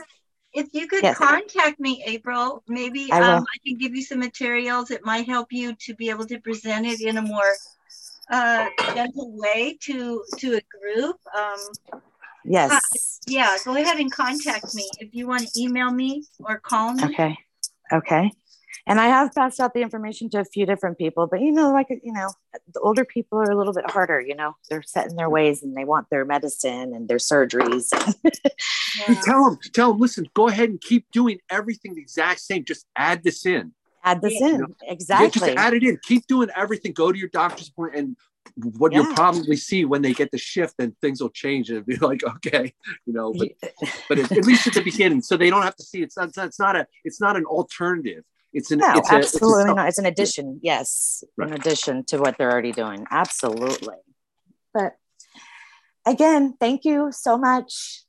if 0.53 0.67
you 0.71 0.87
could 0.87 1.01
Yes. 1.01 1.17
contact 1.17 1.79
me, 1.79 2.03
April, 2.05 2.63
maybe 2.67 3.11
I 3.11 3.19
um, 3.21 3.43
I 3.43 3.57
can 3.65 3.75
give 3.79 3.95
you 3.95 4.03
some 4.03 4.19
materials. 4.19 4.91
It 4.91 5.03
might 5.03 5.25
help 5.27 5.51
you 5.51 5.73
to 5.73 5.95
be 5.95 6.11
able 6.11 6.27
to 6.27 6.39
present 6.39 6.85
it 6.85 7.01
in 7.01 7.17
a 7.17 7.23
more 7.23 7.55
uh, 8.29 8.67
gentle 8.93 9.31
way 9.35 9.77
to 9.81 10.23
to 10.37 10.55
a 10.57 10.61
group. 10.77 11.17
Um, 11.35 11.57
Yes. 12.45 12.71
Uh, 12.71 12.79
yeah, 13.27 13.57
go 13.63 13.75
ahead 13.75 13.97
and 13.99 14.11
contact 14.11 14.73
me 14.75 14.89
if 14.99 15.13
you 15.13 15.27
want 15.27 15.47
to 15.47 15.61
email 15.61 15.91
me 15.91 16.23
or 16.39 16.59
call 16.59 16.93
me. 16.93 17.03
Okay. 17.05 17.37
Okay. 17.91 18.31
And 18.85 18.99
I 18.99 19.05
have 19.05 19.33
passed 19.33 19.61
out 19.61 19.73
the 19.73 19.81
information 19.81 20.29
to 20.31 20.39
a 20.41 20.45
few 20.45 20.65
different 20.65 20.97
people, 20.97 21.25
but 21.27 21.39
you 21.39 21.51
know, 21.53 21.71
like, 21.71 21.87
you 21.89 22.11
know, 22.11 22.27
the 22.73 22.79
older 22.81 23.05
people 23.05 23.37
are 23.39 23.49
a 23.49 23.55
little 23.57 23.71
bit 23.71 23.89
harder, 23.89 24.19
you 24.19 24.35
know, 24.35 24.57
they're 24.69 24.81
set 24.81 25.07
in 25.09 25.15
their 25.15 25.29
ways 25.29 25.63
and 25.63 25.75
they 25.77 25.85
want 25.85 26.09
their 26.09 26.25
medicine 26.25 26.93
and 26.93 27.07
their 27.07 27.17
surgeries. 27.17 27.93
Yeah. 29.07 29.15
Tell 29.23 29.45
them, 29.45 29.59
tell 29.73 29.91
them, 29.91 30.01
listen, 30.01 30.27
go 30.33 30.49
ahead 30.49 30.69
and 30.69 30.81
keep 30.81 31.09
doing 31.11 31.39
everything 31.49 31.95
the 31.95 32.01
exact 32.01 32.41
same. 32.41 32.63
Just 32.65 32.85
add 32.95 33.23
this 33.23 33.45
in. 33.45 33.71
Add 34.03 34.21
this 34.21 34.33
Yeah. 34.39 34.47
in. 34.49 34.59
Yeah, 34.59 34.91
Exactly. 34.91 35.29
just 35.47 35.57
add 35.57 35.73
it 35.73 35.83
in. 35.83 35.97
Keep 36.03 36.27
doing 36.27 36.49
everything. 36.55 36.91
Go 36.91 37.11
to 37.11 37.17
your 37.17 37.29
doctor's 37.29 37.69
appointment 37.69 38.05
and 38.05 38.17
what 38.55 38.93
you'll 38.93 39.13
probably 39.13 39.55
see 39.55 39.85
when 39.85 40.01
they 40.01 40.13
get 40.13 40.31
the 40.31 40.37
shift, 40.37 40.75
then 40.77 40.95
things 41.01 41.21
will 41.21 41.29
change 41.29 41.69
and 41.69 41.85
be 41.85 41.95
like, 42.01 42.23
okay, 42.23 42.73
you 43.05 43.13
know, 43.13 43.33
but, 43.33 43.49
but 44.09 44.19
at, 44.19 44.31
at 44.31 44.45
least 44.45 44.67
at 44.67 44.73
the 44.73 44.81
beginning, 44.81 45.21
so 45.21 45.37
they 45.37 45.49
don't 45.49 45.63
have 45.63 45.75
to 45.75 45.83
see 45.83 46.01
it's 46.01 46.17
not, 46.17 46.35
it's 46.37 46.59
not 46.59 46.75
a, 46.75 46.87
it's 47.03 47.21
not 47.21 47.37
an 47.37 47.45
alternative. 47.45 48.23
It's 48.53 48.69
an, 48.69 48.79
no, 48.79 48.93
it's 48.97 49.11
a, 49.11 49.17
it's 49.17 49.33
a 49.33 49.37
absolutely 49.37 49.73
not. 49.73 49.87
It's 49.87 49.97
an 49.97 50.05
addition. 50.05 50.59
Yes. 50.61 51.23
Right. 51.37 51.49
In 51.49 51.55
addition 51.55 52.05
to 52.05 52.19
what 52.19 52.37
they're 52.37 52.51
already 52.51 52.71
doing. 52.71 53.07
Absolutely. 53.09 53.95
But 54.75 54.95
again, 56.05 56.55
thank 56.59 56.85
you 56.85 57.09
so 57.11 57.37
much. 57.37 58.03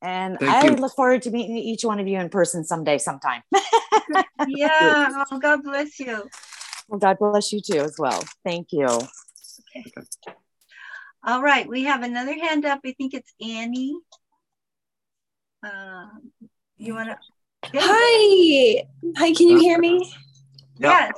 And 0.00 0.38
Thank 0.38 0.52
I 0.52 0.66
you. 0.66 0.76
look 0.76 0.94
forward 0.94 1.22
to 1.22 1.30
meeting 1.30 1.56
each 1.56 1.82
one 1.82 1.98
of 1.98 2.06
you 2.06 2.20
in 2.20 2.28
person 2.28 2.62
someday, 2.62 2.98
sometime. 2.98 3.40
yeah. 4.46 5.24
Oh, 5.30 5.38
God 5.38 5.62
bless 5.62 5.98
you. 5.98 6.28
well, 6.88 7.00
God 7.00 7.16
bless 7.18 7.52
you 7.52 7.62
too, 7.62 7.80
as 7.80 7.96
well. 7.98 8.22
Thank 8.44 8.68
you. 8.70 8.86
All 11.26 11.42
right, 11.42 11.66
we 11.66 11.84
have 11.84 12.02
another 12.02 12.34
hand 12.34 12.64
up. 12.64 12.80
I 12.84 12.92
think 12.92 13.14
it's 13.14 13.32
Annie. 13.40 13.96
Um, 15.62 16.30
you 16.76 16.94
want 16.94 17.08
to? 17.10 17.18
Hi. 17.74 18.84
Hi, 19.16 19.32
can 19.32 19.48
you 19.48 19.58
hear 19.58 19.78
me? 19.78 20.12
Yes. 20.78 21.12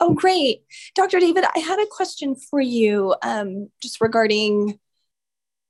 Oh, 0.00 0.14
great. 0.14 0.62
Dr. 0.94 1.20
David, 1.20 1.44
I 1.54 1.58
had 1.58 1.78
a 1.78 1.86
question 1.86 2.34
for 2.34 2.60
you 2.60 3.14
um, 3.22 3.68
just 3.80 4.00
regarding, 4.00 4.78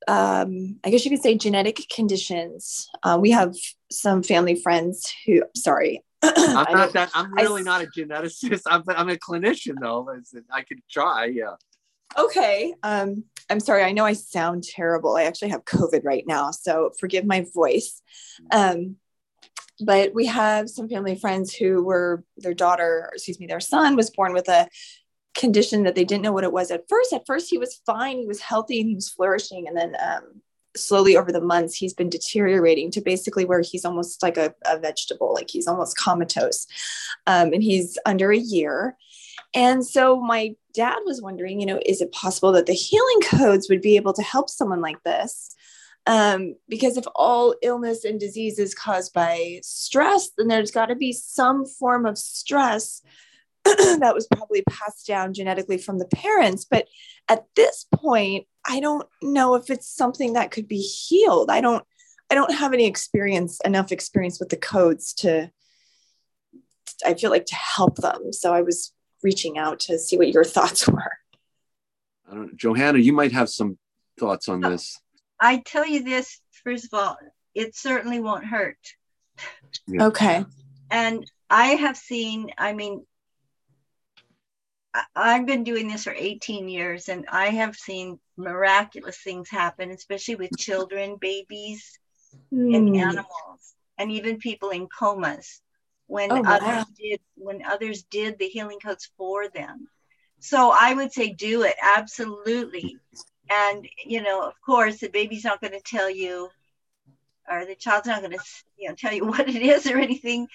um, 0.08 0.78
I 0.84 0.90
guess 0.90 1.04
you 1.04 1.10
could 1.10 1.22
say 1.22 1.36
genetic 1.36 1.80
conditions. 1.94 2.88
Uh, 3.02 3.18
we 3.20 3.32
have 3.32 3.54
some 3.90 4.22
family 4.22 4.54
friends 4.54 5.12
who, 5.26 5.42
sorry. 5.56 6.02
I'm 6.22 6.72
not 6.72 6.92
that. 6.92 7.10
I'm 7.14 7.32
really 7.34 7.60
s- 7.62 7.66
not 7.66 7.82
a 7.82 7.86
geneticist. 7.86 8.62
I'm, 8.66 8.84
I'm 8.88 9.08
a 9.08 9.16
clinician 9.16 9.74
though. 9.80 10.08
I 10.50 10.62
could 10.62 10.80
try. 10.88 11.26
Yeah. 11.26 11.56
Okay. 12.18 12.74
Um, 12.82 13.24
I'm 13.50 13.60
sorry. 13.60 13.82
I 13.82 13.92
know 13.92 14.04
I 14.04 14.14
sound 14.14 14.64
terrible. 14.64 15.16
I 15.16 15.24
actually 15.24 15.50
have 15.50 15.64
COVID 15.64 16.04
right 16.04 16.24
now, 16.26 16.50
so 16.50 16.90
forgive 16.98 17.24
my 17.24 17.46
voice. 17.54 18.00
Um, 18.50 18.96
but 19.84 20.14
we 20.14 20.26
have 20.26 20.70
some 20.70 20.88
family 20.88 21.16
friends 21.16 21.54
who 21.54 21.82
were 21.82 22.24
their 22.36 22.54
daughter, 22.54 23.10
excuse 23.12 23.40
me, 23.40 23.46
their 23.46 23.60
son 23.60 23.96
was 23.96 24.10
born 24.10 24.32
with 24.32 24.48
a 24.48 24.68
condition 25.34 25.84
that 25.84 25.94
they 25.94 26.04
didn't 26.04 26.22
know 26.22 26.32
what 26.32 26.44
it 26.44 26.52
was 26.52 26.70
at 26.70 26.88
first. 26.88 27.12
At 27.12 27.26
first, 27.26 27.50
he 27.50 27.58
was 27.58 27.80
fine, 27.86 28.18
he 28.18 28.26
was 28.26 28.40
healthy, 28.40 28.80
and 28.80 28.88
he 28.88 28.94
was 28.94 29.08
flourishing, 29.08 29.66
and 29.66 29.76
then 29.76 29.96
um, 30.00 30.42
slowly 30.76 31.16
over 31.16 31.32
the 31.32 31.40
months, 31.40 31.74
he's 31.74 31.94
been 31.94 32.10
deteriorating 32.10 32.90
to 32.92 33.00
basically 33.00 33.44
where 33.44 33.60
he's 33.60 33.84
almost 33.84 34.22
like 34.22 34.36
a, 34.36 34.54
a 34.66 34.78
vegetable, 34.78 35.32
like 35.34 35.50
he's 35.50 35.66
almost 35.66 35.96
comatose, 35.96 36.66
um, 37.26 37.52
and 37.52 37.62
he's 37.62 37.98
under 38.06 38.30
a 38.30 38.38
year. 38.38 38.96
And 39.54 39.86
so 39.86 40.20
my 40.20 40.54
dad 40.74 41.00
was 41.04 41.20
wondering, 41.20 41.60
you 41.60 41.66
know, 41.66 41.80
is 41.84 42.00
it 42.00 42.12
possible 42.12 42.52
that 42.52 42.66
the 42.66 42.72
healing 42.72 43.20
codes 43.24 43.68
would 43.68 43.82
be 43.82 43.96
able 43.96 44.12
to 44.14 44.22
help 44.22 44.48
someone 44.48 44.80
like 44.80 45.02
this? 45.02 45.54
Um, 46.06 46.56
because 46.68 46.96
if 46.96 47.04
all 47.14 47.54
illness 47.62 48.04
and 48.04 48.18
disease 48.18 48.58
is 48.58 48.74
caused 48.74 49.12
by 49.12 49.60
stress, 49.62 50.30
then 50.36 50.48
there's 50.48 50.70
got 50.72 50.86
to 50.86 50.96
be 50.96 51.12
some 51.12 51.64
form 51.64 52.06
of 52.06 52.18
stress 52.18 53.02
that 53.64 54.14
was 54.14 54.26
probably 54.26 54.62
passed 54.68 55.06
down 55.06 55.32
genetically 55.34 55.78
from 55.78 55.98
the 55.98 56.06
parents. 56.06 56.64
But 56.68 56.88
at 57.28 57.44
this 57.54 57.86
point, 57.94 58.46
I 58.66 58.80
don't 58.80 59.06
know 59.22 59.54
if 59.54 59.70
it's 59.70 59.88
something 59.88 60.32
that 60.32 60.50
could 60.50 60.66
be 60.66 60.80
healed. 60.80 61.50
I 61.50 61.60
don't. 61.60 61.84
I 62.30 62.34
don't 62.34 62.54
have 62.54 62.72
any 62.72 62.86
experience, 62.86 63.60
enough 63.62 63.92
experience 63.92 64.40
with 64.40 64.48
the 64.48 64.56
codes 64.56 65.12
to. 65.14 65.50
I 67.04 67.12
feel 67.14 67.30
like 67.30 67.44
to 67.46 67.54
help 67.54 67.96
them. 67.96 68.32
So 68.32 68.54
I 68.54 68.62
was 68.62 68.92
reaching 69.22 69.58
out 69.58 69.80
to 69.80 69.98
see 69.98 70.16
what 70.16 70.28
your 70.32 70.44
thoughts 70.56 70.86
were. 70.88 71.12
I 72.30 72.34
don't. 72.34 72.56
Johanna, 72.56 72.98
you 72.98 73.12
might 73.12 73.32
have 73.32 73.48
some 73.48 73.78
thoughts 74.18 74.48
on 74.48 74.60
this. 74.60 74.98
I 75.40 75.58
tell 75.64 75.86
you 75.86 76.02
this, 76.04 76.40
first 76.64 76.84
of 76.86 76.94
all, 76.98 77.16
it 77.54 77.74
certainly 77.76 78.20
won't 78.20 78.44
hurt. 78.44 78.78
Yeah. 79.86 80.06
Okay. 80.06 80.44
And 80.90 81.24
I 81.50 81.68
have 81.68 81.96
seen, 81.96 82.50
I 82.56 82.72
mean, 82.72 83.04
I- 84.94 85.04
I've 85.16 85.46
been 85.46 85.64
doing 85.64 85.88
this 85.88 86.04
for 86.04 86.12
18 86.16 86.68
years 86.68 87.08
and 87.08 87.26
I 87.30 87.48
have 87.48 87.76
seen 87.76 88.20
miraculous 88.36 89.18
things 89.18 89.48
happen, 89.50 89.90
especially 89.90 90.36
with 90.36 90.56
children, 90.56 91.16
babies, 91.20 91.98
and 92.50 92.88
Hmm. 92.90 92.94
animals, 92.96 93.74
and 93.98 94.10
even 94.12 94.38
people 94.38 94.70
in 94.70 94.86
comas 94.88 95.60
when 96.12 96.30
Oh, 96.30 96.42
wow. 96.42 96.58
others 96.60 96.84
did 96.98 97.20
when 97.36 97.62
others 97.64 98.02
did 98.02 98.38
the 98.38 98.46
healing 98.46 98.78
codes 98.78 99.10
for 99.16 99.48
them. 99.48 99.88
So 100.40 100.74
I 100.78 100.92
would 100.92 101.10
say 101.10 101.32
do 101.32 101.62
it 101.62 101.76
absolutely. 101.82 102.98
And 103.48 103.88
you 104.04 104.22
know, 104.22 104.42
of 104.42 104.54
course, 104.60 104.98
the 104.98 105.08
baby's 105.08 105.44
not 105.44 105.62
going 105.62 105.72
to 105.72 105.80
tell 105.80 106.10
you, 106.10 106.50
or 107.50 107.64
the 107.64 107.74
child's 107.74 108.08
not 108.08 108.20
going 108.20 108.36
to 108.36 108.44
you 108.76 108.90
know 108.90 108.94
tell 108.94 109.14
you 109.14 109.24
what 109.32 109.48
it 109.48 109.62
is 109.62 109.86
or 109.86 109.96
anything. 109.96 110.48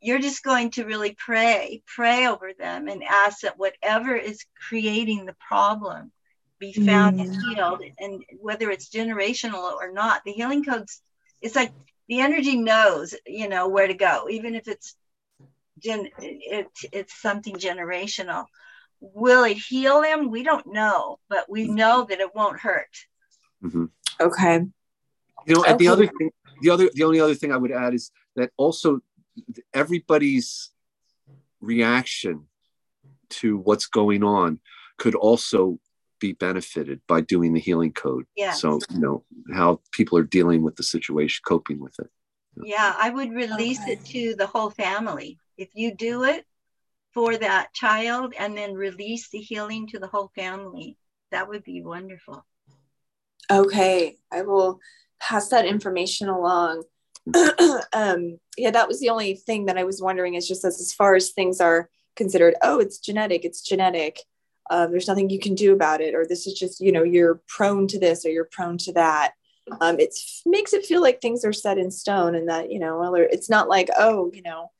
You're 0.00 0.20
just 0.20 0.44
going 0.44 0.70
to 0.72 0.84
really 0.84 1.14
pray, 1.18 1.82
pray 1.86 2.28
over 2.28 2.52
them, 2.56 2.86
and 2.88 3.02
ask 3.02 3.40
that 3.40 3.58
whatever 3.58 4.14
is 4.14 4.46
creating 4.68 5.26
the 5.26 5.36
problem 5.48 6.12
be 6.60 6.72
found 6.72 7.18
mm. 7.18 7.24
and 7.24 7.42
healed 7.42 7.82
and 7.98 8.22
whether 8.38 8.70
it's 8.70 8.90
generational 8.90 9.72
or 9.72 9.90
not 9.90 10.22
the 10.24 10.32
healing 10.32 10.62
codes 10.62 11.00
it's 11.40 11.56
like 11.56 11.72
the 12.06 12.20
energy 12.20 12.56
knows 12.58 13.14
you 13.26 13.48
know 13.48 13.66
where 13.66 13.86
to 13.86 13.94
go 13.94 14.26
even 14.28 14.54
if 14.54 14.68
it's 14.68 14.94
gen 15.80 16.08
it, 16.18 16.68
it's 16.92 17.20
something 17.20 17.56
generational 17.56 18.44
will 19.00 19.44
it 19.44 19.56
heal 19.56 20.02
them 20.02 20.30
we 20.30 20.42
don't 20.42 20.66
know 20.66 21.18
but 21.28 21.48
we 21.48 21.66
know 21.66 22.06
that 22.08 22.20
it 22.20 22.34
won't 22.34 22.60
hurt 22.60 22.94
mm-hmm. 23.62 23.86
okay 24.20 24.60
you 25.46 25.54
know 25.54 25.64
and 25.64 25.74
okay. 25.74 25.84
the 25.84 25.88
other 25.88 26.06
thing 26.06 26.30
the 26.62 26.70
other 26.70 26.90
the 26.94 27.04
only 27.04 27.20
other 27.20 27.34
thing 27.34 27.52
i 27.52 27.56
would 27.56 27.72
add 27.72 27.94
is 27.94 28.10
that 28.36 28.50
also 28.56 29.00
everybody's 29.72 30.70
reaction 31.60 32.46
to 33.28 33.58
what's 33.58 33.86
going 33.86 34.22
on 34.22 34.60
could 34.98 35.14
also 35.14 35.78
be 36.20 36.32
benefited 36.32 37.00
by 37.08 37.22
doing 37.22 37.52
the 37.52 37.60
healing 37.60 37.92
code. 37.92 38.26
Yeah. 38.36 38.52
So, 38.52 38.78
you 38.90 39.00
know, 39.00 39.24
how 39.52 39.80
people 39.92 40.18
are 40.18 40.22
dealing 40.22 40.62
with 40.62 40.76
the 40.76 40.82
situation, 40.82 41.42
coping 41.46 41.80
with 41.80 41.98
it. 41.98 42.10
Yeah, 42.62 42.94
I 42.98 43.10
would 43.10 43.32
release 43.32 43.80
okay. 43.80 43.92
it 43.92 44.04
to 44.06 44.34
the 44.36 44.46
whole 44.46 44.70
family. 44.70 45.38
If 45.60 45.70
you 45.74 45.94
do 45.94 46.24
it 46.24 46.44
for 47.14 47.36
that 47.36 47.72
child 47.74 48.34
and 48.38 48.56
then 48.56 48.74
release 48.74 49.28
the 49.30 49.38
healing 49.38 49.86
to 49.88 49.98
the 49.98 50.06
whole 50.06 50.30
family, 50.34 50.96
that 51.30 51.48
would 51.48 51.64
be 51.64 51.82
wonderful. 51.82 52.44
Okay, 53.50 54.16
I 54.32 54.42
will 54.42 54.80
pass 55.20 55.48
that 55.48 55.66
information 55.66 56.28
along. 56.28 56.84
um, 57.92 58.38
yeah, 58.56 58.70
that 58.70 58.88
was 58.88 59.00
the 59.00 59.10
only 59.10 59.34
thing 59.34 59.66
that 59.66 59.78
I 59.78 59.84
was 59.84 60.00
wondering 60.00 60.34
is 60.34 60.48
just 60.48 60.64
as, 60.64 60.80
as 60.80 60.92
far 60.92 61.14
as 61.14 61.30
things 61.30 61.60
are 61.60 61.88
considered, 62.16 62.54
oh, 62.62 62.78
it's 62.78 62.98
genetic, 62.98 63.44
it's 63.44 63.60
genetic 63.62 64.20
um, 64.70 64.92
there's 64.92 65.08
nothing 65.08 65.28
you 65.28 65.40
can 65.40 65.54
do 65.54 65.72
about 65.72 66.00
it 66.00 66.14
or 66.14 66.24
this 66.24 66.46
is 66.46 66.54
just 66.54 66.80
you 66.80 66.92
know 66.92 67.02
you're 67.02 67.42
prone 67.48 67.86
to 67.88 67.98
this 67.98 68.24
or 68.24 68.30
you're 68.30 68.48
prone 68.50 68.78
to 68.78 68.92
that 68.92 69.32
um, 69.80 70.00
it 70.00 70.14
makes 70.46 70.72
it 70.72 70.86
feel 70.86 71.02
like 71.02 71.20
things 71.20 71.44
are 71.44 71.52
set 71.52 71.76
in 71.76 71.90
stone 71.90 72.34
and 72.34 72.48
that 72.48 72.72
you 72.72 72.78
know 72.78 72.98
well, 72.98 73.14
it's 73.14 73.50
not 73.50 73.68
like 73.68 73.88
oh 73.98 74.30
you 74.32 74.42
know 74.42 74.70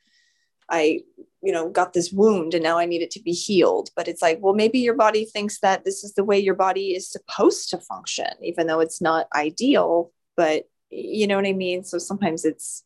i 0.71 1.01
you 1.43 1.53
know 1.53 1.69
got 1.69 1.93
this 1.93 2.13
wound 2.13 2.55
and 2.55 2.63
now 2.63 2.79
i 2.79 2.87
need 2.87 3.03
it 3.03 3.11
to 3.11 3.23
be 3.23 3.33
healed 3.33 3.91
but 3.97 4.09
it's 4.09 4.23
like 4.23 4.39
well 4.41 4.55
maybe 4.55 4.79
your 4.79 4.95
body 4.95 5.25
thinks 5.25 5.61
that 5.61 5.85
this 5.85 6.05
is 6.05 6.15
the 6.15 6.25
way 6.25 6.39
your 6.39 6.55
body 6.55 6.95
is 6.95 7.11
supposed 7.11 7.71
to 7.71 7.79
function 7.79 8.31
even 8.43 8.67
though 8.67 8.81
it's 8.81 9.01
not 9.01 9.27
ideal 9.35 10.13
but 10.37 10.69
you 10.91 11.27
know 11.27 11.37
what 11.37 11.47
i 11.47 11.53
mean 11.53 11.85
so 11.85 11.99
sometimes 11.99 12.45
it's 12.45 12.85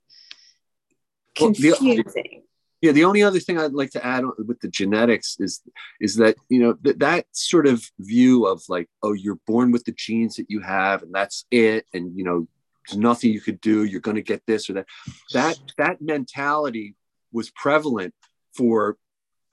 confusing 1.35 2.03
well, 2.05 2.15
the, 2.15 2.43
yeah, 2.85 2.93
the 2.93 3.05
only 3.05 3.23
other 3.23 3.41
thing 3.41 3.59
I'd 3.59 3.73
like 3.73 3.93
to 3.93 4.05
add 4.05 4.25
with 4.47 4.61
the 4.61 4.69
genetics 4.69 5.37
is 5.41 5.63
is 6.03 6.17
that 6.17 6.37
you 6.51 6.61
know 6.61 6.75
th- 6.75 6.99
that 6.99 7.25
sort 7.33 7.67
of 7.67 7.83
view 7.99 8.45
of 8.45 8.63
like, 8.69 8.91
oh, 9.03 9.15
you're 9.15 9.39
born 9.47 9.73
with 9.73 9.85
the 9.85 9.93
genes 9.93 10.37
that 10.37 10.51
you 10.51 10.61
have, 10.61 11.03
and 11.03 11.11
that's 11.11 11.47
it, 11.51 11.87
and 11.95 12.15
you 12.15 12.25
know, 12.25 12.47
there's 12.87 12.99
nothing 12.99 13.33
you 13.33 13.41
could 13.41 13.59
do. 13.63 13.85
You're 13.85 14.03
going 14.03 14.17
to 14.17 14.23
get 14.23 14.43
this 14.47 14.69
or 14.69 14.75
that. 14.75 14.87
That 15.33 15.59
that 15.79 16.03
mentality 16.03 16.95
was 17.35 17.51
prevalent 17.51 18.15
for 18.57 18.97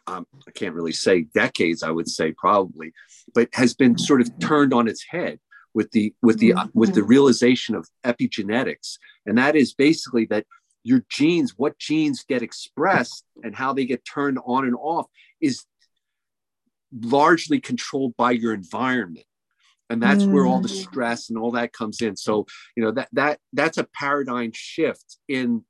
um, 0.08 0.26
I 0.48 0.52
can't 0.52 0.76
really 0.76 0.94
say 0.94 1.22
decades. 1.22 1.84
I 1.84 1.92
would 1.92 2.10
say 2.10 2.32
probably, 2.32 2.94
but 3.34 3.50
has 3.54 3.74
been 3.74 3.98
sort 3.98 4.22
of 4.22 4.40
turned 4.40 4.74
on 4.74 4.88
its 4.88 5.04
head 5.04 5.40
with 5.74 5.92
the 5.92 6.14
with 6.22 6.40
the 6.40 6.54
uh, 6.54 6.68
with 6.74 6.94
the 6.94 7.04
realization 7.04 7.76
of 7.76 7.88
epigenetics, 8.04 8.98
and 9.26 9.38
that 9.38 9.56
is 9.56 9.74
basically 9.74 10.26
that 10.26 10.46
your 10.84 11.04
genes, 11.10 11.54
what 11.58 11.78
genes 11.78 12.26
get 12.28 12.42
expressed 12.42 13.24
and 13.44 13.56
how 13.56 13.74
they 13.74 13.86
get 13.86 14.04
turned 14.04 14.40
on 14.46 14.66
and 14.66 14.76
off 14.76 15.06
is 15.40 15.64
largely 16.92 17.60
controlled 17.60 18.16
by 18.18 18.32
your 18.32 18.54
environment. 18.54 19.26
And 19.90 20.02
that's 20.02 20.24
mm. 20.24 20.32
where 20.32 20.46
all 20.46 20.62
the 20.62 20.70
mm. 20.70 20.84
stress 20.84 21.30
and 21.30 21.38
all 21.38 21.52
that 21.52 21.74
comes 21.74 22.02
in. 22.02 22.16
So, 22.16 22.48
you 22.76 22.84
know, 22.84 22.92
that 22.92 23.10
that 23.12 23.40
that's 23.54 23.78
a 23.78 23.84
paradigm 23.84 24.52
shift 24.54 25.18
in 25.28 25.64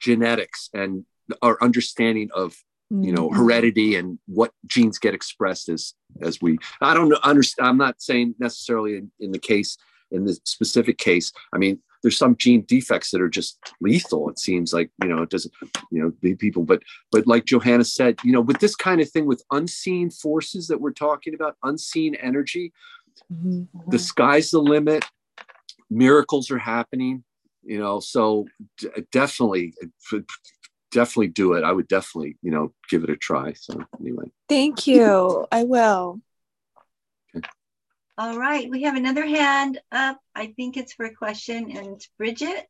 genetics 0.00 0.70
and 0.72 1.04
our 1.42 1.58
understanding 1.62 2.30
of 2.34 2.56
you 2.90 3.12
know 3.12 3.30
mm. 3.30 3.36
heredity 3.36 3.96
and 3.96 4.18
what 4.26 4.52
genes 4.66 4.98
get 4.98 5.14
expressed 5.14 5.68
as 5.68 5.94
as 6.20 6.40
we 6.42 6.58
i 6.82 6.92
don't 6.92 7.08
know 7.08 7.18
understand 7.22 7.66
i'm 7.66 7.78
not 7.78 8.00
saying 8.00 8.34
necessarily 8.38 8.96
in, 8.96 9.10
in 9.18 9.32
the 9.32 9.38
case 9.38 9.76
in 10.10 10.24
the 10.24 10.38
specific 10.44 10.98
case 10.98 11.32
i 11.54 11.58
mean 11.58 11.80
there's 12.04 12.18
some 12.18 12.36
gene 12.36 12.60
defects 12.68 13.10
that 13.10 13.22
are 13.22 13.30
just 13.30 13.58
lethal. 13.80 14.28
It 14.28 14.38
seems 14.38 14.74
like 14.74 14.90
you 15.02 15.08
know 15.08 15.22
it 15.22 15.30
doesn't 15.30 15.54
you 15.90 16.02
know 16.02 16.12
the 16.20 16.34
people, 16.34 16.62
but 16.62 16.82
but 17.10 17.26
like 17.26 17.46
Johanna 17.46 17.84
said, 17.84 18.18
you 18.22 18.30
know, 18.30 18.42
with 18.42 18.58
this 18.60 18.76
kind 18.76 19.00
of 19.00 19.08
thing 19.08 19.24
with 19.24 19.42
unseen 19.50 20.10
forces 20.10 20.68
that 20.68 20.82
we're 20.82 20.92
talking 20.92 21.34
about, 21.34 21.56
unseen 21.62 22.14
energy, 22.16 22.74
mm-hmm. 23.32 23.90
the 23.90 23.98
sky's 23.98 24.50
the 24.50 24.60
limit. 24.60 25.06
Miracles 25.90 26.50
are 26.50 26.58
happening, 26.58 27.24
you 27.62 27.78
know. 27.78 28.00
So 28.00 28.48
definitely, 29.10 29.72
definitely 30.94 31.28
do 31.28 31.52
it. 31.54 31.64
I 31.64 31.72
would 31.72 31.88
definitely 31.88 32.38
you 32.40 32.50
know 32.50 32.72
give 32.88 33.04
it 33.04 33.10
a 33.10 33.16
try. 33.16 33.52
So 33.52 33.84
anyway, 34.00 34.30
thank 34.48 34.86
you. 34.86 35.46
I 35.52 35.64
will. 35.64 36.20
All 38.16 38.38
right, 38.38 38.70
we 38.70 38.84
have 38.84 38.96
another 38.96 39.26
hand 39.26 39.80
up. 39.90 40.20
I 40.34 40.54
think 40.56 40.76
it's 40.76 40.94
for 40.94 41.04
a 41.04 41.14
question, 41.14 41.76
and 41.76 41.88
it's 41.88 42.08
Bridget. 42.16 42.68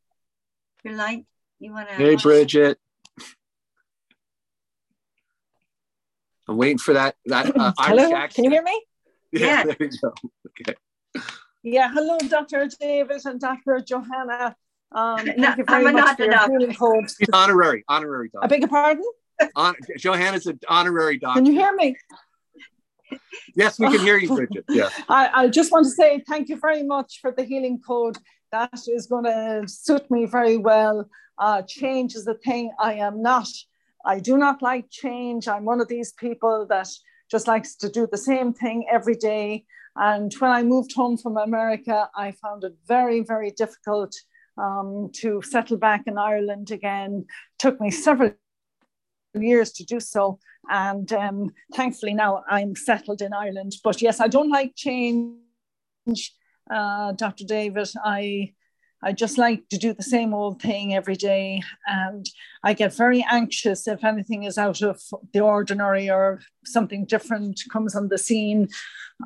Your 0.83 0.95
line, 0.95 1.25
you 1.59 1.71
want 1.71 1.87
to? 1.89 1.95
Hey, 1.95 2.15
Bridget. 2.15 2.79
I'm 6.47 6.57
waiting 6.57 6.79
for 6.79 6.93
that. 6.95 7.15
That 7.25 7.55
uh, 7.55 7.73
hello. 7.79 8.27
Can 8.27 8.43
you 8.43 8.49
hear 8.49 8.63
me? 8.63 8.81
Yeah. 9.31 9.45
yeah. 9.45 9.63
There 9.63 9.77
you 9.79 9.89
go. 10.01 10.13
Okay. 10.61 10.73
Yeah. 11.63 11.91
Hello, 11.91 12.17
Dr. 12.27 12.67
Davis 12.79 13.25
and 13.25 13.39
Dr. 13.39 13.83
Johanna. 13.85 14.55
Um, 14.91 15.17
thank 15.25 15.37
no, 15.37 15.55
you 15.57 15.63
very 15.65 15.87
I'm 15.87 15.93
much 15.93 16.17
for 16.17 16.25
your 16.25 16.49
healing 16.49 16.75
code. 16.75 17.09
Honorary, 17.33 17.83
honorary 17.87 18.29
doctor. 18.29 18.45
I 18.45 18.47
beg 18.47 18.59
your 18.61 18.69
pardon. 18.69 19.03
On, 19.55 19.75
Johanna's 19.97 20.45
an 20.45 20.59
honorary 20.69 21.17
doctor. 21.17 21.39
Can 21.39 21.45
you 21.45 21.53
hear 21.53 21.73
me? 21.75 21.97
yes, 23.55 23.79
we 23.79 23.87
can 23.87 23.99
hear 23.99 24.17
you, 24.17 24.27
Bridget. 24.35 24.65
Yeah. 24.69 24.89
I, 25.09 25.29
I 25.33 25.47
just 25.49 25.71
want 25.71 25.85
to 25.85 25.91
say 25.91 26.23
thank 26.27 26.49
you 26.49 26.57
very 26.57 26.83
much 26.83 27.19
for 27.21 27.31
the 27.31 27.43
healing 27.43 27.79
code. 27.85 28.17
That 28.51 28.79
is 28.87 29.07
going 29.07 29.25
to 29.25 29.63
suit 29.67 30.09
me 30.09 30.25
very 30.25 30.57
well. 30.57 31.09
Uh, 31.37 31.61
change 31.63 32.15
is 32.15 32.23
the 32.23 32.35
thing 32.35 32.71
I 32.79 32.93
am 32.93 33.21
not. 33.21 33.49
I 34.05 34.19
do 34.19 34.37
not 34.37 34.61
like 34.61 34.89
change. 34.89 35.47
I'm 35.47 35.65
one 35.65 35.81
of 35.81 35.87
these 35.87 36.13
people 36.13 36.65
that 36.69 36.87
just 37.29 37.47
likes 37.47 37.75
to 37.77 37.89
do 37.89 38.07
the 38.09 38.17
same 38.17 38.53
thing 38.53 38.85
every 38.89 39.15
day. 39.15 39.65
And 39.95 40.31
when 40.39 40.51
I 40.51 40.63
moved 40.63 40.93
home 40.93 41.17
from 41.17 41.37
America, 41.37 42.09
I 42.15 42.31
found 42.31 42.63
it 42.63 42.75
very, 42.87 43.21
very 43.21 43.51
difficult 43.51 44.13
um, 44.57 45.09
to 45.13 45.41
settle 45.41 45.77
back 45.77 46.03
in 46.07 46.17
Ireland 46.17 46.71
again. 46.71 47.25
Took 47.59 47.79
me 47.79 47.91
several 47.91 48.31
years 49.33 49.71
to 49.73 49.85
do 49.85 49.99
so. 49.99 50.39
And 50.69 51.11
um, 51.13 51.53
thankfully 51.73 52.13
now 52.13 52.43
I'm 52.49 52.75
settled 52.75 53.21
in 53.21 53.33
Ireland. 53.33 53.73
But 53.83 54.01
yes, 54.01 54.19
I 54.19 54.27
don't 54.27 54.49
like 54.49 54.75
change, 54.75 55.35
uh, 56.69 57.11
Dr. 57.13 57.45
David. 57.45 57.89
I 58.03 58.53
I 59.05 59.11
just 59.11 59.37
like 59.37 59.69
to 59.69 59.77
do 59.77 59.93
the 59.93 60.03
same 60.03 60.33
old 60.33 60.59
thing 60.59 60.95
every 60.95 61.15
day. 61.15 61.61
And 61.85 62.25
I 62.63 62.73
get 62.73 62.91
very 62.95 63.23
anxious 63.29 63.87
if 63.87 64.03
anything 64.03 64.43
is 64.43 64.57
out 64.57 64.81
of 64.81 64.99
the 65.31 65.41
ordinary 65.41 66.09
or 66.09 66.41
something 66.65 67.05
different 67.05 67.61
comes 67.71 67.95
on 67.95 68.09
the 68.09 68.17
scene. 68.17 68.67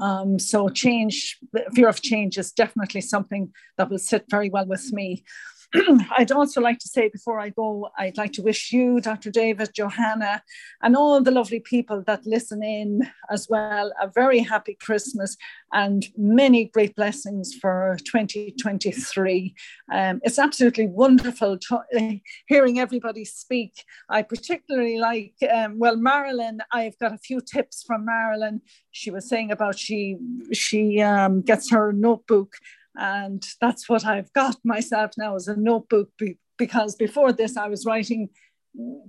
Um, 0.01 0.37
so, 0.37 0.67
change, 0.67 1.39
fear 1.73 1.87
of 1.87 2.01
change 2.01 2.37
is 2.37 2.51
definitely 2.51 3.01
something 3.01 3.53
that 3.77 3.89
will 3.89 3.97
sit 3.99 4.25
very 4.29 4.49
well 4.49 4.65
with 4.65 4.91
me. 4.91 5.23
I'd 6.17 6.31
also 6.31 6.61
like 6.61 6.79
to 6.79 6.87
say 6.87 7.09
before 7.09 7.39
I 7.39 7.49
go, 7.49 7.89
I'd 7.97 8.17
like 8.17 8.33
to 8.33 8.41
wish 8.41 8.71
you, 8.71 8.99
Dr. 9.01 9.29
David, 9.29 9.69
Johanna, 9.75 10.41
and 10.81 10.95
all 10.95 11.21
the 11.21 11.31
lovely 11.31 11.59
people 11.59 12.03
that 12.07 12.25
listen 12.25 12.63
in 12.63 13.07
as 13.29 13.47
well 13.49 13.93
a 14.01 14.07
very 14.07 14.39
happy 14.39 14.75
Christmas 14.79 15.37
and 15.71 16.07
many 16.17 16.65
great 16.65 16.95
blessings 16.95 17.53
for 17.53 17.97
2023. 18.03 19.53
Um, 19.93 20.19
it's 20.23 20.39
absolutely 20.39 20.87
wonderful 20.87 21.59
to, 21.59 21.77
uh, 21.95 22.11
hearing 22.47 22.79
everybody 22.79 23.23
speak. 23.23 23.83
I 24.09 24.23
particularly 24.23 24.97
like, 24.97 25.35
um, 25.53 25.77
well, 25.77 25.97
Marilyn, 25.97 26.61
I've 26.73 26.97
got 26.97 27.13
a 27.13 27.19
few 27.19 27.41
tips 27.41 27.83
from 27.85 28.05
Marilyn. 28.05 28.61
She 28.89 29.11
was 29.11 29.29
saying 29.29 29.51
about 29.51 29.77
she 29.77 30.17
she 30.51 30.99
um, 31.01 31.41
gets 31.41 31.69
her 31.69 31.93
notebook 31.93 32.55
and 32.95 33.45
that's 33.61 33.87
what 33.87 34.05
I've 34.05 34.31
got 34.33 34.57
myself 34.63 35.11
now 35.17 35.35
as 35.35 35.47
a 35.47 35.55
notebook 35.55 36.09
be- 36.17 36.37
because 36.57 36.95
before 36.95 37.31
this 37.31 37.57
I 37.57 37.67
was 37.67 37.85
writing 37.85 38.29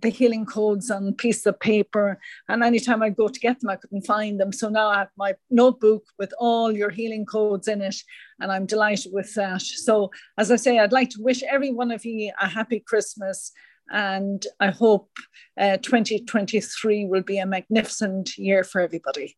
the 0.01 0.09
healing 0.09 0.47
codes 0.47 0.91
on 0.91 1.12
piece 1.14 1.45
of 1.45 1.61
paper 1.61 2.18
and 2.49 2.64
anytime 2.64 3.03
I 3.03 3.11
go 3.11 3.28
to 3.28 3.41
get 3.41 3.61
them 3.61 3.70
I 3.70 3.76
couldn't 3.76 4.07
find 4.07 4.41
them. 4.41 4.53
So 4.53 4.68
now 4.68 4.89
I 4.89 4.99
have 5.01 5.11
my 5.18 5.35
notebook 5.51 6.05
with 6.18 6.33
all 6.39 6.72
your 6.72 6.91
healing 6.91 7.26
codes 7.26 7.68
in 7.68 7.83
it 7.83 7.97
and 8.41 8.51
I'm 8.51 8.66
delighted 8.66 9.12
with 9.12 9.35
that. 9.35 9.62
So 9.62 10.11
as 10.39 10.51
I 10.51 10.57
say 10.57 10.78
I'd 10.78 10.93
like 10.93 11.11
to 11.11 11.22
wish 11.22 11.43
every 11.43 11.72
one 11.72 11.91
of 11.91 12.05
you 12.05 12.33
a 12.41 12.49
happy 12.49 12.81
Christmas 12.81 13.53
and 13.91 14.47
I 14.61 14.68
hope 14.68 15.11
uh, 15.59 15.76
2023 15.78 17.07
will 17.07 17.22
be 17.22 17.39
a 17.39 17.47
magnificent 17.47 18.39
year 18.39 18.64
for 18.64 18.81
everybody 18.81 19.37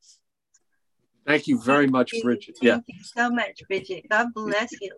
Thank 1.26 1.46
you 1.46 1.60
very 1.60 1.86
much, 1.86 2.12
you. 2.12 2.22
Bridget. 2.22 2.56
Thank 2.60 2.86
Yeah. 2.88 2.94
you 2.94 3.04
so 3.04 3.30
much, 3.30 3.62
Bridget. 3.68 4.08
God 4.08 4.28
bless 4.34 4.72
you. 4.80 4.90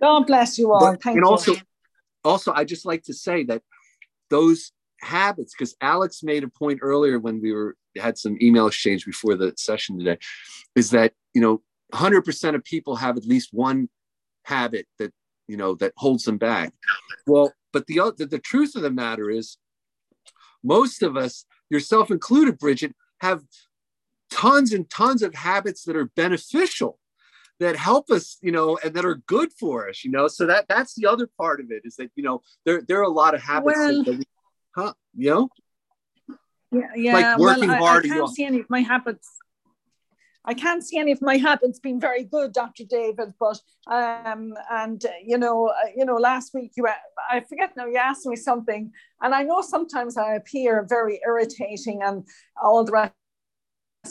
God 0.00 0.26
bless 0.26 0.58
you 0.58 0.72
all. 0.72 0.80
But- 0.80 1.02
Thank 1.02 1.16
and 1.16 1.24
you. 1.24 1.30
also, 1.30 1.54
also, 2.24 2.52
I 2.52 2.64
just 2.64 2.86
like 2.86 3.02
to 3.04 3.14
say 3.14 3.44
that 3.44 3.62
those 4.30 4.72
habits, 5.00 5.54
because 5.56 5.76
Alex 5.80 6.22
made 6.22 6.44
a 6.44 6.48
point 6.48 6.78
earlier 6.82 7.18
when 7.18 7.40
we 7.40 7.52
were 7.52 7.76
had 7.96 8.18
some 8.18 8.36
email 8.42 8.66
exchange 8.66 9.04
before 9.06 9.36
the 9.36 9.52
session 9.56 9.98
today, 9.98 10.18
is 10.74 10.90
that 10.90 11.12
you 11.34 11.40
know 11.40 11.62
100% 11.92 12.54
of 12.54 12.64
people 12.64 12.96
have 12.96 13.16
at 13.16 13.24
least 13.24 13.50
one 13.52 13.88
habit 14.44 14.86
that 14.98 15.12
you 15.46 15.56
know 15.56 15.74
that 15.76 15.92
holds 15.96 16.24
them 16.24 16.38
back. 16.38 16.72
Well, 17.26 17.52
but 17.72 17.86
the 17.86 18.00
other, 18.00 18.24
the 18.26 18.38
truth 18.38 18.74
of 18.76 18.82
the 18.82 18.90
matter 18.90 19.30
is, 19.30 19.58
most 20.62 21.02
of 21.02 21.16
us, 21.16 21.44
yourself 21.70 22.10
included, 22.10 22.58
Bridget, 22.58 22.94
have 23.20 23.42
tons 24.34 24.72
and 24.72 24.90
tons 24.90 25.22
of 25.22 25.34
habits 25.34 25.84
that 25.84 25.96
are 25.96 26.10
beneficial 26.16 26.98
that 27.60 27.76
help 27.76 28.10
us 28.10 28.36
you 28.42 28.50
know 28.50 28.76
and 28.82 28.94
that 28.94 29.04
are 29.04 29.22
good 29.26 29.50
for 29.60 29.88
us 29.88 30.04
you 30.04 30.10
know 30.10 30.26
so 30.26 30.44
that 30.44 30.66
that's 30.68 30.94
the 30.94 31.06
other 31.06 31.28
part 31.38 31.60
of 31.60 31.70
it 31.70 31.82
is 31.84 31.94
that 31.96 32.10
you 32.16 32.22
know 32.22 32.40
there 32.64 32.82
there 32.88 32.98
are 32.98 33.02
a 33.02 33.08
lot 33.22 33.34
of 33.34 33.40
habits 33.40 33.76
Well- 33.76 34.04
that, 34.04 34.18
we, 34.18 34.24
huh 34.76 34.92
you 35.14 35.30
know 35.30 35.48
Yeah, 36.72 36.90
yeah. 36.96 37.12
like 37.12 37.38
working 37.38 37.68
well, 37.68 37.84
I, 37.84 37.86
hard 37.86 38.04
I 38.04 38.08
can't 38.08 38.34
see 38.34 38.44
any 38.44 38.60
of 38.60 38.68
my 38.68 38.80
habits. 38.80 39.28
I 40.46 40.54
can't 40.54 40.84
see 40.84 40.98
any 40.98 41.12
of 41.12 41.22
my 41.22 41.36
habits 41.38 41.78
being 41.78 42.00
very 42.00 42.24
good, 42.24 42.52
Dr. 42.52 42.84
David. 42.84 43.32
But 43.40 43.58
um, 43.86 44.52
and 44.70 45.02
uh, 45.04 45.08
you 45.24 45.38
know, 45.38 45.68
uh, 45.68 45.90
you 45.96 46.04
know, 46.04 46.16
last 46.16 46.52
week 46.52 46.72
you, 46.76 46.86
I 47.30 47.40
forget 47.40 47.70
now, 47.76 47.86
you 47.86 47.96
asked 47.96 48.26
me 48.26 48.36
something, 48.36 48.92
and 49.22 49.34
I 49.34 49.42
know 49.44 49.62
sometimes 49.62 50.18
I 50.18 50.34
appear 50.34 50.84
very 50.96 51.20
irritating 51.26 52.02
and 52.02 52.26
all 52.62 52.84
the 52.84 52.92
rest. 52.92 53.14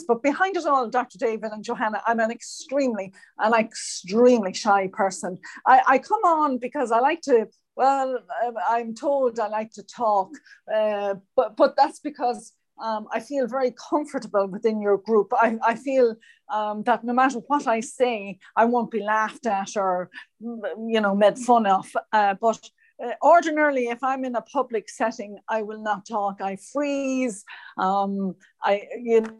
But 0.02 0.22
behind 0.22 0.56
it 0.56 0.66
all, 0.66 0.88
Dr. 0.88 1.18
David 1.18 1.52
and 1.52 1.62
Johanna, 1.62 2.02
I'm 2.06 2.20
an 2.20 2.30
extremely, 2.30 3.12
an 3.38 3.54
extremely 3.54 4.52
shy 4.52 4.88
person. 4.92 5.38
I, 5.66 5.82
I 5.86 5.98
come 5.98 6.24
on 6.24 6.58
because 6.58 6.90
I 6.90 7.00
like 7.00 7.20
to. 7.22 7.48
Well, 7.76 8.18
um, 8.44 8.54
I'm 8.68 8.94
told 8.94 9.40
I 9.40 9.48
like 9.48 9.72
to 9.72 9.82
talk, 9.82 10.30
uh, 10.72 11.16
but 11.34 11.56
but 11.56 11.74
that's 11.76 11.98
because 11.98 12.52
um, 12.82 13.06
I 13.12 13.20
feel 13.20 13.46
very 13.46 13.72
comfortable 13.72 14.46
within 14.46 14.80
your 14.80 14.98
group. 14.98 15.32
I, 15.32 15.56
I 15.64 15.74
feel 15.74 16.16
um, 16.52 16.82
that 16.84 17.04
no 17.04 17.12
matter 17.12 17.38
what 17.46 17.66
I 17.66 17.80
say, 17.80 18.38
I 18.56 18.64
won't 18.64 18.90
be 18.90 19.02
laughed 19.02 19.46
at 19.46 19.76
or, 19.76 20.10
you 20.40 21.00
know, 21.00 21.14
made 21.14 21.38
fun 21.38 21.66
of. 21.66 21.90
Uh, 22.12 22.34
but 22.40 22.68
uh, 23.02 23.12
ordinarily, 23.22 23.88
if 23.88 24.02
I'm 24.02 24.24
in 24.24 24.36
a 24.36 24.42
public 24.42 24.88
setting, 24.88 25.38
I 25.48 25.62
will 25.62 25.82
not 25.82 26.06
talk. 26.06 26.40
I 26.40 26.56
freeze. 26.72 27.44
Um, 27.78 28.34
I, 28.62 28.82
you 29.00 29.20
know, 29.22 29.34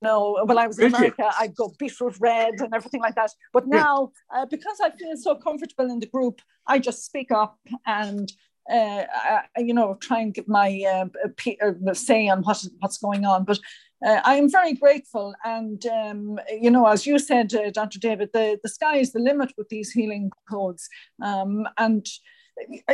when 0.00 0.58
I 0.58 0.66
was 0.66 0.78
in 0.78 0.86
America, 0.86 1.30
I'd 1.38 1.54
go 1.54 1.72
beetroot 1.78 2.16
red 2.20 2.54
and 2.60 2.74
everything 2.74 3.00
like 3.00 3.14
that. 3.16 3.30
But 3.52 3.66
now, 3.66 4.12
uh, 4.34 4.46
because 4.46 4.78
I 4.82 4.90
feel 4.90 5.16
so 5.16 5.34
comfortable 5.34 5.90
in 5.90 6.00
the 6.00 6.06
group, 6.06 6.40
I 6.66 6.78
just 6.78 7.04
speak 7.04 7.30
up 7.30 7.58
and 7.86 8.30
uh, 8.70 9.04
I, 9.12 9.42
you 9.58 9.72
know, 9.72 9.96
try 10.00 10.20
and 10.20 10.34
give 10.34 10.46
my 10.46 10.82
uh, 10.92 11.06
p- 11.36 11.58
uh, 11.64 11.94
say 11.94 12.28
on 12.28 12.42
what, 12.42 12.62
what's 12.80 12.98
going 12.98 13.24
on. 13.24 13.44
But 13.44 13.58
uh, 14.06 14.20
I 14.24 14.36
am 14.36 14.50
very 14.50 14.74
grateful. 14.74 15.34
And, 15.44 15.84
um, 15.86 16.38
you 16.60 16.70
know, 16.70 16.86
as 16.86 17.06
you 17.06 17.18
said, 17.18 17.54
uh, 17.54 17.70
Dr. 17.70 17.98
David, 17.98 18.30
the, 18.32 18.58
the 18.62 18.68
sky 18.68 18.98
is 18.98 19.12
the 19.12 19.20
limit 19.20 19.52
with 19.56 19.68
these 19.70 19.90
healing 19.90 20.30
codes. 20.48 20.88
Um, 21.22 21.66
and, 21.78 22.06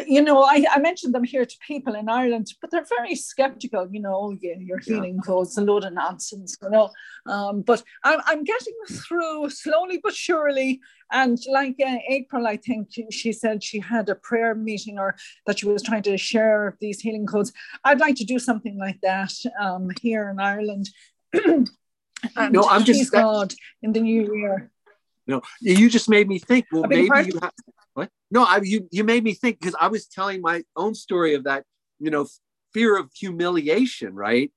you 0.07 0.23
know, 0.23 0.43
I, 0.43 0.65
I 0.71 0.79
mentioned 0.79 1.15
them 1.15 1.25
here 1.25 1.45
to 1.47 1.57
people 1.67 1.95
in 1.95 2.09
Ireland, 2.09 2.49
but 2.61 2.71
they're 2.71 2.85
very 2.99 3.15
skeptical, 3.15 3.89
you 3.91 4.01
know, 4.01 4.15
oh, 4.15 4.37
yeah, 4.41 4.55
your 4.59 4.81
Yeah. 4.87 4.97
healing 4.97 5.21
codes, 5.21 5.57
a 5.57 5.63
load 5.63 5.85
of 5.85 5.93
nonsense, 5.95 6.57
you 6.63 6.71
know. 6.71 6.91
Um, 7.27 7.63
but 7.63 7.83
I'm, 8.03 8.21
I'm 8.27 8.45
getting 8.45 8.75
through 8.89 9.51
slowly 9.51 10.01
but 10.03 10.15
surely. 10.15 10.81
And 11.13 11.39
like 11.51 11.77
uh, 11.85 11.97
April, 12.09 12.47
I 12.47 12.57
think 12.57 12.89
she- 13.11 13.33
said 13.33 13.63
she 13.63 13.79
had 13.81 14.09
a 14.09 14.15
prayer 14.15 14.55
meeting 14.55 14.99
or 14.99 15.17
that 15.47 15.59
she 15.59 15.67
was 15.67 15.83
trying 15.83 16.03
to 16.03 16.17
share 16.19 16.77
these 16.81 17.01
healing 17.01 17.27
codes. 17.27 17.53
I'd 17.85 18.01
like 18.01 18.17
to 18.17 18.25
do 18.25 18.39
something 18.39 18.77
like 18.79 19.01
that 19.03 19.33
um, 19.61 19.89
here 20.01 20.29
in 20.31 20.41
Ireland. 20.41 20.91
and 21.33 21.69
No, 22.53 22.63
I'm 22.65 22.85
just- 22.85 23.13
God 23.13 23.55
in 23.83 23.93
the 23.93 24.01
new 24.01 24.35
year. 24.37 24.71
you 25.27 25.35
know 25.35 25.43
you 25.61 25.89
just 25.89 26.09
made 26.09 26.29
me 26.29 26.39
think 26.39 26.67
well 26.73 26.85
I 26.85 26.89
beg 26.89 27.05
your 27.07 27.15
maybe 27.17 27.31
you 27.33 27.39
have 27.43 27.53
no 28.35 28.45
i 28.45 28.61
you 28.63 28.87
you 28.91 29.05
made 29.05 29.25
me 29.25 29.33
think 29.33 29.59
because 29.59 29.77
i 29.81 29.87
was 29.87 30.07
telling 30.07 30.43
my 30.43 30.63
own 30.77 30.95
story 30.95 31.35
of 31.35 31.45
that 31.45 31.65
you 32.01 32.11
know 32.11 32.27
fear 32.75 32.99
of 32.99 33.11
humiliation 33.15 34.15
right 34.15 34.51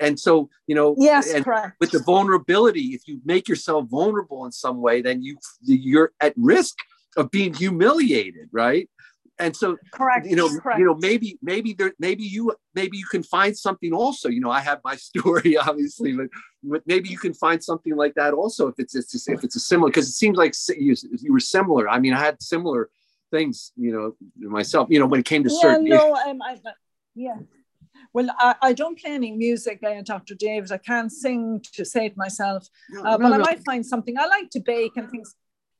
and 0.00 0.18
so 0.18 0.48
you 0.66 0.74
know 0.74 0.94
Yes, 0.98 1.34
correct. 1.42 1.76
with 1.80 1.90
the 1.90 1.98
vulnerability 1.98 2.94
if 2.94 3.06
you 3.06 3.20
make 3.26 3.46
yourself 3.48 3.86
vulnerable 3.90 4.46
in 4.46 4.52
some 4.52 4.80
way 4.80 5.02
then 5.02 5.22
you 5.22 5.36
you're 5.62 6.12
at 6.22 6.32
risk 6.36 6.76
of 7.16 7.30
being 7.30 7.52
humiliated 7.52 8.48
right 8.52 8.88
and 9.38 9.54
so 9.54 9.76
correct. 9.92 10.26
you 10.26 10.36
know 10.36 10.48
correct. 10.60 10.78
you 10.78 10.86
know 10.86 10.94
maybe 10.94 11.38
maybe 11.42 11.74
there 11.74 11.92
maybe 11.98 12.22
you 12.22 12.54
maybe 12.74 12.96
you 12.96 13.04
can 13.06 13.22
find 13.22 13.56
something 13.56 13.92
also 13.92 14.28
you 14.30 14.40
know 14.40 14.50
i 14.50 14.60
have 14.60 14.80
my 14.84 14.96
story 15.08 15.58
obviously 15.58 16.12
but, 16.12 16.28
but 16.62 16.82
maybe 16.86 17.08
you 17.08 17.18
can 17.18 17.34
find 17.34 17.62
something 17.62 17.96
like 17.96 18.14
that 18.14 18.32
also 18.32 18.68
if 18.68 18.76
it's, 18.78 18.94
it's 18.94 19.12
just, 19.12 19.28
if 19.28 19.44
it's 19.44 19.56
a 19.56 19.60
similar 19.60 19.90
because 19.90 20.08
it 20.08 20.12
seems 20.12 20.38
like 20.38 20.54
you, 20.78 20.94
you 21.20 21.32
were 21.32 21.40
similar 21.40 21.88
i 21.88 21.98
mean 21.98 22.14
i 22.14 22.20
had 22.20 22.40
similar 22.42 22.88
things 23.30 23.72
you 23.76 23.92
know 23.92 24.14
myself 24.36 24.88
you 24.90 24.98
know 24.98 25.06
when 25.06 25.20
it 25.20 25.26
came 25.26 25.42
to 25.42 25.50
yeah, 25.50 25.60
certain 25.60 25.84
no, 25.84 26.14
um, 26.14 26.40
I, 26.42 26.58
yeah. 27.14 27.36
Well, 28.12 28.28
I, 28.38 28.54
I 28.62 28.72
don't 28.72 28.98
play 28.98 29.12
any 29.12 29.32
music, 29.32 29.82
uh, 29.82 30.00
Dr. 30.02 30.34
David. 30.34 30.70
I 30.72 30.78
can't 30.78 31.12
sing 31.12 31.62
to 31.74 31.84
save 31.84 32.16
myself. 32.16 32.66
No, 32.90 33.00
Uh, 33.02 33.16
no, 33.16 33.18
but 33.18 33.32
I 33.32 33.38
might 33.38 33.64
find 33.64 33.84
something. 33.84 34.16
I 34.18 34.26
like 34.26 34.50
to 34.50 34.60
bake 34.60 34.92
and 34.96 35.10
things, 35.10 35.34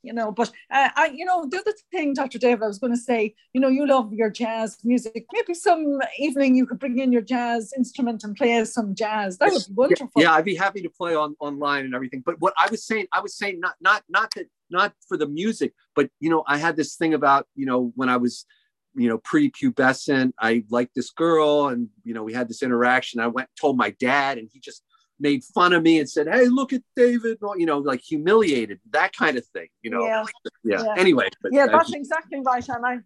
you 0.07 0.12
know. 0.12 0.32
But 0.32 0.48
uh, 0.70 0.90
I, 0.94 1.12
you 1.14 1.24
know, 1.24 1.46
the 1.50 1.59
other 1.59 1.74
thing, 1.90 2.14
Dr. 2.14 2.38
David, 2.38 2.62
I 2.62 2.68
was 2.68 2.78
going 2.78 2.92
to 2.92 2.98
say, 2.98 3.34
you 3.52 3.61
know, 3.61 3.68
you 3.68 3.86
love 3.86 4.12
your 4.12 4.30
jazz 4.30 4.78
music. 4.84 5.26
Maybe 5.32 5.54
some 5.54 5.98
evening 6.18 6.57
you 6.57 6.66
could 6.66 6.78
bring 6.78 6.98
in 6.98 7.12
your 7.12 7.22
jazz 7.22 7.72
instrument 7.76 8.24
and 8.24 8.36
play 8.36 8.64
some 8.64 8.94
jazz. 8.94 9.38
That 9.38 9.52
would 9.52 9.66
be 9.66 9.74
wonderful. 9.74 10.11
Yeah, 10.16 10.32
I'd 10.32 10.44
be 10.44 10.54
happy 10.54 10.82
to 10.82 10.90
play 10.90 11.14
on 11.14 11.36
online 11.40 11.84
and 11.84 11.94
everything. 11.94 12.22
But 12.24 12.40
what 12.40 12.54
I 12.57 12.68
was 12.70 12.84
saying, 12.84 13.07
I 13.12 13.20
was 13.20 13.36
saying 13.36 13.61
not 13.61 13.74
not 13.80 14.04
not 14.09 14.32
that 14.36 14.46
not 14.70 14.92
for 15.09 15.16
the 15.16 15.26
music, 15.26 15.74
but 15.94 16.09
you 16.20 16.30
know, 16.30 16.44
I 16.46 16.59
had 16.59 16.76
this 16.76 16.96
thing 16.96 17.14
about 17.14 17.46
you 17.54 17.66
know 17.66 17.92
when 17.96 18.09
I 18.09 18.16
was 18.16 18.46
you 18.94 19.09
know 19.09 19.18
pre-pubescent, 19.18 20.32
I 20.40 20.64
liked 20.70 20.94
this 20.94 21.11
girl, 21.11 21.68
and 21.68 21.88
you 22.04 22.14
know 22.14 22.22
we 22.22 22.32
had 22.32 22.48
this 22.48 22.62
interaction. 22.62 23.20
I 23.20 23.26
went 23.26 23.48
told 23.61 23.76
my 23.76 23.90
dad, 23.90 24.38
and 24.38 24.48
he 24.52 24.61
just 24.61 24.82
made 25.18 25.42
fun 25.44 25.72
of 25.72 25.82
me 25.82 25.98
and 25.98 26.08
said, 26.08 26.26
"Hey, 26.28 26.46
look 26.46 26.72
at 26.72 26.82
David," 26.94 27.38
you 27.56 27.66
know, 27.66 27.78
like 27.78 28.00
humiliated 28.00 28.80
that 28.90 29.14
kind 29.16 29.36
of 29.38 29.46
thing. 29.46 29.68
You 29.82 29.90
know, 29.90 30.04
Yeah. 30.04 30.24
yeah. 30.64 30.82
Yeah. 30.84 30.94
Anyway, 30.96 31.28
but 31.42 31.52
yeah, 31.52 31.66
that's 31.66 31.86
just- 31.88 31.96
exactly 31.96 32.40
right. 32.40 32.66
And 32.68 32.84
I, 32.86 32.98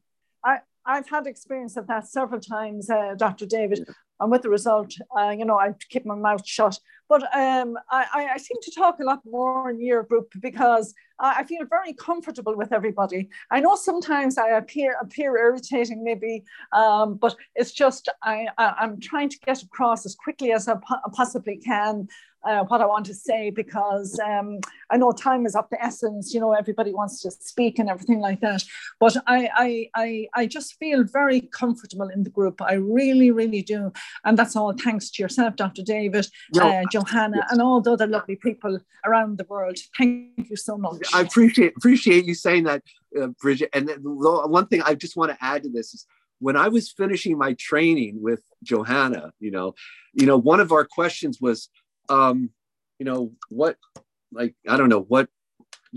I've 0.86 1.08
had 1.08 1.26
experience 1.26 1.76
of 1.76 1.86
that 1.88 2.08
several 2.08 2.40
times, 2.40 2.90
uh, 2.90 3.14
Dr. 3.16 3.46
David. 3.46 3.88
And 4.20 4.30
with 4.30 4.42
the 4.42 4.50
result, 4.50 4.92
uh, 5.18 5.30
you 5.30 5.44
know, 5.44 5.58
I 5.58 5.74
keep 5.88 6.04
my 6.04 6.14
mouth 6.14 6.46
shut. 6.46 6.78
But 7.08 7.22
um, 7.34 7.76
I, 7.90 8.30
I, 8.34 8.36
seem 8.36 8.56
to 8.62 8.70
talk 8.70 9.00
a 9.00 9.04
lot 9.04 9.20
more 9.24 9.70
in 9.70 9.80
your 9.80 10.04
group 10.04 10.30
because 10.40 10.94
I, 11.18 11.36
I 11.38 11.44
feel 11.44 11.64
very 11.68 11.92
comfortable 11.94 12.56
with 12.56 12.72
everybody. 12.72 13.30
I 13.50 13.60
know 13.60 13.74
sometimes 13.74 14.38
I 14.38 14.50
appear 14.50 14.96
appear 15.00 15.36
irritating, 15.36 16.04
maybe, 16.04 16.44
um, 16.72 17.16
but 17.16 17.34
it's 17.56 17.72
just 17.72 18.08
I, 18.22 18.46
I, 18.58 18.74
I'm 18.78 19.00
trying 19.00 19.28
to 19.30 19.38
get 19.40 19.62
across 19.62 20.06
as 20.06 20.14
quickly 20.14 20.52
as 20.52 20.68
I 20.68 20.76
possibly 21.12 21.56
can 21.56 22.06
uh, 22.44 22.64
what 22.64 22.80
I 22.80 22.86
want 22.86 23.06
to 23.06 23.14
say 23.14 23.50
because 23.50 24.18
um, 24.20 24.60
I 24.90 24.96
know 24.96 25.12
time 25.12 25.46
is 25.46 25.54
of 25.54 25.68
the 25.70 25.82
essence. 25.82 26.32
You 26.32 26.40
know, 26.40 26.52
everybody 26.52 26.92
wants 26.92 27.20
to 27.22 27.30
speak 27.30 27.78
and 27.78 27.88
everything 27.88 28.20
like 28.20 28.40
that. 28.40 28.62
But 28.98 29.16
I, 29.26 29.48
I, 29.54 29.90
I, 29.94 30.28
I 30.34 30.46
just 30.46 30.78
feel 30.78 31.04
very 31.04 31.42
comfortable 31.42 32.08
in 32.08 32.22
the 32.22 32.30
group. 32.30 32.62
I 32.62 32.74
really, 32.74 33.30
really 33.30 33.62
do. 33.62 33.92
And 34.24 34.38
that's 34.38 34.56
all 34.56 34.72
thanks 34.72 35.10
to 35.12 35.22
yourself, 35.22 35.56
Dr. 35.56 35.82
David, 35.82 36.26
No, 36.54 36.68
uh, 36.68 36.82
Johanna, 36.90 37.46
and 37.50 37.60
all 37.60 37.80
the 37.80 37.92
other 37.92 38.06
lovely 38.06 38.36
people 38.36 38.78
around 39.04 39.38
the 39.38 39.44
world. 39.44 39.78
Thank 39.96 40.48
you 40.50 40.56
so 40.56 40.78
much. 40.78 41.06
I 41.12 41.22
appreciate 41.22 41.74
appreciate 41.76 42.24
you 42.24 42.34
saying 42.34 42.64
that, 42.64 42.82
uh, 43.20 43.28
Bridget. 43.40 43.70
And 43.72 43.90
one 44.00 44.66
thing 44.66 44.82
I 44.82 44.94
just 44.94 45.16
want 45.16 45.30
to 45.32 45.38
add 45.44 45.62
to 45.64 45.68
this 45.70 45.94
is 45.94 46.06
when 46.40 46.56
I 46.56 46.68
was 46.68 46.90
finishing 46.90 47.38
my 47.38 47.52
training 47.54 48.20
with 48.20 48.42
Johanna, 48.62 49.32
you 49.38 49.50
know, 49.50 49.74
you 50.14 50.26
know, 50.26 50.38
one 50.38 50.58
of 50.58 50.72
our 50.72 50.84
questions 50.84 51.38
was, 51.40 51.68
um, 52.10 52.50
you 52.98 53.06
know, 53.06 53.32
what, 53.48 53.76
like, 54.32 54.54
I 54.68 54.76
don't 54.76 54.88
know 54.90 55.00
what 55.02 55.28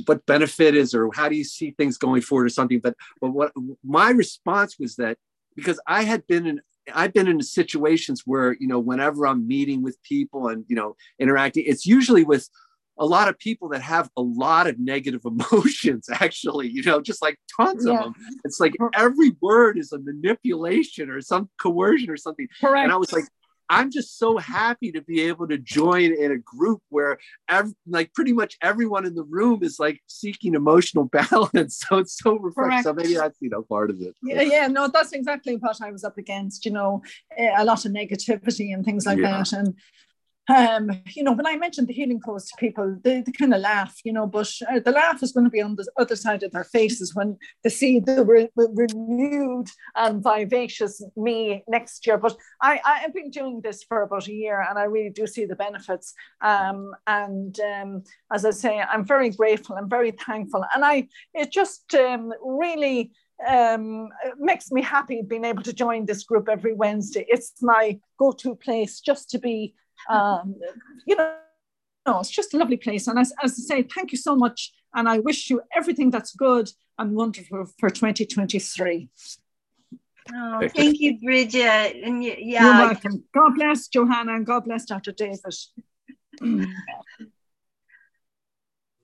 what 0.05 0.26
benefit 0.26 0.76
is 0.76 0.95
or 0.95 1.09
how 1.14 1.30
do 1.30 1.36
you 1.36 1.43
see 1.43 1.70
things 1.72 1.97
going 1.99 2.22
forward 2.22 2.45
or 2.45 2.49
something 2.49 2.80
but 2.80 2.95
but 3.22 3.30
what 3.30 3.51
my 3.84 4.09
response 4.09 4.80
was 4.80 4.95
that 4.95 5.18
because 5.55 5.80
i 5.86 6.01
had 6.03 6.26
been 6.26 6.47
in 6.47 6.59
i've 6.95 7.14
been 7.14 7.28
in 7.28 7.39
situations 7.41 8.24
where 8.26 8.57
you 8.59 8.66
know 8.68 8.80
whenever 8.80 9.28
i'm 9.28 9.47
meeting 9.47 9.84
with 9.84 10.01
people 10.01 10.47
and 10.47 10.66
you 10.68 10.76
know 10.76 10.95
interacting 11.20 11.64
it's 11.68 11.86
usually 11.86 12.24
with 12.24 12.49
a 12.97 13.05
lot 13.05 13.28
of 13.28 13.38
people 13.38 13.70
that 13.70 13.84
have 13.84 14.09
a 14.18 14.22
lot 14.22 14.66
of 14.66 14.80
negative 14.80 15.22
emotions 15.26 16.09
actually 16.11 16.68
you 16.70 16.82
know 16.82 16.99
just 16.99 17.22
like 17.22 17.38
tons 17.55 17.86
Yeah. 17.86 17.93
of 17.99 18.03
them 18.05 18.14
it's 18.43 18.59
like 18.59 18.74
every 18.95 19.34
word 19.41 19.78
is 19.78 19.91
a 19.91 19.99
manipulation 19.99 21.11
or 21.11 21.22
some 21.22 21.49
coercion 21.61 22.09
or 22.09 22.18
something 22.18 22.47
Correct. 22.59 22.84
and 22.86 22.91
i 22.91 22.95
was 22.95 23.14
like 23.14 23.26
I'm 23.70 23.91
just 23.91 24.18
so 24.18 24.38
happy 24.38 24.91
to 24.91 25.01
be 25.01 25.22
able 25.22 25.47
to 25.47 25.57
join 25.57 26.14
in 26.14 26.32
a 26.32 26.38
group 26.38 26.82
where 26.89 27.18
every, 27.49 27.74
like 27.88 28.14
pretty 28.14 28.34
much 28.34 28.57
everyone 28.61 29.05
in 29.05 29.16
the 29.16 29.24
room 29.24 29.64
is 29.64 29.80
like 29.80 30.01
seeking 30.07 30.53
emotional 30.53 31.05
balance. 31.11 31.84
So 31.88 31.97
it's 31.97 32.18
so 32.18 32.38
refreshing. 32.38 32.84
So 32.84 32.93
maybe 32.93 33.16
that's 33.16 33.38
you 33.39 33.49
know 33.49 33.64
part 33.64 33.89
of 33.89 34.01
it. 34.01 34.16
Yeah, 34.22 34.41
yeah, 34.41 34.68
no, 34.68 34.88
that's 34.88 35.14
exactly 35.14 35.55
what 35.55 35.82
I 35.82 35.91
was 35.91 36.03
up 36.03 36.18
against. 36.18 36.66
You 36.66 36.72
know, 36.72 37.01
eh, 37.38 37.53
a 37.55 37.66
lot 37.66 37.86
of 37.86 37.91
negativity 37.91 38.74
and 38.74 38.84
things 38.84 39.05
like 39.05 39.20
yeah. 39.20 39.38
that, 39.38 39.53
and 39.53 39.76
um, 40.50 40.91
you 41.16 41.24
know, 41.24 41.32
when 41.32 41.48
I 41.48 41.56
mentioned 41.56 41.88
the 41.88 41.94
healing 41.94 42.20
codes 42.20 42.50
to 42.50 42.58
people, 42.58 42.98
they, 43.02 43.22
they 43.22 43.32
kind 43.32 43.54
of 43.54 43.62
laugh, 43.62 43.98
you 44.04 44.12
know, 44.12 44.28
but 44.28 44.52
uh, 44.70 44.80
the 44.80 44.91
laugh 44.91 45.24
is 45.24 45.32
going 45.32 45.46
to 45.46 45.50
be 45.50 45.62
on 45.62 45.76
the 45.76 45.89
other 45.98 46.18
side 46.18 46.44
of 46.44 46.52
their 46.52 46.66
faces 46.66 47.16
when 47.16 47.38
they 47.64 47.70
see 47.70 48.00
the 48.00 48.26
re- 48.26 48.50
renewed 48.56 49.68
and 49.96 50.22
vivacious 50.22 51.02
me 51.16 51.64
next 51.68 52.06
year. 52.06 52.18
But 52.18 52.36
I, 52.62 52.82
I 52.86 53.00
have 53.00 53.14
been 53.14 53.30
doing 53.30 53.62
this 53.62 53.84
for 53.84 54.02
about 54.02 54.28
a 54.28 54.34
year 54.34 54.66
and 54.70 54.78
I 54.78 54.84
really 54.84 55.12
do 55.12 55.28
see 55.28 55.46
the 55.46 55.56
benefits. 55.56 56.14
Um, 56.41 56.91
and 57.08 57.58
um, 57.62 58.04
as 58.32 58.44
I 58.44 58.52
say, 58.52 58.80
I'm 58.80 59.06
very 59.06 59.30
grateful, 59.30 59.78
I'm 59.78 59.89
very 59.89 60.12
thankful. 60.12 60.66
And 60.76 60.84
I, 60.84 61.08
it 61.34 61.52
just 61.52 61.96
um, 61.96 62.34
really, 62.44 63.12
um, 63.48 64.10
makes 64.38 64.72
me 64.72 64.82
happy 64.82 65.22
being 65.22 65.46
able 65.46 65.64
to 65.64 65.74
join 65.74 66.06
this 66.06 66.24
group 66.24 66.48
every 66.48 66.74
Wednesday. 66.74 67.26
It's 67.28 67.54
my 67.62 68.00
go-to 68.20 68.56
place 68.56 69.00
just 69.00 69.30
to 69.32 69.39
be 69.39 69.74
um, 70.10 70.56
you 71.08 71.16
know, 71.16 71.36
no, 72.06 72.20
it's 72.20 72.30
just 72.30 72.54
a 72.54 72.58
lovely 72.58 72.78
place. 72.78 73.08
And 73.08 73.18
as, 73.18 73.34
as 73.41 73.51
I 73.51 73.76
say, 73.76 73.84
thank 73.84 74.12
you 74.12 74.18
so 74.18 74.36
much. 74.36 74.74
And 74.93 75.08
I 75.08 75.20
wish 75.20 75.49
you 75.49 75.62
everything 75.76 76.12
that's 76.12 76.36
good 76.36 76.70
and 76.97 77.16
wonderful 77.16 77.66
for 77.80 77.89
2023. 77.89 79.10
Oh, 80.34 80.70
thank 80.70 80.99
you, 80.99 81.20
Bridget. 81.20 81.97
And 82.04 82.24
yeah, 82.24 82.64
You're 82.64 82.88
welcome. 82.88 83.24
God 83.34 83.56
bless 83.56 83.88
Johanna 83.88 84.36
and 84.36 84.45
God 84.45 84.66
bless 84.66 84.86
Dr. 84.86 85.12
David. 85.12 85.39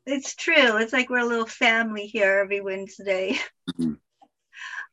it's 0.05 0.35
true. 0.35 0.77
It's 0.77 0.93
like 0.93 1.09
we're 1.09 1.19
a 1.19 1.25
little 1.25 1.45
family 1.45 2.07
here 2.07 2.39
every 2.39 2.61
Wednesday. 2.61 3.37
Mm-hmm. 3.71 3.93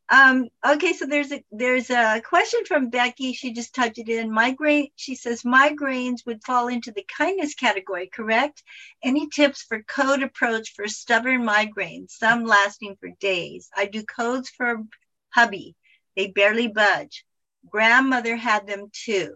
Um, 0.09 0.49
okay, 0.65 0.93
so 0.93 1.07
there's 1.07 1.33
a 1.33 1.43
there's 1.51 1.91
a 1.91 2.21
question 2.21 2.61
from 2.65 2.91
Becky. 2.91 3.33
She 3.33 3.53
just 3.53 3.75
typed 3.75 3.99
it 3.99 4.09
in. 4.09 4.31
Migraine. 4.31 4.89
She 4.95 5.17
says 5.17 5.43
migraines 5.43 6.25
would 6.27 6.45
fall 6.45 6.69
into 6.69 6.93
the 6.93 7.05
kindness 7.05 7.55
category, 7.55 8.09
correct? 8.13 8.63
Any 9.03 9.29
tips 9.29 9.63
for 9.63 9.83
code 9.83 10.23
approach 10.23 10.75
for 10.75 10.87
stubborn 10.87 11.43
migraines? 11.43 12.11
Some 12.11 12.45
lasting 12.45 12.97
for 13.01 13.11
days. 13.19 13.69
I 13.77 13.87
do 13.87 14.05
codes 14.05 14.49
for 14.51 14.83
hubby. 15.31 15.75
They 16.15 16.29
barely 16.29 16.69
budge. 16.69 17.25
Grandmother 17.69 18.37
had 18.37 18.67
them 18.69 18.91
too. 18.93 19.35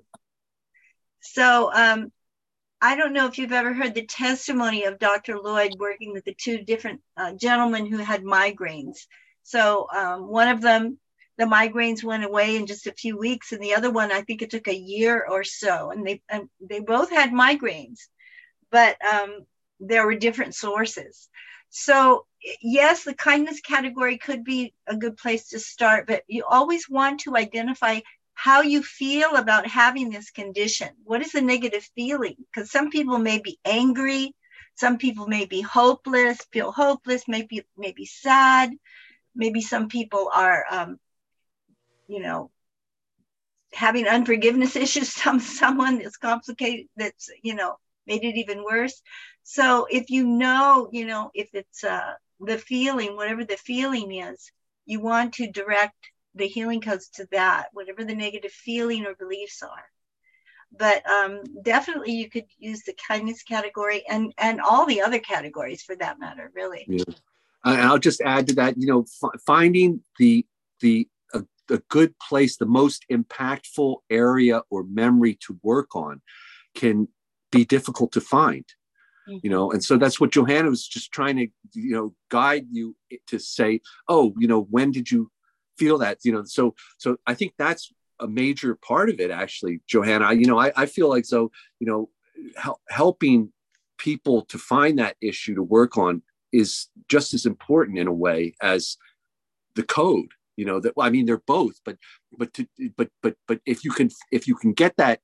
So 1.20 1.70
um, 1.74 2.12
I 2.80 2.94
don't 2.94 3.12
know 3.12 3.26
if 3.26 3.38
you've 3.38 3.52
ever 3.52 3.74
heard 3.74 3.94
the 3.94 4.06
testimony 4.06 4.84
of 4.84 5.00
Dr. 5.00 5.34
Loyd 5.34 5.76
working 5.78 6.12
with 6.12 6.24
the 6.24 6.34
two 6.34 6.58
different 6.58 7.02
uh, 7.16 7.32
gentlemen 7.32 7.86
who 7.86 7.98
had 7.98 8.22
migraines 8.22 9.06
so 9.42 9.86
um, 9.94 10.28
one 10.28 10.48
of 10.48 10.60
them, 10.60 10.98
the 11.38 11.44
migraines 11.44 12.04
went 12.04 12.24
away 12.24 12.56
in 12.56 12.66
just 12.66 12.86
a 12.86 12.92
few 12.92 13.16
weeks, 13.16 13.52
and 13.52 13.62
the 13.62 13.74
other 13.74 13.90
one, 13.90 14.12
I 14.12 14.22
think 14.22 14.42
it 14.42 14.50
took 14.50 14.68
a 14.68 14.76
year 14.76 15.26
or 15.28 15.42
so. 15.42 15.90
And 15.90 16.06
they 16.06 16.22
and 16.28 16.48
they 16.60 16.80
both 16.80 17.10
had 17.10 17.30
migraines, 17.30 18.00
but 18.70 18.96
um, 19.04 19.46
there 19.80 20.06
were 20.06 20.14
different 20.14 20.54
sources. 20.54 21.28
So 21.70 22.26
yes, 22.62 23.04
the 23.04 23.14
kindness 23.14 23.60
category 23.60 24.18
could 24.18 24.44
be 24.44 24.74
a 24.86 24.96
good 24.96 25.16
place 25.16 25.48
to 25.50 25.58
start, 25.58 26.06
but 26.06 26.24
you 26.26 26.44
always 26.48 26.88
want 26.88 27.20
to 27.20 27.36
identify 27.36 28.00
how 28.34 28.62
you 28.62 28.82
feel 28.82 29.36
about 29.36 29.66
having 29.66 30.10
this 30.10 30.30
condition. 30.30 30.88
What 31.04 31.20
is 31.20 31.32
the 31.32 31.42
negative 31.42 31.88
feeling? 31.94 32.36
Because 32.38 32.70
some 32.70 32.90
people 32.90 33.18
may 33.18 33.38
be 33.38 33.58
angry, 33.64 34.34
some 34.76 34.98
people 34.98 35.26
may 35.26 35.44
be 35.44 35.60
hopeless, 35.60 36.38
feel 36.52 36.72
hopeless, 36.72 37.24
maybe 37.28 37.66
maybe 37.76 38.06
sad 38.06 38.72
maybe 39.40 39.62
some 39.62 39.88
people 39.88 40.30
are 40.32 40.64
um, 40.70 41.00
you 42.06 42.20
know 42.20 42.50
having 43.72 44.06
unforgiveness 44.06 44.76
issues 44.84 45.12
some 45.12 45.40
someone 45.40 45.98
that's 45.98 46.18
complicated 46.18 46.86
that's 46.96 47.30
you 47.42 47.54
know 47.54 47.76
made 48.06 48.22
it 48.24 48.36
even 48.36 48.62
worse. 48.62 49.02
So 49.42 49.86
if 49.90 50.10
you 50.10 50.26
know 50.26 50.88
you 50.92 51.06
know 51.06 51.30
if 51.34 51.48
it's 51.54 51.82
uh, 51.82 52.12
the 52.38 52.58
feeling 52.58 53.16
whatever 53.16 53.44
the 53.44 53.56
feeling 53.56 54.12
is 54.14 54.52
you 54.84 55.00
want 55.00 55.34
to 55.34 55.50
direct 55.50 55.96
the 56.34 56.46
healing 56.46 56.80
codes 56.80 57.08
to 57.08 57.26
that 57.32 57.68
whatever 57.72 58.04
the 58.04 58.14
negative 58.14 58.52
feeling 58.52 59.06
or 59.06 59.14
beliefs 59.14 59.62
are. 59.62 59.86
But 60.72 61.04
um, 61.10 61.42
definitely 61.62 62.12
you 62.12 62.30
could 62.30 62.46
use 62.58 62.82
the 62.82 62.94
kindness 63.08 63.42
category 63.42 64.04
and 64.08 64.34
and 64.36 64.60
all 64.60 64.84
the 64.84 65.00
other 65.00 65.18
categories 65.18 65.82
for 65.82 65.96
that 65.96 66.20
matter 66.20 66.52
really. 66.54 66.84
Yeah 66.86 67.14
I'll 67.64 67.98
just 67.98 68.20
add 68.20 68.48
to 68.48 68.54
that, 68.54 68.74
you 68.78 68.86
know, 68.86 69.04
f- 69.22 69.40
finding 69.44 70.02
the 70.18 70.46
the 70.80 71.08
a, 71.34 71.44
a, 71.70 71.78
good 71.88 72.14
place, 72.18 72.56
the 72.56 72.66
most 72.66 73.04
impactful 73.10 73.96
area 74.08 74.62
or 74.70 74.84
memory 74.84 75.38
to 75.46 75.58
work 75.62 75.94
on, 75.94 76.22
can 76.74 77.08
be 77.52 77.64
difficult 77.64 78.12
to 78.12 78.20
find. 78.20 78.64
Mm-hmm. 79.28 79.38
You 79.42 79.50
know, 79.50 79.70
and 79.70 79.84
so 79.84 79.96
that's 79.96 80.18
what 80.18 80.32
Johanna 80.32 80.70
was 80.70 80.86
just 80.86 81.12
trying 81.12 81.36
to, 81.36 81.48
you 81.74 81.94
know, 81.94 82.14
guide 82.30 82.66
you 82.70 82.96
to 83.26 83.38
say, 83.38 83.80
oh, 84.08 84.32
you 84.38 84.48
know, 84.48 84.62
when 84.62 84.90
did 84.90 85.10
you 85.10 85.30
feel 85.76 85.98
that? 85.98 86.18
You 86.24 86.32
know, 86.32 86.44
so 86.44 86.74
so 86.96 87.18
I 87.26 87.34
think 87.34 87.52
that's 87.58 87.92
a 88.20 88.28
major 88.28 88.74
part 88.74 89.10
of 89.10 89.20
it, 89.20 89.30
actually, 89.30 89.80
Johanna. 89.86 90.32
You 90.32 90.46
know, 90.46 90.58
I, 90.58 90.72
I 90.76 90.86
feel 90.86 91.08
like 91.08 91.26
so, 91.26 91.50
you 91.78 91.86
know, 91.86 92.08
hel- 92.56 92.80
helping 92.88 93.52
people 93.98 94.42
to 94.46 94.58
find 94.58 94.98
that 94.98 95.16
issue 95.20 95.54
to 95.54 95.62
work 95.62 95.98
on 95.98 96.22
is 96.52 96.88
just 97.08 97.34
as 97.34 97.46
important 97.46 97.98
in 97.98 98.06
a 98.06 98.12
way 98.12 98.54
as 98.62 98.96
the 99.76 99.82
code 99.82 100.32
you 100.56 100.64
know 100.64 100.80
that 100.80 100.92
i 100.98 101.10
mean 101.10 101.26
they're 101.26 101.42
both 101.46 101.80
but 101.84 101.96
but 102.36 102.52
to, 102.54 102.66
but 102.96 103.08
but 103.22 103.34
but 103.46 103.60
if 103.66 103.84
you 103.84 103.90
can 103.90 104.10
if 104.32 104.46
you 104.46 104.54
can 104.54 104.72
get 104.72 104.96
that 104.96 105.20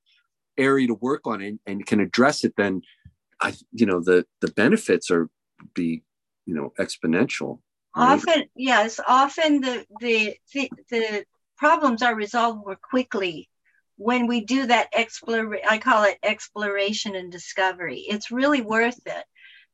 area 0.58 0.86
to 0.86 0.94
work 0.94 1.26
on 1.26 1.42
and, 1.42 1.58
and 1.66 1.86
can 1.86 2.00
address 2.00 2.44
it 2.44 2.54
then 2.56 2.80
i 3.40 3.52
you 3.72 3.86
know 3.86 4.00
the 4.00 4.24
the 4.40 4.48
benefits 4.52 5.10
are 5.10 5.28
be 5.74 6.02
you 6.46 6.54
know 6.54 6.72
exponential. 6.78 7.60
Often 7.94 8.44
yes 8.54 9.00
often 9.06 9.60
the, 9.60 9.84
the 10.00 10.36
the 10.52 10.70
the 10.90 11.24
problems 11.56 12.02
are 12.02 12.14
resolved 12.14 12.64
more 12.64 12.76
quickly 12.76 13.48
when 13.96 14.26
we 14.26 14.44
do 14.44 14.66
that 14.66 14.88
explore 14.92 15.58
i 15.68 15.78
call 15.78 16.04
it 16.04 16.18
exploration 16.22 17.16
and 17.16 17.32
discovery. 17.32 18.04
It's 18.08 18.30
really 18.30 18.60
worth 18.60 19.00
it 19.06 19.24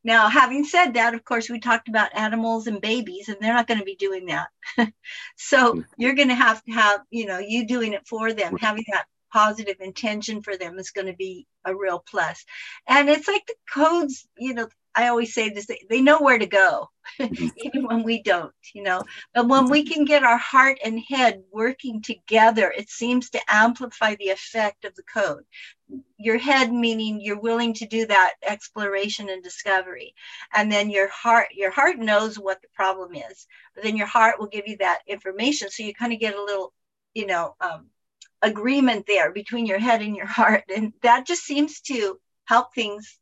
now, 0.04 0.28
having 0.28 0.64
said 0.64 0.94
that, 0.94 1.14
of 1.14 1.24
course, 1.24 1.48
we 1.48 1.60
talked 1.60 1.88
about 1.88 2.16
animals 2.16 2.66
and 2.66 2.80
babies, 2.80 3.28
and 3.28 3.36
they're 3.40 3.54
not 3.54 3.68
going 3.68 3.78
to 3.78 3.84
be 3.84 3.94
doing 3.94 4.26
that. 4.26 4.48
so 5.36 5.74
mm. 5.74 5.84
you're 5.96 6.14
going 6.14 6.28
to 6.28 6.34
have 6.34 6.62
to 6.64 6.72
have, 6.72 7.02
you 7.10 7.26
know, 7.26 7.38
you 7.38 7.66
doing 7.66 7.92
it 7.92 8.06
for 8.06 8.32
them, 8.32 8.56
having 8.56 8.84
that 8.92 9.06
positive 9.32 9.76
intention 9.80 10.42
for 10.42 10.56
them 10.56 10.78
is 10.78 10.90
going 10.90 11.06
to 11.06 11.14
be 11.14 11.46
a 11.64 11.74
real 11.74 12.02
plus. 12.06 12.44
And 12.86 13.08
it's 13.08 13.28
like 13.28 13.46
the 13.46 13.54
codes, 13.72 14.26
you 14.36 14.54
know, 14.54 14.68
I 14.94 15.08
always 15.08 15.32
say 15.32 15.48
this, 15.48 15.70
they 15.88 16.02
know 16.02 16.20
where 16.20 16.38
to 16.38 16.46
go, 16.46 16.90
mm-hmm. 17.18 17.46
even 17.56 17.86
when 17.86 18.02
we 18.02 18.22
don't, 18.22 18.52
you 18.74 18.82
know. 18.82 19.02
But 19.34 19.48
when 19.48 19.70
we 19.70 19.84
can 19.84 20.04
get 20.04 20.22
our 20.22 20.36
heart 20.36 20.78
and 20.84 21.00
head 21.08 21.42
working 21.50 22.02
together, 22.02 22.72
it 22.76 22.90
seems 22.90 23.30
to 23.30 23.40
amplify 23.48 24.16
the 24.16 24.28
effect 24.28 24.84
of 24.84 24.94
the 24.94 25.02
code. 25.02 25.44
Your 26.18 26.38
head 26.38 26.72
meaning 26.72 27.20
you're 27.20 27.40
willing 27.40 27.74
to 27.74 27.86
do 27.86 28.06
that 28.06 28.34
exploration 28.46 29.28
and 29.30 29.42
discovery. 29.42 30.14
And 30.54 30.70
then 30.70 30.90
your 30.90 31.08
heart, 31.08 31.48
your 31.54 31.70
heart 31.70 31.98
knows 31.98 32.38
what 32.38 32.60
the 32.60 32.68
problem 32.74 33.14
is, 33.14 33.46
but 33.74 33.84
then 33.84 33.96
your 33.96 34.06
heart 34.06 34.38
will 34.38 34.46
give 34.46 34.66
you 34.66 34.76
that 34.78 35.00
information. 35.06 35.70
So 35.70 35.82
you 35.82 35.94
kind 35.94 36.12
of 36.12 36.20
get 36.20 36.36
a 36.36 36.42
little, 36.42 36.72
you 37.14 37.26
know, 37.26 37.54
um, 37.60 37.86
agreement 38.42 39.06
there 39.06 39.32
between 39.32 39.66
your 39.66 39.78
head 39.78 40.02
and 40.02 40.16
your 40.16 40.26
heart. 40.26 40.64
And 40.74 40.92
that 41.02 41.26
just 41.26 41.44
seems 41.44 41.80
to 41.82 42.18
help 42.44 42.74
things 42.74 43.18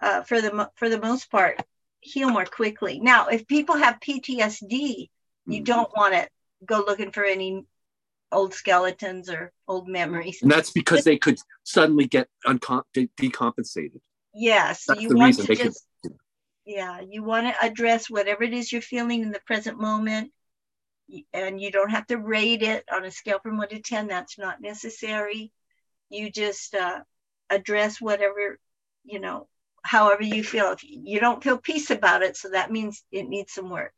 uh, 0.00 0.22
for 0.22 0.40
the 0.40 0.70
for 0.76 0.88
the 0.88 1.00
most 1.00 1.30
part 1.30 1.62
heal 2.00 2.30
more 2.30 2.44
quickly. 2.44 3.00
Now, 3.00 3.28
if 3.28 3.46
people 3.46 3.76
have 3.76 4.00
PTSD, 4.00 4.70
you 4.70 5.08
mm-hmm. 5.46 5.64
don't 5.64 5.90
want 5.96 6.14
to 6.14 6.28
go 6.66 6.78
looking 6.78 7.12
for 7.12 7.24
any 7.24 7.64
old 8.32 8.54
skeletons 8.54 9.30
or 9.30 9.52
old 9.68 9.88
memories. 9.88 10.42
And 10.42 10.50
that's 10.50 10.70
because 10.70 11.04
they 11.04 11.16
could 11.16 11.38
suddenly 11.62 12.06
get 12.06 12.28
uncom- 12.46 12.84
de- 12.92 13.10
decompensated. 13.18 14.00
Yes, 14.34 14.86
that's 14.86 15.00
you 15.00 15.14
want 15.14 15.36
to 15.36 15.54
just 15.54 15.86
could... 16.02 16.12
yeah, 16.64 17.00
you 17.00 17.22
want 17.22 17.46
to 17.46 17.64
address 17.64 18.10
whatever 18.10 18.42
it 18.42 18.54
is 18.54 18.72
you're 18.72 18.82
feeling 18.82 19.22
in 19.22 19.30
the 19.30 19.40
present 19.46 19.78
moment, 19.78 20.32
and 21.32 21.60
you 21.60 21.70
don't 21.70 21.90
have 21.90 22.06
to 22.08 22.18
rate 22.18 22.62
it 22.62 22.84
on 22.92 23.04
a 23.04 23.10
scale 23.10 23.38
from 23.40 23.58
one 23.58 23.68
to 23.68 23.80
ten. 23.80 24.08
That's 24.08 24.38
not 24.38 24.60
necessary. 24.60 25.52
You 26.10 26.30
just 26.30 26.74
uh, 26.74 27.00
address 27.50 28.00
whatever 28.00 28.58
you 29.04 29.20
know 29.20 29.48
however 29.82 30.22
you 30.22 30.44
feel. 30.44 30.72
If 30.72 30.84
you 30.84 31.20
don't 31.20 31.42
feel 31.42 31.58
peace 31.58 31.90
about 31.90 32.22
it, 32.22 32.36
so 32.36 32.50
that 32.50 32.70
means 32.70 33.02
it 33.10 33.28
needs 33.28 33.52
some 33.52 33.70
work. 33.70 33.94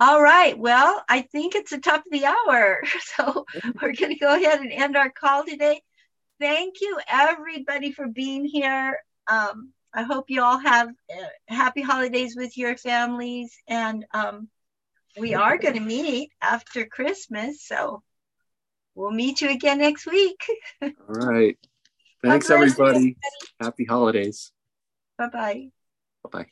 All 0.00 0.20
right. 0.20 0.58
Well, 0.58 1.04
I 1.08 1.22
think 1.22 1.54
it's 1.54 1.70
the 1.70 1.78
top 1.78 2.04
of 2.04 2.12
the 2.12 2.26
hour. 2.26 2.82
So 3.16 3.46
we're 3.80 3.94
going 3.94 4.12
to 4.12 4.18
go 4.18 4.34
ahead 4.34 4.60
and 4.60 4.72
end 4.72 4.96
our 4.96 5.10
call 5.10 5.44
today. 5.44 5.82
Thank 6.40 6.80
you, 6.80 6.98
everybody, 7.08 7.92
for 7.92 8.08
being 8.08 8.44
here. 8.44 8.98
Um, 9.28 9.72
I 9.94 10.02
hope 10.02 10.28
you 10.28 10.42
all 10.42 10.58
have 10.58 10.88
uh, 10.88 11.26
happy 11.46 11.80
holidays 11.82 12.34
with 12.36 12.58
your 12.58 12.76
families. 12.76 13.56
And 13.68 14.04
um, 14.12 14.48
we 15.18 15.34
are 15.34 15.56
going 15.56 15.74
to 15.74 15.80
meet 15.80 16.30
after 16.42 16.84
Christmas. 16.84 17.64
So 17.64 18.02
we'll 18.94 19.12
meet 19.12 19.40
you 19.40 19.50
again 19.50 19.78
next 19.78 20.06
week. 20.06 20.44
All 20.82 20.90
right. 21.08 21.56
Thanks, 22.22 22.48
bless 22.48 22.78
everybody. 22.78 23.16
Happy 23.60 23.84
holidays. 23.84 24.50
Bye 25.18 25.28
bye. 25.28 25.70
Bye 26.24 26.30
bye. 26.30 26.46